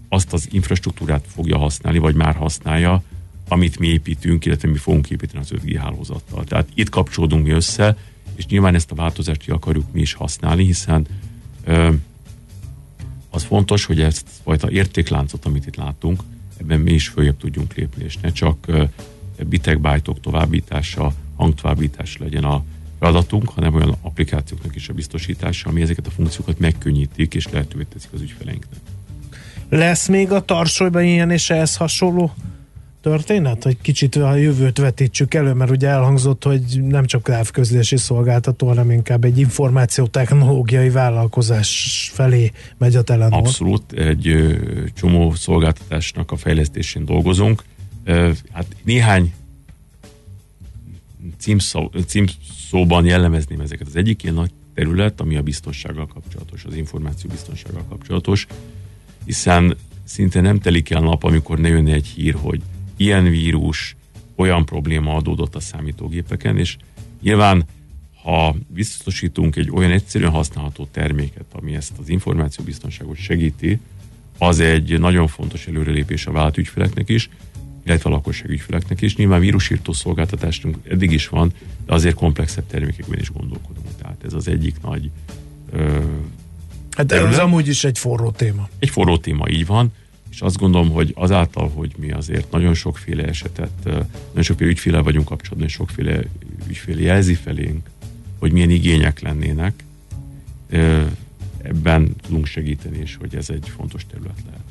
azt 0.09 0.33
az 0.33 0.47
infrastruktúrát 0.51 1.25
fogja 1.27 1.57
használni, 1.57 1.97
vagy 1.97 2.15
már 2.15 2.35
használja, 2.35 3.03
amit 3.47 3.79
mi 3.79 3.87
építünk, 3.87 4.45
illetve 4.45 4.69
mi 4.69 4.77
fogunk 4.77 5.09
építeni 5.09 5.39
az 5.39 5.51
5G 5.55 5.77
hálózattal. 5.79 6.43
Tehát 6.43 6.67
itt 6.73 6.89
kapcsolódunk 6.89 7.45
mi 7.45 7.51
össze, 7.51 7.97
és 8.35 8.45
nyilván 8.45 8.75
ezt 8.75 8.91
a 8.91 8.95
változást 8.95 9.41
ki 9.41 9.51
akarjuk 9.51 9.85
mi 9.91 10.01
is 10.01 10.13
használni, 10.13 10.65
hiszen 10.65 11.07
ö, 11.63 11.89
az 13.29 13.43
fontos, 13.43 13.85
hogy 13.85 14.01
ezt 14.01 14.27
fajta 14.43 14.71
értékláncot, 14.71 15.45
amit 15.45 15.65
itt 15.65 15.75
látunk, 15.75 16.23
ebben 16.63 16.79
mi 16.79 16.91
is 16.91 17.07
följebb 17.07 17.37
tudjunk 17.37 17.73
lépni, 17.73 18.03
és 18.03 18.17
ne 18.17 18.31
csak 18.31 18.71
bitek, 19.47 19.79
bájtok 19.79 20.19
továbbítása, 20.19 21.13
hangtovábbítás 21.35 22.17
legyen 22.17 22.43
a 22.43 22.63
feladatunk, 22.99 23.49
hanem 23.49 23.73
olyan 23.73 23.95
applikációknak 24.01 24.75
is 24.75 24.89
a 24.89 24.93
biztosítása, 24.93 25.69
ami 25.69 25.81
ezeket 25.81 26.07
a 26.07 26.11
funkciókat 26.11 26.59
megkönnyítik, 26.59 27.33
és 27.33 27.47
lehetővé 27.47 27.83
teszik 27.93 28.13
az 28.13 28.21
ügyfeleinknek. 28.21 28.79
Lesz 29.69 30.07
még 30.07 30.31
a 30.31 30.45
tarsolyban 30.45 31.03
ilyen 31.03 31.31
és 31.31 31.49
ehhez 31.49 31.75
hasonló 31.75 32.33
történet, 33.03 33.63
hogy 33.63 33.77
kicsit 33.81 34.15
a 34.15 34.35
jövőt 34.35 34.77
vetítsük 34.77 35.33
elő, 35.33 35.53
mert 35.53 35.71
ugye 35.71 35.87
elhangzott, 35.87 36.43
hogy 36.43 36.81
nem 36.81 37.05
csak 37.05 37.21
távközlési 37.21 37.97
szolgáltató, 37.97 38.67
hanem 38.67 38.91
inkább 38.91 39.23
egy 39.23 39.39
információtechnológiai 39.39 40.89
vállalkozás 40.89 42.11
felé 42.13 42.51
megy 42.77 42.95
a 42.95 43.01
Telenor. 43.01 43.39
Abszolút, 43.39 43.91
egy 43.91 44.57
csomó 44.95 45.33
szolgáltatásnak 45.33 46.31
a 46.31 46.35
fejlesztésén 46.35 47.05
dolgozunk. 47.05 47.63
Hát 48.51 48.65
néhány 48.83 49.33
címszó, 51.37 51.91
címszóban 52.05 53.05
jellemezném 53.05 53.59
ezeket. 53.59 53.87
Az 53.87 53.95
egyik 53.95 54.23
ilyen 54.23 54.35
nagy 54.35 54.51
terület, 54.73 55.21
ami 55.21 55.35
a 55.35 55.41
biztonsággal 55.41 56.07
kapcsolatos, 56.07 56.63
az 56.65 56.75
információ 56.75 57.29
biztonsággal 57.29 57.85
kapcsolatos, 57.89 58.47
hiszen 59.25 59.77
szinte 60.03 60.41
nem 60.41 60.59
telik 60.59 60.89
el 60.89 61.01
nap, 61.01 61.23
amikor 61.23 61.59
ne 61.59 61.67
jönne 61.67 61.93
egy 61.93 62.07
hír, 62.07 62.35
hogy 62.41 62.61
ilyen 63.03 63.23
vírus, 63.23 63.95
olyan 64.35 64.65
probléma 64.65 65.15
adódott 65.15 65.55
a 65.55 65.59
számítógépeken, 65.59 66.57
és 66.57 66.77
nyilván 67.21 67.65
ha 68.23 68.55
biztosítunk 68.67 69.55
egy 69.55 69.71
olyan 69.71 69.91
egyszerűen 69.91 70.31
használható 70.31 70.87
terméket, 70.91 71.45
ami 71.51 71.75
ezt 71.75 71.93
az 71.99 72.09
információbiztonságot 72.09 73.17
segíti, 73.17 73.79
az 74.37 74.59
egy 74.59 74.99
nagyon 74.99 75.27
fontos 75.27 75.67
előrelépés 75.67 76.25
a 76.25 76.31
vállalat 76.31 76.57
ügyfeleknek 76.57 77.09
is, 77.09 77.29
illetve 77.85 78.09
a 78.09 78.13
lakosság 78.13 78.49
ügyfeleknek 78.49 79.01
is. 79.01 79.15
Nyilván 79.15 79.39
vírusírtó 79.39 79.93
szolgáltatásunk 79.93 80.77
eddig 80.89 81.11
is 81.11 81.27
van, 81.27 81.51
de 81.85 81.93
azért 81.93 82.15
komplexebb 82.15 82.67
termékekben 82.67 83.19
is 83.19 83.31
gondolkodunk. 83.31 83.87
Tehát 84.01 84.17
ez 84.25 84.33
az 84.33 84.47
egyik 84.47 84.75
nagy 84.81 85.09
ö, 85.71 85.99
Hát 86.91 87.11
ez 87.11 87.37
amúgy 87.37 87.67
is 87.67 87.83
egy 87.83 87.97
forró 87.97 88.31
téma. 88.31 88.69
egy 88.79 88.89
forró 88.89 89.17
téma, 89.17 89.49
így 89.49 89.65
van, 89.65 89.91
és 90.33 90.41
azt 90.41 90.57
gondolom, 90.57 90.89
hogy 90.89 91.11
azáltal, 91.15 91.69
hogy 91.69 91.91
mi 91.97 92.11
azért 92.11 92.51
nagyon 92.51 92.73
sokféle 92.73 93.23
esetet, 93.23 93.83
nagyon 93.83 94.43
sokféle 94.43 94.69
ügyféle 94.69 94.99
vagyunk 94.99 95.25
kapcsolatban, 95.25 95.67
és 95.67 95.73
sokféle 95.73 96.23
ügyfél 96.67 96.99
jelzi 96.99 97.33
felénk, 97.33 97.89
hogy 98.39 98.51
milyen 98.51 98.69
igények 98.69 99.19
lennének, 99.19 99.83
ebben 101.61 102.15
tudunk 102.21 102.45
segíteni, 102.45 102.97
és 102.97 103.15
hogy 103.15 103.35
ez 103.35 103.49
egy 103.49 103.69
fontos 103.75 104.05
terület 104.05 104.43
lehet. 104.45 104.63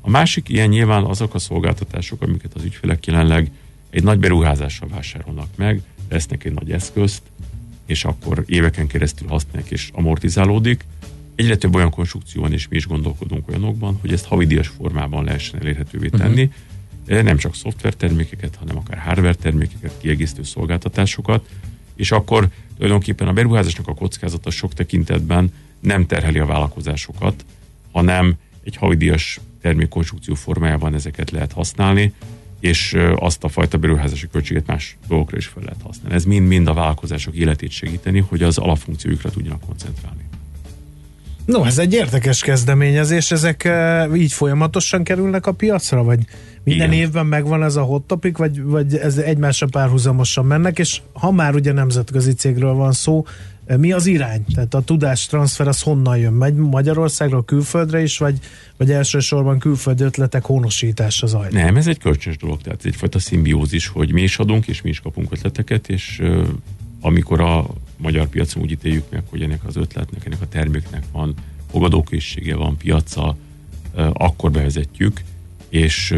A 0.00 0.10
másik 0.10 0.48
ilyen 0.48 0.68
nyilván 0.68 1.04
azok 1.04 1.34
a 1.34 1.38
szolgáltatások, 1.38 2.22
amiket 2.22 2.54
az 2.54 2.64
ügyfelek 2.64 3.06
jelenleg 3.06 3.50
egy 3.90 4.02
nagy 4.02 4.18
beruházással 4.18 4.88
vásárolnak 4.88 5.48
meg, 5.56 5.82
vesznek 6.08 6.44
egy 6.44 6.52
nagy 6.52 6.72
eszközt, 6.72 7.22
és 7.86 8.04
akkor 8.04 8.44
éveken 8.46 8.86
keresztül 8.86 9.28
használják 9.28 9.70
és 9.70 9.90
amortizálódik. 9.92 10.84
Egyre 11.42 11.56
több 11.56 11.74
olyan 11.74 11.90
konstrukció 11.90 12.40
van, 12.40 12.52
és 12.52 12.68
mi 12.68 12.76
is 12.76 12.86
gondolkodunk 12.86 13.48
olyanokban, 13.48 13.98
hogy 14.00 14.12
ezt 14.12 14.24
havidíjas 14.24 14.68
formában 14.68 15.24
lehessen 15.24 15.60
elérhetővé 15.60 16.08
tenni. 16.08 16.50
Uh-huh. 17.06 17.22
Nem 17.22 17.36
csak 17.36 17.54
szoftvertermékeket, 17.54 18.56
hanem 18.56 18.76
akár 18.76 18.98
hardware 18.98 19.34
termékeket, 19.34 19.92
kiegészítő 20.00 20.42
szolgáltatásokat, 20.42 21.48
és 21.94 22.10
akkor 22.10 22.48
tulajdonképpen 22.76 23.28
a 23.28 23.32
beruházásnak 23.32 23.88
a 23.88 23.94
kockázata 23.94 24.50
sok 24.50 24.72
tekintetben 24.74 25.52
nem 25.80 26.06
terheli 26.06 26.38
a 26.38 26.46
vállalkozásokat, 26.46 27.44
hanem 27.92 28.34
egy 28.64 28.76
havidíjas 28.76 29.40
termékkonstrukció 29.60 30.34
formájában 30.34 30.94
ezeket 30.94 31.30
lehet 31.30 31.52
használni, 31.52 32.12
és 32.60 32.96
azt 33.16 33.44
a 33.44 33.48
fajta 33.48 33.78
beruházási 33.78 34.28
költséget 34.28 34.66
más 34.66 34.96
dolgokra 35.08 35.36
is 35.36 35.46
fel 35.46 35.62
lehet 35.62 35.82
használni. 35.82 36.14
Ez 36.14 36.24
mind-mind 36.24 36.68
a 36.68 36.74
vállalkozások 36.74 37.34
életét 37.34 37.70
segíteni, 37.70 38.18
hogy 38.28 38.42
az 38.42 38.58
alapfunkciójukra 38.58 39.30
tudjanak 39.30 39.60
koncentrálni. 39.60 40.22
No, 41.44 41.64
ez 41.64 41.78
egy 41.78 41.92
érdekes 41.92 42.42
kezdeményezés, 42.42 43.30
ezek 43.30 43.64
eh, 43.64 44.16
így 44.16 44.32
folyamatosan 44.32 45.04
kerülnek 45.04 45.46
a 45.46 45.52
piacra, 45.52 46.02
vagy 46.02 46.18
Minden 46.64 46.92
Igen. 46.92 47.04
évben 47.04 47.26
megvan 47.26 47.62
ez 47.62 47.76
a 47.76 47.82
hot 47.82 48.02
topic, 48.02 48.36
vagy, 48.38 48.62
vagy 48.62 48.96
ez 48.96 49.16
egymásra 49.16 49.66
párhuzamosan 49.66 50.46
mennek, 50.46 50.78
és 50.78 51.00
ha 51.12 51.30
már 51.30 51.54
ugye 51.54 51.72
nemzetközi 51.72 52.32
cégről 52.32 52.74
van 52.74 52.92
szó, 52.92 53.24
mi 53.76 53.92
az 53.92 54.06
irány? 54.06 54.44
Tehát 54.54 54.74
a 54.74 54.80
tudástranszfer 54.80 55.68
az 55.68 55.80
honnan 55.80 56.16
jön? 56.18 56.32
Megy 56.32 56.54
Magyarországról 56.54 57.44
külföldre 57.44 58.02
is, 58.02 58.18
vagy, 58.18 58.38
vagy 58.76 58.90
elsősorban 58.90 59.58
külföldi 59.58 60.02
ötletek 60.02 60.44
honosítása 60.44 61.26
zajlik? 61.26 61.52
Nem, 61.52 61.76
ez 61.76 61.86
egy 61.86 61.98
kölcsönös 61.98 62.38
dolog, 62.38 62.60
tehát 62.60 62.84
egyfajta 62.84 63.18
szimbiózis, 63.18 63.86
hogy 63.86 64.12
mi 64.12 64.22
is 64.22 64.38
adunk, 64.38 64.66
és 64.66 64.82
mi 64.82 64.88
is 64.90 65.00
kapunk 65.00 65.32
ötleteket, 65.32 65.88
és 65.88 66.18
ö, 66.22 66.42
amikor 67.00 67.40
a 67.40 67.66
magyar 68.02 68.28
piacon 68.28 68.62
úgy 68.62 68.70
ítéljük 68.70 69.04
meg, 69.10 69.22
hogy 69.30 69.42
ennek 69.42 69.64
az 69.64 69.76
ötletnek, 69.76 70.24
ennek 70.24 70.40
a 70.40 70.48
terméknek 70.48 71.04
van 71.12 71.34
fogadókészsége, 71.70 72.56
van 72.56 72.76
piaca, 72.76 73.36
akkor 74.12 74.50
bevezetjük, 74.50 75.20
és 75.68 76.14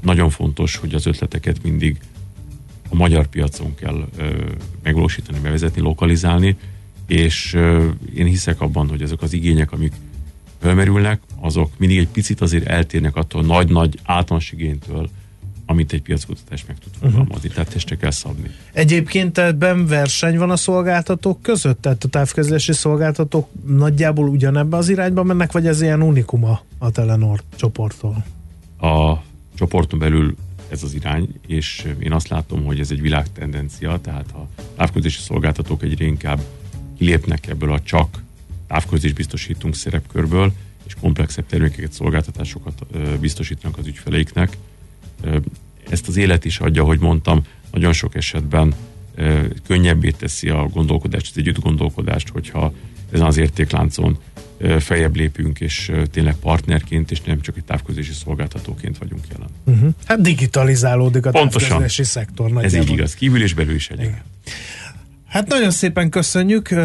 nagyon 0.00 0.30
fontos, 0.30 0.76
hogy 0.76 0.94
az 0.94 1.06
ötleteket 1.06 1.62
mindig 1.62 2.00
a 2.88 2.94
magyar 2.94 3.26
piacon 3.26 3.74
kell 3.74 4.08
megvalósítani, 4.82 5.38
bevezetni, 5.38 5.80
lokalizálni, 5.80 6.56
és 7.06 7.52
én 8.14 8.26
hiszek 8.26 8.60
abban, 8.60 8.88
hogy 8.88 9.02
ezek 9.02 9.22
az 9.22 9.32
igények, 9.32 9.72
amik 9.72 9.92
felmerülnek, 10.60 11.20
azok 11.40 11.78
mindig 11.78 11.98
egy 11.98 12.08
picit 12.08 12.40
azért 12.40 12.66
eltérnek 12.66 13.16
attól 13.16 13.42
nagy-nagy 13.42 13.98
általános 14.02 14.52
igénytől, 14.52 15.10
amit 15.70 15.92
egy 15.92 16.02
piackutatás 16.02 16.64
meg 16.66 16.78
tud 16.78 16.92
fogalmazni. 17.00 17.34
Uh-huh. 17.34 17.52
Tehát 17.52 17.72
testre 17.72 17.96
kell 17.96 18.10
szabni. 18.10 18.50
Egyébként 18.72 19.38
ebben 19.38 19.86
verseny 19.86 20.38
van 20.38 20.50
a 20.50 20.56
szolgáltatók 20.56 21.42
között? 21.42 21.80
Tehát 21.80 22.04
a 22.04 22.08
távközlési 22.08 22.72
szolgáltatók 22.72 23.48
nagyjából 23.66 24.28
ugyanebbe 24.28 24.76
az 24.76 24.88
irányba 24.88 25.22
mennek, 25.22 25.52
vagy 25.52 25.66
ez 25.66 25.80
ilyen 25.80 26.02
unikuma 26.02 26.60
a 26.78 26.90
Telenor 26.90 27.42
csoporttól? 27.56 28.24
A 28.80 29.14
csoporton 29.54 29.98
belül 29.98 30.36
ez 30.68 30.82
az 30.82 30.94
irány, 30.94 31.28
és 31.46 31.86
én 31.98 32.12
azt 32.12 32.28
látom, 32.28 32.64
hogy 32.64 32.80
ez 32.80 32.90
egy 32.90 33.00
világtendencia, 33.00 33.98
tehát 34.02 34.30
a 34.32 34.48
távközlési 34.76 35.20
szolgáltatók 35.20 35.82
egyre 35.82 36.04
inkább 36.04 36.40
kilépnek 36.98 37.46
ebből 37.46 37.72
a 37.72 37.80
csak 37.82 38.22
távközlés 38.66 39.12
biztosítunk 39.12 39.74
szerepkörből, 39.74 40.52
és 40.86 40.94
komplexebb 41.00 41.46
termékeket, 41.46 41.92
szolgáltatásokat 41.92 42.86
biztosítanak 43.20 43.78
az 43.78 43.86
ügyfeleiknek. 43.86 44.56
Ezt 45.90 46.08
az 46.08 46.16
élet 46.16 46.44
is 46.44 46.58
adja, 46.58 46.84
hogy 46.84 46.98
mondtam, 46.98 47.42
nagyon 47.72 47.92
sok 47.92 48.14
esetben 48.14 48.74
könnyebbé 49.66 50.10
teszi 50.10 50.48
a 50.48 50.66
gondolkodást, 50.66 51.30
az 51.30 51.38
együtt 51.38 51.58
gondolkodást, 51.58 52.28
hogyha 52.28 52.72
ezen 53.12 53.26
az 53.26 53.36
értékláncon 53.36 54.18
feljebb 54.78 55.16
lépünk, 55.16 55.60
és 55.60 55.92
tényleg 56.10 56.34
partnerként, 56.34 57.10
és 57.10 57.20
nem 57.20 57.40
csak 57.40 57.56
egy 57.56 57.64
távközlési 57.64 58.12
szolgáltatóként 58.12 58.98
vagyunk 58.98 59.24
jelen. 59.32 59.48
Uh-huh. 59.64 59.94
Hát 60.04 60.20
digitalizálódik 60.20 61.26
a 61.26 61.30
Pontosan. 61.30 61.68
távközlési 61.68 62.04
szektor 62.04 62.64
Ez 62.64 62.74
így 62.74 62.90
igaz, 62.90 63.14
kívül 63.14 63.42
és 63.42 63.54
belül 63.54 63.74
is 63.74 63.88
egyébként. 63.88 64.22
Hát 65.26 65.48
nagyon 65.48 65.70
szépen 65.70 66.10
köszönjük, 66.10 66.70
ö, 66.70 66.76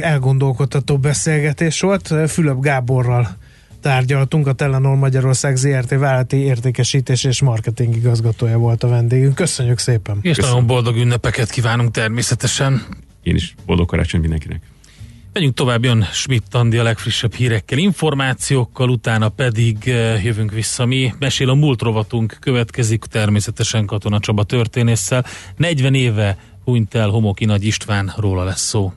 elgondolkodtató 0.00 0.98
beszélgetés 0.98 1.80
volt. 1.80 2.14
Fülöp 2.28 2.60
Gáborral 2.60 3.36
tárgyaltunk, 3.88 4.46
a 4.46 4.52
Telenor 4.52 4.96
Magyarország 4.96 5.56
ZRT 5.56 5.90
vállalati 5.90 6.36
értékesítés 6.36 7.24
és 7.24 7.42
marketing 7.42 7.96
igazgatója 7.96 8.58
volt 8.58 8.82
a 8.82 8.88
vendégünk. 8.88 9.34
Köszönjük 9.34 9.78
szépen! 9.78 10.18
És 10.22 10.36
Köszönöm. 10.36 10.50
nagyon 10.50 10.66
boldog 10.66 10.96
ünnepeket 10.96 11.50
kívánunk 11.50 11.90
természetesen. 11.90 12.82
Én 13.22 13.34
is 13.34 13.54
boldog 13.66 13.88
karácsony 13.88 14.20
mindenkinek. 14.20 14.62
Megyünk 15.32 15.54
tovább, 15.54 15.84
jön 15.84 16.02
Schmidt 16.12 16.54
Andi 16.54 16.76
a 16.78 16.82
legfrissebb 16.82 17.34
hírekkel, 17.34 17.78
információkkal, 17.78 18.88
utána 18.88 19.28
pedig 19.28 19.76
eh, 19.88 20.24
jövünk 20.24 20.52
vissza 20.52 20.84
mi. 20.86 21.14
Mesél 21.18 21.50
a 21.50 21.54
múlt 21.54 21.82
rovatunk, 21.82 22.36
következik 22.40 23.04
természetesen 23.04 23.86
Katona 23.86 24.18
Csaba 24.20 24.44
történésszel. 24.44 25.24
40 25.56 25.94
éve 25.94 26.38
hunyt 26.64 26.94
el 26.94 27.08
Homoki 27.08 27.44
Nagy 27.44 27.64
István, 27.64 28.12
róla 28.16 28.44
lesz 28.44 28.66
szó. 28.66 28.92